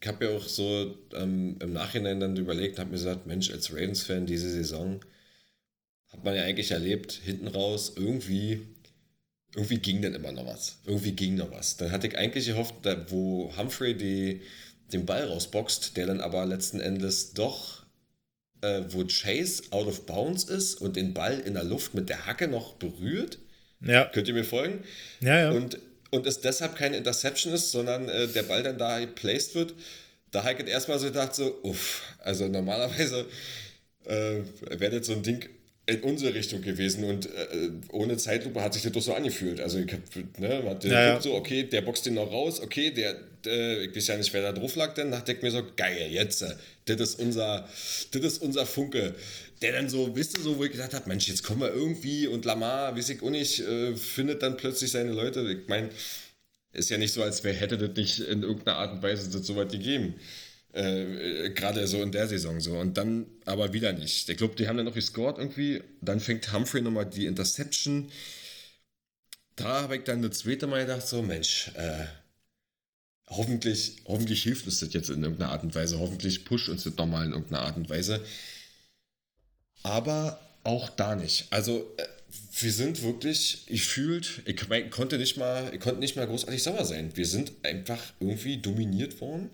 ich 0.00 0.08
habe 0.08 0.24
ja 0.24 0.30
auch 0.32 0.46
so 0.46 0.96
ähm, 1.14 1.56
im 1.60 1.72
Nachhinein 1.72 2.20
dann 2.20 2.36
überlegt, 2.36 2.78
habe 2.78 2.90
mir 2.90 2.96
gesagt, 2.96 3.26
Mensch, 3.26 3.50
als 3.50 3.72
Ravens-Fan 3.72 4.26
diese 4.26 4.50
Saison 4.50 5.00
hat 6.08 6.24
man 6.24 6.34
ja 6.34 6.42
eigentlich 6.42 6.72
erlebt, 6.72 7.12
hinten 7.12 7.48
raus 7.48 7.94
irgendwie 7.96 8.66
irgendwie 9.54 9.78
ging 9.78 10.00
dann 10.00 10.14
immer 10.14 10.32
noch 10.32 10.46
was. 10.46 10.78
Irgendwie 10.86 11.12
ging 11.12 11.34
noch 11.34 11.50
was. 11.50 11.76
Dann 11.76 11.92
hatte 11.92 12.06
ich 12.06 12.16
eigentlich 12.16 12.46
gehofft, 12.46 12.74
wo 13.08 13.52
Humphrey 13.56 13.94
die, 13.94 14.40
den 14.92 15.04
Ball 15.04 15.24
rausboxt, 15.24 15.96
der 15.96 16.06
dann 16.06 16.20
aber 16.20 16.46
letzten 16.46 16.80
Endes 16.80 17.34
doch, 17.34 17.84
äh, 18.62 18.82
wo 18.88 19.04
Chase 19.04 19.64
out 19.70 19.86
of 19.86 20.06
bounds 20.06 20.44
ist 20.44 20.80
und 20.80 20.96
den 20.96 21.12
Ball 21.12 21.38
in 21.38 21.54
der 21.54 21.64
Luft 21.64 21.94
mit 21.94 22.08
der 22.08 22.26
Hacke 22.26 22.48
noch 22.48 22.74
berührt. 22.74 23.38
Ja. 23.80 24.06
Könnt 24.06 24.28
ihr 24.28 24.34
mir 24.34 24.44
folgen? 24.44 24.84
Ja, 25.20 25.38
ja. 25.38 25.50
Und, 25.50 25.78
und 26.12 26.26
es 26.26 26.40
deshalb 26.40 26.76
keine 26.76 26.96
Interception 26.98 27.52
ist, 27.52 27.72
sondern 27.72 28.08
äh, 28.08 28.28
der 28.28 28.44
Ball 28.44 28.62
dann 28.62 28.78
da 28.78 29.04
placed 29.06 29.54
wird. 29.54 29.74
Da 30.30 30.44
habe 30.44 30.62
ich 30.62 30.68
erstmal 30.68 30.98
so 30.98 31.06
gedacht, 31.06 31.34
so, 31.34 31.58
uff, 31.62 32.02
also 32.18 32.46
normalerweise 32.46 33.26
äh, 34.04 34.38
wäre 34.78 34.98
das 34.98 35.06
so 35.06 35.14
ein 35.14 35.22
Ding 35.22 35.48
in 35.86 36.00
unsere 36.02 36.34
Richtung 36.34 36.62
gewesen 36.62 37.04
und 37.04 37.26
äh, 37.26 37.70
ohne 37.90 38.16
Zeitlupe 38.16 38.62
hat 38.62 38.74
sich 38.74 38.82
das 38.82 38.92
doch 38.92 39.02
so 39.02 39.14
angefühlt. 39.14 39.60
Also 39.60 39.78
ich 39.78 39.92
hab, 39.92 40.00
ne, 40.38 40.62
man 40.64 40.78
ja, 40.82 41.14
ja. 41.14 41.20
so, 41.20 41.34
okay, 41.34 41.64
der 41.64 41.80
boxt 41.80 42.06
den 42.06 42.14
noch 42.14 42.30
raus, 42.30 42.60
okay, 42.60 42.90
der, 42.90 43.16
äh, 43.46 43.84
ich 43.84 43.96
weiß 43.96 44.06
ja 44.08 44.16
nicht, 44.16 44.32
wer 44.32 44.42
da 44.42 44.52
drauf 44.52 44.76
lag, 44.76 44.94
dann 44.94 45.10
dachte 45.10 45.32
ich 45.32 45.42
mir 45.42 45.50
so, 45.50 45.62
geil, 45.76 46.08
jetzt, 46.10 46.42
äh, 46.42 46.54
das 46.86 47.00
ist 47.00 47.14
unser, 47.20 47.68
das 48.12 48.22
ist 48.22 48.42
unser 48.42 48.66
Funke. 48.66 49.14
Der 49.60 49.72
dann 49.72 49.88
so, 49.88 50.16
wisst 50.16 50.36
ihr 50.36 50.42
so, 50.42 50.58
wo 50.58 50.64
ich 50.64 50.72
gedacht 50.72 50.94
habe, 50.94 51.08
Mensch, 51.08 51.28
jetzt 51.28 51.44
kommen 51.44 51.60
wir 51.60 51.72
irgendwie 51.72 52.26
und 52.26 52.44
Lamar, 52.44 52.96
weiß 52.96 53.10
ich 53.10 53.22
auch 53.22 53.30
nicht, 53.30 53.60
äh, 53.60 53.94
findet 53.96 54.42
dann 54.42 54.56
plötzlich 54.56 54.90
seine 54.90 55.12
Leute. 55.12 55.40
Ich 55.52 55.68
meine, 55.68 55.90
ist 56.72 56.90
ja 56.90 56.98
nicht 56.98 57.12
so, 57.12 57.22
als 57.22 57.44
wäre 57.44 57.54
hätte 57.56 57.78
das 57.78 57.96
nicht 57.96 58.20
in 58.20 58.42
irgendeiner 58.42 58.78
Art 58.78 58.92
und 58.92 59.02
Weise 59.02 59.30
das 59.30 59.46
so 59.46 59.56
weit 59.56 59.72
gegeben. 59.72 60.14
Äh, 60.72 61.50
Gerade 61.50 61.86
so 61.86 62.02
in 62.02 62.12
der 62.12 62.26
Saison 62.28 62.60
so. 62.60 62.78
Und 62.78 62.96
dann 62.96 63.26
aber 63.44 63.72
wieder 63.72 63.92
nicht. 63.92 64.28
Ich 64.28 64.36
glaube, 64.36 64.54
die 64.56 64.68
haben 64.68 64.78
dann 64.78 64.86
noch 64.86 64.94
gescored 64.94 65.38
irgendwie. 65.38 65.82
Dann 66.00 66.18
fängt 66.18 66.52
Humphrey 66.52 66.80
nochmal 66.80 67.06
die 67.06 67.26
Interception. 67.26 68.10
Da 69.56 69.82
habe 69.82 69.96
ich 69.96 70.04
dann 70.04 70.22
das 70.22 70.38
zweite 70.38 70.66
Mal 70.66 70.80
gedacht, 70.86 71.06
so, 71.06 71.22
Mensch, 71.22 71.70
äh, 71.74 72.06
hoffentlich, 73.36 73.96
hoffentlich 74.06 74.42
hilft 74.42 74.66
uns 74.66 74.80
das 74.80 74.92
jetzt 74.92 75.10
in 75.10 75.22
irgendeiner 75.22 75.52
Art 75.52 75.62
und 75.62 75.74
Weise. 75.74 75.98
Hoffentlich 75.98 76.44
pusht 76.44 76.68
uns 76.68 76.84
das 76.84 76.96
nochmal 76.96 77.26
in 77.26 77.32
irgendeiner 77.32 77.62
Art 77.62 77.76
und 77.76 77.88
Weise. 77.90 78.24
Aber 79.82 80.40
auch 80.64 80.88
da 80.90 81.16
nicht. 81.16 81.46
Also, 81.50 81.92
äh, 81.96 82.06
wir 82.60 82.72
sind 82.72 83.02
wirklich, 83.02 83.64
ich 83.66 83.82
fühlt, 83.82 84.42
ich 84.46 84.56
konnte 84.90 85.18
nicht 85.18 85.36
mal, 85.36 85.70
ich 85.74 85.80
konnte 85.80 86.00
nicht 86.00 86.16
mal 86.16 86.26
großartig 86.26 86.62
sauer 86.62 86.84
sein. 86.84 87.10
Wir 87.14 87.26
sind 87.26 87.52
einfach 87.62 88.00
irgendwie 88.20 88.58
dominiert 88.58 89.20
worden. 89.20 89.50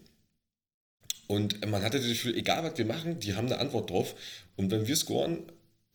Und 1.26 1.64
man 1.68 1.82
hatte 1.82 1.98
das 1.98 2.08
Gefühl, 2.08 2.36
egal 2.36 2.64
was 2.64 2.78
wir 2.78 2.86
machen, 2.86 3.20
die 3.20 3.34
haben 3.34 3.46
eine 3.46 3.58
Antwort 3.58 3.90
drauf. 3.90 4.14
Und 4.56 4.70
wenn 4.70 4.86
wir 4.86 4.96
scoren, 4.96 5.40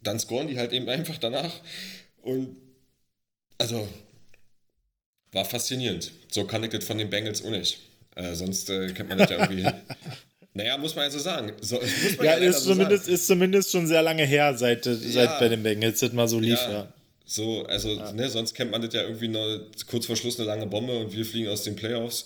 dann 0.02 0.20
scoren 0.20 0.48
die 0.48 0.58
halt 0.58 0.74
eben 0.74 0.88
einfach 0.90 1.18
danach. 1.18 1.62
Und 2.22 2.56
also 3.58 3.88
war 5.34 5.46
faszinierend. 5.46 6.12
So 6.32 6.46
kann 6.46 6.64
ich 6.64 6.70
das 6.70 6.84
von 6.84 6.98
den 6.98 7.10
Bengals 7.10 7.44
auch 7.44 7.50
nicht. 7.50 7.80
Äh, 8.16 8.34
sonst 8.36 8.70
äh, 8.70 8.92
kennt 8.94 9.10
man 9.10 9.18
das 9.18 9.30
ja 9.30 9.40
irgendwie. 9.40 9.68
naja, 10.54 10.78
muss 10.78 10.96
man 10.96 11.06
ja 11.06 11.12
so 11.12 11.20
sagen. 11.20 11.54
So, 11.62 11.82
ja, 12.20 12.24
ja 12.24 12.34
ist, 12.36 12.64
so 12.64 12.72
zumindest, 12.72 13.08
ist 13.08 13.28
zumindest 13.28 13.72
schon 13.72 13.88
sehr 13.88 14.02
lange 14.02 14.24
her, 14.24 14.56
seit, 14.58 14.86
ja. 14.86 14.96
seit 14.96 15.40
bei 15.40 15.50
den 15.50 15.64
Bengals 15.64 16.00
das 16.00 16.14
mal 16.14 16.28
so 16.28 16.40
lief. 16.40 16.60
Ja. 16.62 16.72
ja. 16.72 16.94
So, 17.26 17.66
also, 17.66 18.12
ne, 18.14 18.30
sonst 18.30 18.54
kennt 18.54 18.72
man 18.72 18.82
das 18.82 18.94
ja 18.94 19.02
irgendwie 19.04 19.30
noch 19.30 19.60
kurz 19.88 20.06
vor 20.06 20.16
Schluss 20.16 20.38
eine 20.38 20.48
lange 20.48 20.68
Bombe 20.68 20.98
und 20.98 21.16
wir 21.16 21.26
fliegen 21.26 21.50
aus 21.50 21.64
den 21.64 21.76
Playoffs. 21.76 22.26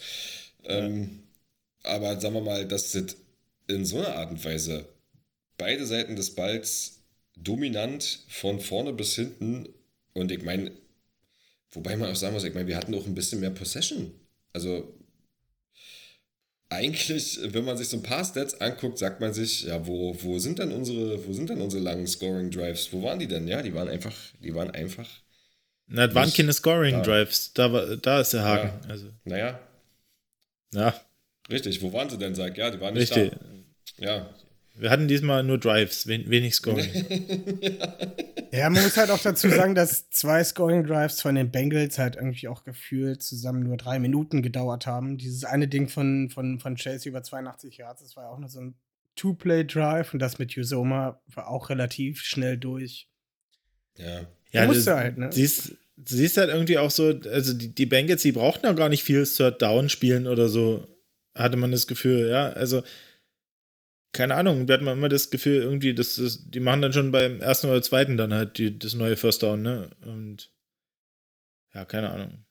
Ähm, 0.65 1.23
aber 1.83 2.19
sagen 2.19 2.33
wir 2.33 2.41
mal, 2.41 2.65
dass 2.65 2.91
das 2.91 3.15
in 3.67 3.85
so 3.85 3.97
einer 3.97 4.15
Art 4.15 4.31
und 4.31 4.43
Weise 4.43 4.85
beide 5.57 5.85
Seiten 5.85 6.15
des 6.15 6.35
Balls 6.35 6.99
dominant 7.35 8.19
von 8.27 8.59
vorne 8.59 8.93
bis 8.93 9.15
hinten 9.15 9.69
und 10.13 10.31
ich 10.31 10.41
meine, 10.41 10.71
wobei 11.71 11.95
man 11.95 12.11
auch 12.11 12.15
sagen 12.15 12.33
muss, 12.33 12.43
ich 12.43 12.53
meine, 12.53 12.67
wir 12.67 12.77
hatten 12.77 12.95
auch 12.95 13.05
ein 13.05 13.15
bisschen 13.15 13.39
mehr 13.39 13.51
Possession. 13.51 14.13
Also 14.53 14.97
eigentlich, 16.69 17.39
wenn 17.43 17.63
man 17.63 17.77
sich 17.77 17.87
so 17.87 17.97
ein 17.97 18.03
paar 18.03 18.25
Stats 18.25 18.59
anguckt, 18.59 18.97
sagt 18.97 19.21
man 19.21 19.33
sich, 19.33 19.63
ja, 19.63 19.85
wo, 19.87 20.15
wo 20.21 20.37
sind 20.39 20.59
denn 20.59 20.71
unsere, 20.71 21.25
wo 21.25 21.31
sind 21.31 21.49
denn 21.49 21.61
unsere 21.61 21.81
langen 21.81 22.07
Scoring 22.07 22.51
Drives? 22.51 22.91
Wo 22.91 23.03
waren 23.03 23.19
die 23.19 23.27
denn? 23.27 23.47
Ja, 23.47 23.61
die 23.61 23.73
waren 23.73 23.87
einfach, 23.87 24.15
die 24.41 24.53
waren 24.53 24.71
einfach. 24.71 25.07
Na, 25.87 26.07
das 26.07 26.15
waren 26.15 26.33
keine 26.33 26.51
Scoring 26.51 27.01
Drives. 27.03 27.53
Da, 27.53 27.71
war, 27.71 27.95
da 27.95 28.19
ist 28.19 28.33
der 28.33 28.43
Haken. 28.43 28.81
Ja. 28.83 28.89
Also. 28.89 29.07
Naja. 29.23 29.59
Ja. 30.73 31.01
Richtig, 31.49 31.81
wo 31.81 31.93
waren 31.93 32.09
sie 32.09 32.17
denn? 32.17 32.35
Sag, 32.35 32.57
ja, 32.57 32.69
die 32.69 32.81
waren 32.81 32.93
nicht 32.93 33.15
Richtig. 33.15 33.39
da. 33.97 34.05
Ja. 34.05 34.29
Wir 34.79 34.91
hatten 34.91 35.07
diesmal 35.07 35.43
nur 35.43 35.57
Drives, 35.57 36.07
wenig 36.07 36.53
Scoring. 36.53 36.87
ja. 38.51 38.69
man 38.69 38.83
muss 38.83 38.95
halt 38.95 39.09
auch 39.09 39.21
dazu 39.21 39.49
sagen, 39.49 39.73
dass 39.73 40.09
zwei 40.11 40.43
Scoring 40.43 40.85
Drives 40.85 41.21
von 41.21 41.35
den 41.35 41.51
Bengals 41.51 41.97
halt 41.97 42.15
irgendwie 42.15 42.47
auch 42.47 42.63
gefühlt 42.63 43.23
zusammen 43.23 43.63
nur 43.63 43.77
drei 43.77 43.97
Minuten 43.97 44.41
gedauert 44.41 44.85
haben. 44.85 45.17
Dieses 45.17 45.43
eine 45.45 45.67
Ding 45.67 45.89
von, 45.89 46.29
von, 46.29 46.59
von 46.59 46.75
Chelsea 46.75 47.09
über 47.09 47.23
82 47.23 47.77
Yards, 47.77 48.03
das 48.03 48.15
war 48.15 48.25
ja 48.25 48.29
auch 48.29 48.39
nur 48.39 48.49
so 48.49 48.59
ein 48.59 48.75
Two-Play-Drive 49.15 50.13
und 50.13 50.19
das 50.19 50.37
mit 50.37 50.55
Usoma 50.55 51.19
war 51.33 51.47
auch 51.47 51.69
relativ 51.69 52.21
schnell 52.21 52.57
durch. 52.57 53.09
Ja. 53.97 54.27
Ja, 54.51 54.61
du 54.61 54.67
musst 54.67 54.87
halt, 54.87 55.17
ne? 55.17 55.31
Siehst, 55.31 55.73
siehst 56.05 56.37
halt 56.37 56.49
irgendwie 56.49 56.77
auch 56.77 56.91
so, 56.91 57.19
also 57.31 57.53
die, 57.53 57.73
die 57.73 57.85
Bengals, 57.85 58.21
die 58.21 58.31
brauchten 58.31 58.65
ja 58.65 58.73
gar 58.73 58.89
nicht 58.89 59.03
viel 59.03 59.25
Third 59.25 59.61
Down 59.61 59.89
spielen 59.89 60.27
oder 60.27 60.47
so 60.49 60.87
hatte 61.35 61.57
man 61.57 61.71
das 61.71 61.87
Gefühl, 61.87 62.29
ja, 62.29 62.49
also 62.49 62.83
keine 64.13 64.35
Ahnung, 64.35 64.67
da 64.67 64.75
hat 64.75 64.81
man 64.81 64.97
immer 64.97 65.09
das 65.09 65.29
Gefühl, 65.29 65.61
irgendwie, 65.61 65.93
dass 65.93 66.15
das, 66.15 66.49
die 66.49 66.59
machen 66.59 66.81
dann 66.81 66.93
schon 66.93 67.11
beim 67.11 67.39
ersten 67.39 67.67
oder 67.67 67.81
zweiten 67.81 68.17
dann 68.17 68.33
halt 68.33 68.57
die, 68.57 68.77
das 68.77 68.93
neue 68.93 69.17
First 69.17 69.43
Down, 69.43 69.61
ne? 69.61 69.89
Und 70.01 70.51
ja, 71.73 71.85
keine 71.85 72.09
Ahnung. 72.09 72.45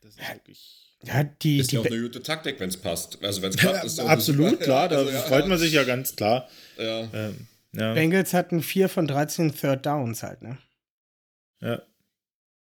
Das 0.00 0.12
ist 0.12 0.20
wirklich. 0.20 0.84
Ja, 1.02 1.24
die, 1.24 1.58
ist 1.58 1.72
die 1.72 1.76
ja 1.76 1.82
auch 1.82 1.86
eine 1.86 2.00
gute 2.00 2.22
Taktik, 2.22 2.60
wenn 2.60 2.68
es 2.68 2.76
passt. 2.76 3.22
Also 3.22 3.42
wenn 3.42 3.50
es 3.50 3.56
klappt, 3.56 3.84
ist 3.84 4.00
Absolut, 4.00 4.60
klar, 4.60 4.88
da 4.88 4.98
also, 4.98 5.10
ja. 5.10 5.20
freut 5.22 5.46
man 5.48 5.58
sich 5.58 5.72
ja 5.72 5.84
ganz 5.84 6.16
klar. 6.16 6.48
Ja. 6.78 7.08
Ähm, 7.12 7.46
ja. 7.72 7.92
Bengals 7.92 8.32
hatten 8.32 8.62
4 8.62 8.88
von 8.88 9.06
13 9.06 9.54
Third 9.54 9.84
Downs 9.84 10.22
halt, 10.22 10.42
ne? 10.42 10.58
Ja. 11.60 11.82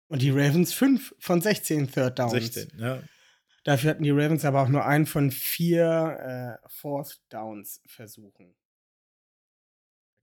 Und 0.07 0.21
die 0.21 0.31
Ravens 0.31 0.73
5 0.73 1.15
von 1.19 1.41
16 1.41 1.91
Third 1.91 2.19
Downs. 2.19 2.31
16, 2.31 2.71
ja. 2.79 3.01
Dafür 3.67 3.89
hatten 3.89 4.03
die 4.03 4.11
Ravens 4.11 4.45
aber 4.45 4.61
auch 4.61 4.69
nur 4.69 4.85
einen 4.85 5.05
von 5.05 5.29
vier 5.29 6.57
äh, 6.63 6.69
Fourth 6.69 7.19
Downs 7.27 7.81
versuchen. 7.85 8.55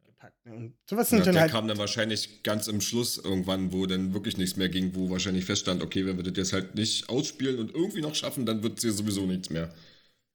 Gepackt, 0.03 0.47
ne? 0.47 0.55
Und 0.55 0.76
sowas 0.88 1.11
sind 1.11 1.18
ja, 1.18 1.24
dann 1.26 1.34
der 1.34 1.42
halt 1.42 1.53
kam 1.53 1.68
dann 1.68 1.76
wahrscheinlich 1.76 2.42
ganz 2.42 2.68
im 2.68 2.80
Schluss 2.80 3.18
irgendwann, 3.18 3.70
wo 3.70 3.84
dann 3.84 4.14
wirklich 4.14 4.38
nichts 4.38 4.57
mehr 4.57 4.70
ging, 4.70 4.95
wo 4.95 5.11
wahrscheinlich 5.11 5.45
feststand, 5.45 5.82
okay, 5.82 6.07
wenn 6.07 6.16
wir 6.16 6.24
das 6.24 6.38
jetzt 6.38 6.53
halt 6.55 6.74
nicht 6.74 7.11
ausspielen 7.11 7.59
und 7.59 7.74
irgendwie 7.74 8.01
noch 8.01 8.14
schaffen, 8.14 8.47
dann 8.47 8.62
wird 8.62 8.78
es 8.78 8.82
hier 8.84 8.92
sowieso 8.92 9.26
nichts 9.26 9.51
mehr. 9.51 9.74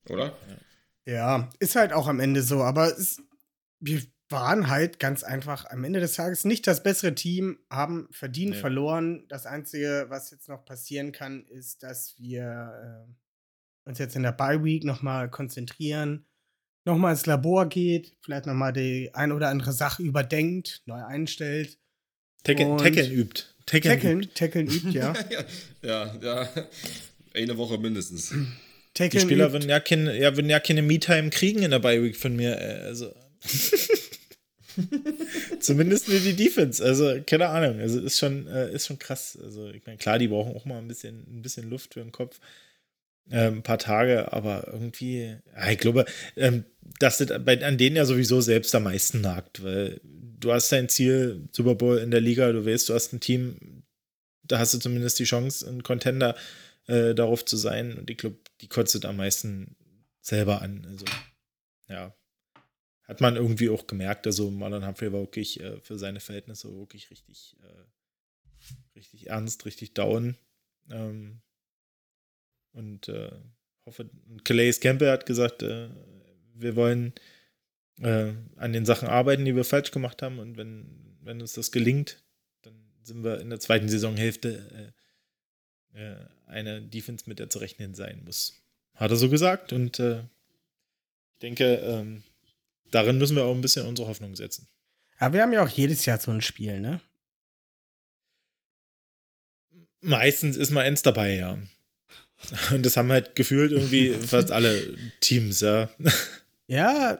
Oder? 0.07 0.37
Ja, 1.07 1.49
ist 1.57 1.75
halt 1.75 1.93
auch 1.93 2.07
am 2.07 2.19
Ende 2.19 2.43
so, 2.43 2.61
aber 2.61 2.95
es, 2.95 3.23
wir 3.79 4.03
waren 4.29 4.69
halt 4.69 4.99
ganz 4.99 5.23
einfach 5.23 5.65
am 5.65 5.83
Ende 5.83 5.99
des 5.99 6.13
Tages 6.13 6.45
nicht 6.45 6.67
das 6.67 6.83
bessere 6.83 7.15
Team, 7.15 7.59
haben 7.69 8.07
verdient 8.11 8.51
nee. 8.51 8.57
verloren. 8.57 9.25
Das 9.27 9.45
Einzige, 9.45 10.05
was 10.09 10.31
jetzt 10.31 10.47
noch 10.47 10.65
passieren 10.65 11.11
kann, 11.11 11.45
ist, 11.47 11.83
dass 11.83 12.15
wir 12.17 13.07
äh, 13.07 13.89
uns 13.89 13.97
jetzt 13.97 14.15
in 14.15 14.23
der 14.23 14.31
Bye 14.31 14.63
Week 14.63 14.83
nochmal 14.83 15.29
konzentrieren, 15.29 16.27
nochmal 16.85 17.13
ins 17.13 17.25
Labor 17.25 17.67
geht, 17.67 18.15
vielleicht 18.21 18.45
nochmal 18.45 18.71
die 18.71 19.09
ein 19.13 19.31
oder 19.31 19.49
andere 19.49 19.73
Sache 19.73 20.03
überdenkt, 20.03 20.83
neu 20.85 21.03
einstellt. 21.03 21.79
Tackeln, 22.43 22.77
Tackeln 22.77 23.11
übt. 23.11 23.43
Tackeln, 23.65 24.29
Tackeln, 24.33 24.67
übt. 24.67 24.89
Ja. 24.93 25.13
ja, 25.81 26.15
ja. 26.21 26.49
Eine 27.33 27.57
Woche 27.57 27.77
mindestens. 27.77 28.33
Tackeln 28.93 29.11
die 29.11 29.19
Spieler 29.19 29.51
würden 29.51 29.69
ja, 29.69 29.79
keine, 29.79 30.17
ja, 30.17 30.35
würden 30.35 30.49
ja 30.49 30.59
keine 30.59 30.81
Me-Time 30.81 31.29
kriegen 31.29 31.63
in 31.63 31.71
der 31.71 31.79
Bye 31.79 32.03
Week 32.03 32.15
von 32.15 32.35
mir. 32.35 32.59
Äh, 32.59 32.85
also. 32.85 33.13
Zumindest 35.59 36.07
nur 36.09 36.19
die 36.19 36.35
Defense. 36.35 36.83
Also, 36.83 37.21
keine 37.25 37.49
Ahnung. 37.49 37.79
Also, 37.79 37.99
ist 37.99 38.19
schon, 38.19 38.47
äh, 38.47 38.71
ist 38.73 38.87
schon 38.87 38.99
krass. 38.99 39.37
Also, 39.41 39.69
ich 39.69 39.85
meine, 39.85 39.97
klar, 39.97 40.19
die 40.19 40.27
brauchen 40.27 40.55
auch 40.55 40.65
mal 40.65 40.77
ein 40.79 40.87
bisschen, 40.87 41.25
ein 41.39 41.41
bisschen 41.41 41.69
Luft 41.69 41.93
für 41.95 42.01
den 42.01 42.11
Kopf. 42.11 42.39
äh, 43.29 43.47
ein 43.47 43.63
paar 43.63 43.77
Tage, 43.77 44.33
aber 44.33 44.67
irgendwie, 44.71 45.37
ja, 45.55 45.71
ich 45.71 45.77
glaube, 45.79 46.05
ähm, 46.35 46.65
dass 46.99 47.17
das 47.19 47.43
bei, 47.43 47.63
an 47.63 47.77
denen 47.77 47.95
ja 47.95 48.05
sowieso 48.05 48.41
selbst 48.41 48.73
am 48.75 48.83
meisten 48.83 49.21
nagt, 49.21 49.63
weil 49.63 50.01
du 50.03 50.51
hast 50.51 50.71
dein 50.71 50.89
Ziel, 50.89 51.47
Super 51.51 51.75
Bowl 51.75 51.97
in 51.99 52.11
der 52.11 52.21
Liga, 52.21 52.51
du 52.51 52.65
weißt, 52.65 52.89
du 52.89 52.93
hast 52.93 53.13
ein 53.13 53.19
Team, 53.19 53.83
da 54.43 54.59
hast 54.59 54.73
du 54.73 54.79
zumindest 54.79 55.19
die 55.19 55.25
Chance, 55.25 55.67
ein 55.69 55.83
Contender 55.83 56.35
äh, 56.87 57.13
darauf 57.15 57.45
zu 57.45 57.57
sein 57.57 57.97
und 57.97 58.09
ich 58.09 58.17
glaube, 58.17 58.37
die 58.61 58.67
kotzt 58.67 59.05
am 59.05 59.17
meisten 59.17 59.75
selber 60.21 60.61
an. 60.61 60.85
Also, 60.89 61.05
ja. 61.87 62.15
Hat 63.09 63.21
man 63.21 63.37
irgendwie 63.37 63.69
auch 63.69 63.87
gemerkt, 63.87 64.27
also 64.27 64.51
Marlon 64.51 64.85
Humphrey 64.85 65.11
war 65.11 65.21
wirklich 65.21 65.59
äh, 65.61 65.79
für 65.81 65.97
seine 65.97 66.19
Verhältnisse 66.19 66.71
wirklich 66.77 67.09
richtig, 67.09 67.57
äh, 67.63 68.95
richtig 68.95 69.31
ernst, 69.31 69.65
richtig 69.65 69.95
down. 69.95 70.37
Ähm, 70.91 71.41
und 72.71 73.07
äh, 73.07 73.31
hoffe, 73.87 74.11
Calais 74.43 74.79
Campbell 74.79 75.09
hat 75.09 75.25
gesagt, 75.25 75.63
äh, 75.63 75.89
wir 76.53 76.75
wollen 76.75 77.13
äh, 77.99 78.33
an 78.57 78.73
den 78.73 78.85
Sachen 78.85 79.07
arbeiten, 79.07 79.43
die 79.43 79.55
wir 79.55 79.63
falsch 79.63 79.89
gemacht 79.89 80.21
haben. 80.21 80.37
Und 80.37 80.55
wenn, 80.55 81.17
wenn 81.21 81.41
uns 81.41 81.53
das 81.53 81.71
gelingt, 81.71 82.23
dann 82.61 82.75
sind 83.01 83.23
wir 83.23 83.41
in 83.41 83.49
der 83.49 83.59
zweiten 83.59 83.89
Saisonhälfte 83.89 84.93
äh, 85.95 86.15
eine 86.45 86.83
Defense, 86.83 87.27
mit 87.27 87.39
der 87.39 87.49
zu 87.49 87.57
rechnen 87.57 87.95
sein 87.95 88.21
muss. 88.23 88.61
Hat 88.93 89.09
er 89.09 89.17
so 89.17 89.31
gesagt. 89.31 89.73
Und 89.73 89.97
ich 89.97 91.39
denke, 91.41 91.77
ähm, 91.77 92.21
darin 92.91 93.17
müssen 93.17 93.35
wir 93.35 93.43
auch 93.45 93.55
ein 93.55 93.61
bisschen 93.61 93.85
unsere 93.87 94.07
Hoffnung 94.07 94.35
setzen. 94.35 94.67
Aber 95.17 95.33
wir 95.33 95.41
haben 95.41 95.53
ja 95.53 95.63
auch 95.63 95.69
jedes 95.69 96.05
Jahr 96.05 96.19
so 96.19 96.31
ein 96.31 96.41
Spiel, 96.41 96.79
ne? 96.79 97.01
Meistens 100.01 100.55
ist 100.55 100.71
mal 100.71 100.85
eins 100.85 101.01
dabei, 101.01 101.35
ja. 101.35 101.57
Und 102.71 102.85
das 102.85 102.95
haben 102.95 103.11
halt 103.11 103.35
gefühlt 103.35 103.71
irgendwie 103.71 104.11
fast 104.27 104.51
alle 104.51 104.95
Teams, 105.19 105.59
ja. 105.59 105.89
Ja, 106.67 107.19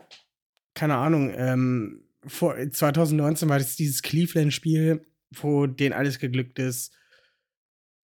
keine 0.73 0.95
Ahnung. 0.95 1.33
Ähm, 1.35 2.05
vor 2.25 2.55
2019 2.55 3.49
war 3.49 3.59
das 3.59 3.75
dieses 3.75 4.01
Cleveland-Spiel, 4.01 5.05
wo 5.31 5.67
denen 5.67 5.93
alles 5.93 6.19
geglückt 6.19 6.59
ist. 6.59 6.93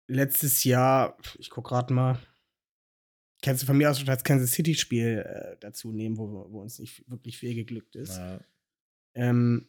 Letztes 0.08 0.64
Jahr, 0.64 1.16
ich 1.38 1.50
guck 1.50 1.68
gerade 1.68 1.94
mal, 1.94 2.18
kannst 3.42 3.62
du 3.62 3.66
von 3.66 3.76
mir 3.76 3.90
aus 3.90 3.98
schon 3.98 4.06
das 4.06 4.24
Kansas 4.24 4.52
City-Spiel 4.52 5.24
äh, 5.26 5.56
dazu 5.60 5.92
nehmen, 5.92 6.18
wo, 6.18 6.46
wo 6.50 6.60
uns 6.60 6.78
nicht 6.78 7.08
wirklich 7.08 7.38
viel 7.38 7.54
geglückt 7.54 7.96
ist. 7.96 8.18
ja. 8.18 8.40
Ähm, 9.14 9.68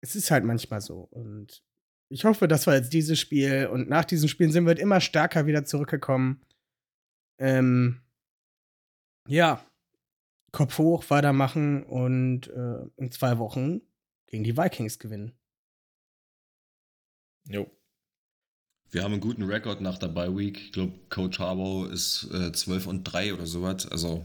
es 0.00 0.14
ist 0.14 0.30
halt 0.30 0.44
manchmal 0.44 0.80
so. 0.80 1.00
Und 1.10 1.62
ich 2.08 2.24
hoffe, 2.24 2.48
das 2.48 2.66
war 2.66 2.74
jetzt 2.74 2.92
dieses 2.92 3.18
Spiel. 3.18 3.66
Und 3.66 3.88
nach 3.88 4.04
diesen 4.04 4.28
Spielen 4.28 4.52
sind 4.52 4.64
wir 4.64 4.70
halt 4.70 4.78
immer 4.78 5.00
stärker 5.00 5.46
wieder 5.46 5.64
zurückgekommen. 5.64 6.44
Ähm, 7.38 8.00
ja, 9.26 9.64
Kopf 10.52 10.78
hoch, 10.78 11.04
weitermachen 11.08 11.84
und 11.84 12.48
äh, 12.48 12.86
in 12.96 13.10
zwei 13.10 13.38
Wochen 13.38 13.82
gegen 14.26 14.44
die 14.44 14.56
Vikings 14.56 14.98
gewinnen. 14.98 15.32
Jo. 17.46 17.70
Wir 18.90 19.02
haben 19.02 19.12
einen 19.12 19.20
guten 19.20 19.42
Rekord 19.42 19.80
nach 19.80 19.98
der 19.98 20.08
Bye 20.08 20.34
Week. 20.36 20.58
Ich 20.66 20.72
glaube, 20.72 20.94
Coach 21.10 21.38
Harbaugh 21.38 21.86
ist 21.92 22.28
äh, 22.32 22.52
12 22.52 22.86
und 22.86 23.04
3 23.04 23.34
oder 23.34 23.46
sowas. 23.46 23.86
Also 23.86 24.24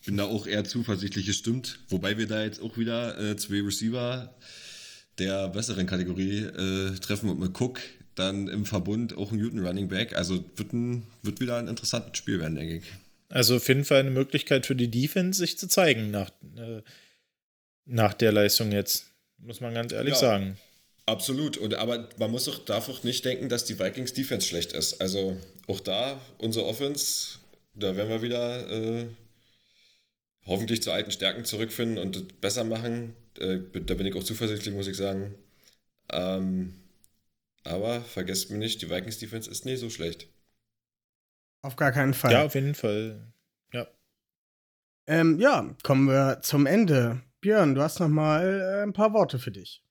ich 0.00 0.06
bin 0.06 0.16
da 0.16 0.24
auch 0.24 0.46
eher 0.46 0.64
zuversichtlich 0.64 1.26
gestimmt. 1.26 1.80
Wobei 1.88 2.16
wir 2.16 2.26
da 2.26 2.42
jetzt 2.44 2.62
auch 2.62 2.76
wieder 2.78 3.18
äh, 3.18 3.36
zwei 3.36 3.60
Receiver 3.60 4.34
der 5.18 5.48
besseren 5.48 5.86
Kategorie 5.86 6.38
äh, 6.42 6.94
treffen 6.98 7.28
und 7.28 7.40
mit 7.40 7.60
Cook 7.60 7.80
dann 8.14 8.46
im 8.48 8.66
Verbund 8.66 9.16
auch 9.16 9.32
ein 9.32 9.38
Newton 9.38 9.64
Running 9.66 9.88
Back. 9.88 10.14
Also 10.16 10.44
wird, 10.56 10.72
ein, 10.72 11.06
wird 11.22 11.40
wieder 11.40 11.56
ein 11.56 11.66
interessantes 11.68 12.16
Spiel 12.18 12.38
werden, 12.40 12.54
denke 12.54 12.76
ich. 12.76 12.84
Also 13.28 13.56
auf 13.56 13.66
jeden 13.68 13.84
Fall 13.84 14.00
eine 14.00 14.10
Möglichkeit 14.10 14.66
für 14.66 14.76
die 14.76 14.90
Defense, 14.90 15.38
sich 15.40 15.58
zu 15.58 15.66
zeigen 15.66 16.10
nach, 16.10 16.30
äh, 16.56 16.82
nach 17.86 18.14
der 18.14 18.30
Leistung 18.32 18.70
jetzt. 18.70 19.06
Muss 19.38 19.60
man 19.60 19.74
ganz 19.74 19.92
ehrlich 19.92 20.14
Ja. 20.14 20.20
sagen. 20.20 20.58
Absolut. 21.06 21.56
Und, 21.56 21.74
aber 21.74 22.08
man 22.18 22.30
muss 22.30 22.44
doch, 22.44 22.64
darf 22.64 22.88
auch 22.88 23.02
nicht 23.02 23.24
denken, 23.24 23.48
dass 23.48 23.64
die 23.64 23.78
Vikings 23.78 24.12
Defense 24.12 24.46
schlecht 24.46 24.72
ist. 24.72 25.00
Also 25.00 25.36
auch 25.66 25.80
da, 25.80 26.20
unsere 26.38 26.66
Offense, 26.66 27.38
da 27.74 27.96
werden 27.96 28.08
wir 28.08 28.22
wieder 28.22 28.70
äh, 28.70 29.06
hoffentlich 30.46 30.82
zu 30.82 30.92
alten 30.92 31.10
Stärken 31.10 31.44
zurückfinden 31.44 31.98
und 31.98 32.16
das 32.16 32.22
besser 32.40 32.64
machen. 32.64 33.16
Äh, 33.38 33.58
da 33.84 33.94
bin 33.94 34.06
ich 34.06 34.14
auch 34.14 34.24
zuversichtlich, 34.24 34.74
muss 34.74 34.86
ich 34.86 34.96
sagen. 34.96 35.34
Ähm, 36.10 36.74
aber 37.64 38.00
vergesst 38.02 38.50
mir 38.50 38.58
nicht, 38.58 38.82
die 38.82 38.90
Vikings 38.90 39.18
Defense 39.18 39.50
ist 39.50 39.64
nicht 39.64 39.80
so 39.80 39.90
schlecht. 39.90 40.28
Auf 41.62 41.76
gar 41.76 41.92
keinen 41.92 42.14
Fall. 42.14 42.32
Ja, 42.32 42.44
auf 42.44 42.54
jeden 42.54 42.74
Fall. 42.74 43.32
Ja. 43.72 43.86
Ähm, 45.06 45.38
ja, 45.38 45.74
kommen 45.82 46.08
wir 46.08 46.40
zum 46.42 46.66
Ende. 46.66 47.22
Björn, 47.40 47.74
du 47.74 47.82
hast 47.82 48.00
noch 48.00 48.08
mal 48.08 48.60
äh, 48.60 48.82
ein 48.82 48.92
paar 48.92 49.12
Worte 49.12 49.38
für 49.38 49.52
dich. 49.52 49.82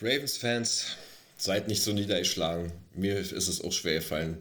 Ravens-Fans, 0.00 0.96
seid 1.36 1.68
nicht 1.68 1.82
so 1.82 1.92
niedergeschlagen. 1.92 2.72
Mir 2.94 3.18
ist 3.18 3.32
es 3.32 3.60
auch 3.62 3.72
schwer 3.72 3.94
gefallen. 3.94 4.38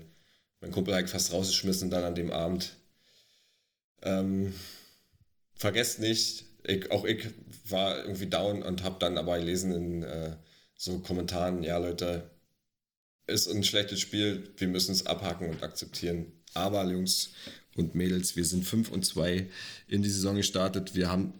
Mein 0.61 0.71
Kumpel 0.71 0.95
hat 0.95 1.09
fast 1.09 1.31
rausgeschmissen 1.31 1.89
dann 1.89 2.03
an 2.03 2.15
dem 2.15 2.31
Abend. 2.31 2.75
Ähm, 4.01 4.53
vergesst 5.55 5.99
nicht, 5.99 6.45
ich, 6.63 6.91
auch 6.91 7.05
ich 7.05 7.27
war 7.65 8.03
irgendwie 8.03 8.27
down 8.27 8.63
und 8.63 8.83
habe 8.83 8.97
dann 8.99 9.17
aber 9.17 9.37
gelesen 9.37 9.71
in 9.71 10.03
äh, 10.03 10.35
so 10.75 10.99
Kommentaren, 10.99 11.63
ja 11.63 11.77
Leute, 11.77 12.29
ist 13.27 13.47
ein 13.47 13.63
schlechtes 13.63 13.99
Spiel, 13.99 14.49
wir 14.57 14.67
müssen 14.67 14.91
es 14.91 15.05
abhaken 15.05 15.49
und 15.49 15.63
akzeptieren. 15.63 16.31
Aber 16.53 16.89
Jungs 16.89 17.31
und 17.75 17.93
Mädels, 17.93 18.35
wir 18.35 18.45
sind 18.45 18.65
5 18.65 18.89
und 18.89 19.05
2 19.05 19.47
in 19.87 20.01
die 20.01 20.09
Saison 20.09 20.35
gestartet. 20.35 20.95
Wir 20.95 21.09
haben 21.09 21.33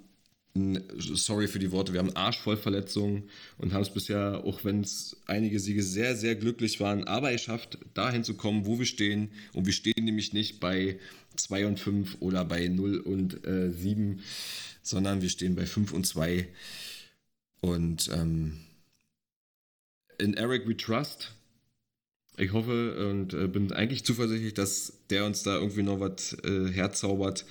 sorry 0.98 1.48
für 1.48 1.60
die 1.60 1.72
Worte, 1.72 1.94
wir 1.94 2.00
haben 2.00 2.16
Arsch 2.16 2.40
voll 2.40 2.58
Verletzungen 2.58 3.30
und 3.58 3.74
haben 3.74 3.82
es 3.82 3.90
bisher, 3.90 4.44
auch 4.44 4.64
wenn 4.64 4.82
es 4.82 5.18
einige 5.26 5.60
Siege 5.60 5.84
sehr, 5.84 6.16
sehr 6.16 6.36
glücklich 6.36 6.80
waren, 6.80 7.06
aber 7.06 7.32
geschafft, 7.32 7.78
dahin 7.94 8.24
zu 8.24 8.36
kommen, 8.36 8.66
wo 8.66 8.80
wir 8.80 8.86
stehen. 8.86 9.30
Und 9.54 9.66
wir 9.66 9.74
stehen 9.74 10.06
nämlich 10.06 10.34
nicht 10.34 10.60
bei 10.60 11.00
2 11.36 11.68
und 11.68 11.80
5 11.80 12.18
oder 12.20 12.46
bei 12.46 12.68
0 12.68 13.00
und 13.00 13.46
äh, 13.46 13.72
7, 13.72 14.22
sondern 14.82 15.22
wir 15.22 15.30
stehen 15.30 15.56
bei 15.56 15.66
5 15.66 15.94
und 15.94 16.06
2. 16.06 16.48
Und 17.62 18.10
ähm, 18.14 18.60
in 20.18 20.34
Eric 20.34 20.68
we 20.68 20.76
trust. 20.76 21.34
Ich 22.38 22.54
hoffe 22.54 23.10
und 23.10 23.34
äh, 23.34 23.48
bin 23.48 23.72
eigentlich 23.72 24.06
zuversichtlich, 24.06 24.54
dass 24.54 24.94
der 25.10 25.26
uns 25.26 25.42
da 25.42 25.56
irgendwie 25.56 25.82
noch 25.82 26.00
was 26.00 26.34
äh, 26.44 26.72
herzaubert 26.72 27.46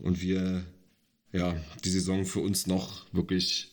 und 0.00 0.22
wir 0.22 0.64
ja, 1.32 1.56
die 1.84 1.90
Saison 1.90 2.24
für 2.24 2.40
uns 2.40 2.66
noch 2.66 3.06
wirklich 3.12 3.68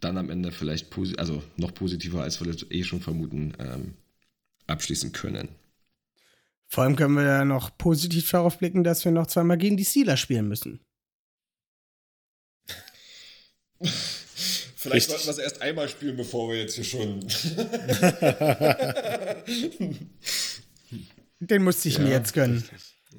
dann 0.00 0.18
am 0.18 0.30
Ende 0.30 0.50
vielleicht 0.52 0.90
posi 0.90 1.16
also 1.16 1.42
noch 1.56 1.72
positiver, 1.74 2.22
als 2.22 2.40
wir 2.40 2.52
das 2.52 2.66
eh 2.70 2.82
schon 2.84 3.00
vermuten, 3.00 3.54
ähm, 3.58 3.94
abschließen 4.66 5.12
können. 5.12 5.48
Vor 6.68 6.84
allem 6.84 6.96
können 6.96 7.14
wir 7.14 7.22
ja 7.24 7.44
noch 7.44 7.76
positiv 7.76 8.30
darauf 8.30 8.58
blicken, 8.58 8.82
dass 8.84 9.04
wir 9.04 9.12
noch 9.12 9.26
zweimal 9.26 9.58
gegen 9.58 9.76
die 9.76 9.84
Steelers 9.84 10.18
spielen 10.20 10.48
müssen. 10.48 10.80
Vielleicht 14.74 15.10
Richtig. 15.10 15.22
sollten 15.22 15.26
wir 15.26 15.30
es 15.32 15.38
erst 15.38 15.62
einmal 15.62 15.88
spielen, 15.88 16.16
bevor 16.16 16.50
wir 16.50 16.58
jetzt 16.60 16.74
hier 16.74 16.84
schon. 16.84 17.20
Den 21.40 21.62
musste 21.62 21.88
ich 21.88 21.98
mir 21.98 22.06
Ja. 22.10 22.18
jetzt 22.18 22.32
gönnen. 22.32 22.64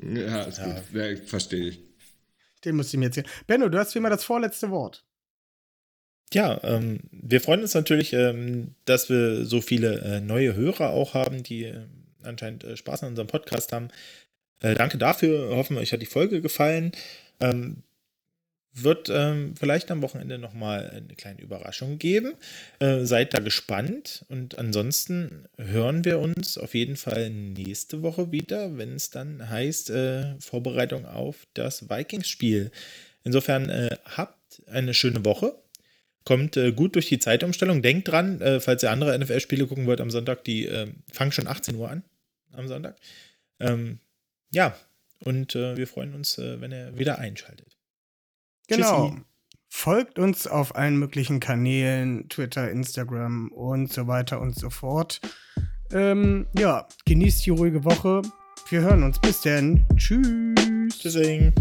ja, 0.01 0.43
ist 0.43 0.61
gut. 0.61 0.84
Ja, 0.93 1.15
verstehe 1.26 1.69
ich. 1.69 1.80
Den 2.66 2.76
musste 2.76 2.95
ich 2.95 2.99
mir 2.99 3.05
jetzt 3.05 3.16
gönnen. 3.16 3.30
Benno, 3.47 3.70
du 3.70 3.78
hast 3.78 3.93
wie 3.95 3.99
immer 3.99 4.09
das 4.09 4.24
vorletzte 4.24 4.72
Wort. 4.72 5.03
Ja, 6.34 6.59
ähm, 6.64 6.99
wir 7.11 7.41
freuen 7.41 7.61
uns 7.61 7.74
natürlich, 7.76 8.14
ähm, 8.14 8.74
dass 8.86 9.09
wir 9.09 9.45
so 9.45 9.61
viele 9.61 9.99
äh, 10.01 10.20
neue 10.22 10.55
Hörer 10.55 10.89
auch 10.89 11.14
haben, 11.14 11.43
die 11.43 11.66
äh, 11.66 11.86
anscheinend 12.24 12.64
äh, 12.64 12.76
Spaß 12.76 13.03
an 13.03 13.09
unserem 13.09 13.28
Podcast 13.28 13.72
haben. 13.72 13.89
Äh, 14.61 14.74
danke 14.74 14.97
dafür. 14.97 15.55
Hoffen, 15.55 15.78
euch 15.78 15.93
hat 15.93 16.01
die 16.01 16.07
Folge 16.07 16.41
gefallen. 16.41 16.91
Ähm, 17.39 17.84
wird 18.74 19.09
ähm, 19.09 19.53
vielleicht 19.57 19.91
am 19.91 20.01
Wochenende 20.01 20.39
nochmal 20.39 20.89
eine 20.89 21.15
kleine 21.15 21.41
Überraschung 21.41 21.99
geben. 21.99 22.34
Äh, 22.80 23.05
seid 23.05 23.34
da 23.34 23.39
gespannt. 23.39 24.26
Und 24.30 24.57
ansonsten 24.57 25.47
hören 25.57 26.05
wir 26.05 26.19
uns 26.19 26.57
auf 26.57 26.74
jeden 26.74 26.95
Fall 26.95 27.30
nächste 27.30 28.01
Woche 28.01 28.32
wieder, 28.32 28.78
wenn 28.78 28.95
es 28.95 29.11
dann 29.11 29.49
heißt 29.49 29.91
äh, 29.91 30.39
Vorbereitung 30.39 31.05
auf 31.05 31.45
das 31.53 31.89
Vikings-Spiel. 31.89 32.71
Insofern 33.24 33.69
äh, 33.69 33.95
habt 34.05 34.63
eine 34.67 34.93
schöne 34.93 35.24
Woche. 35.24 35.55
Kommt 36.26 36.57
äh, 36.57 36.71
gut 36.71 36.95
durch 36.95 37.09
die 37.09 37.19
Zeitumstellung. 37.19 37.82
Denkt 37.82 38.07
dran, 38.07 38.41
äh, 38.41 38.59
falls 38.59 38.82
ihr 38.82 38.91
andere 38.91 39.17
NFL-Spiele 39.17 39.67
gucken 39.67 39.86
wollt 39.86 40.01
am 40.01 40.09
Sonntag, 40.09 40.43
die 40.45 40.65
äh, 40.65 40.88
fangen 41.11 41.32
schon 41.32 41.47
18 41.47 41.76
Uhr 41.76 41.89
an 41.89 42.03
am 42.53 42.67
Sonntag. 42.67 42.97
Ähm, 43.59 43.99
ja, 44.51 44.76
und 45.19 45.55
äh, 45.55 45.78
wir 45.78 45.88
freuen 45.88 46.13
uns, 46.13 46.38
wenn 46.38 46.71
ihr 46.71 46.97
wieder 46.97 47.19
einschaltet. 47.19 47.72
Genau. 48.68 49.09
Tschüssi. 49.09 49.22
Folgt 49.70 50.20
uns 50.20 50.45
auf 50.45 50.76
allen 50.76 50.97
möglichen 50.97 51.39
Kanälen, 51.39 52.30
Twitter, 52.30 52.70
Instagram 52.70 53.49
und 53.49 53.91
so 53.91 54.05
weiter 54.07 54.39
und 54.39 54.55
so 54.55 54.70
fort. 54.70 55.20
Ähm, 55.91 56.45
ja, 56.57 56.88
genießt 57.05 57.45
die 57.45 57.49
ruhige 57.49 57.84
Woche. 57.84 58.22
Wir 58.70 58.82
hören 58.82 59.03
uns. 59.03 59.20
Bis 59.20 59.41
dann. 59.41 59.86
Tschüss. 59.95 60.99
Tschüssing. 60.99 61.53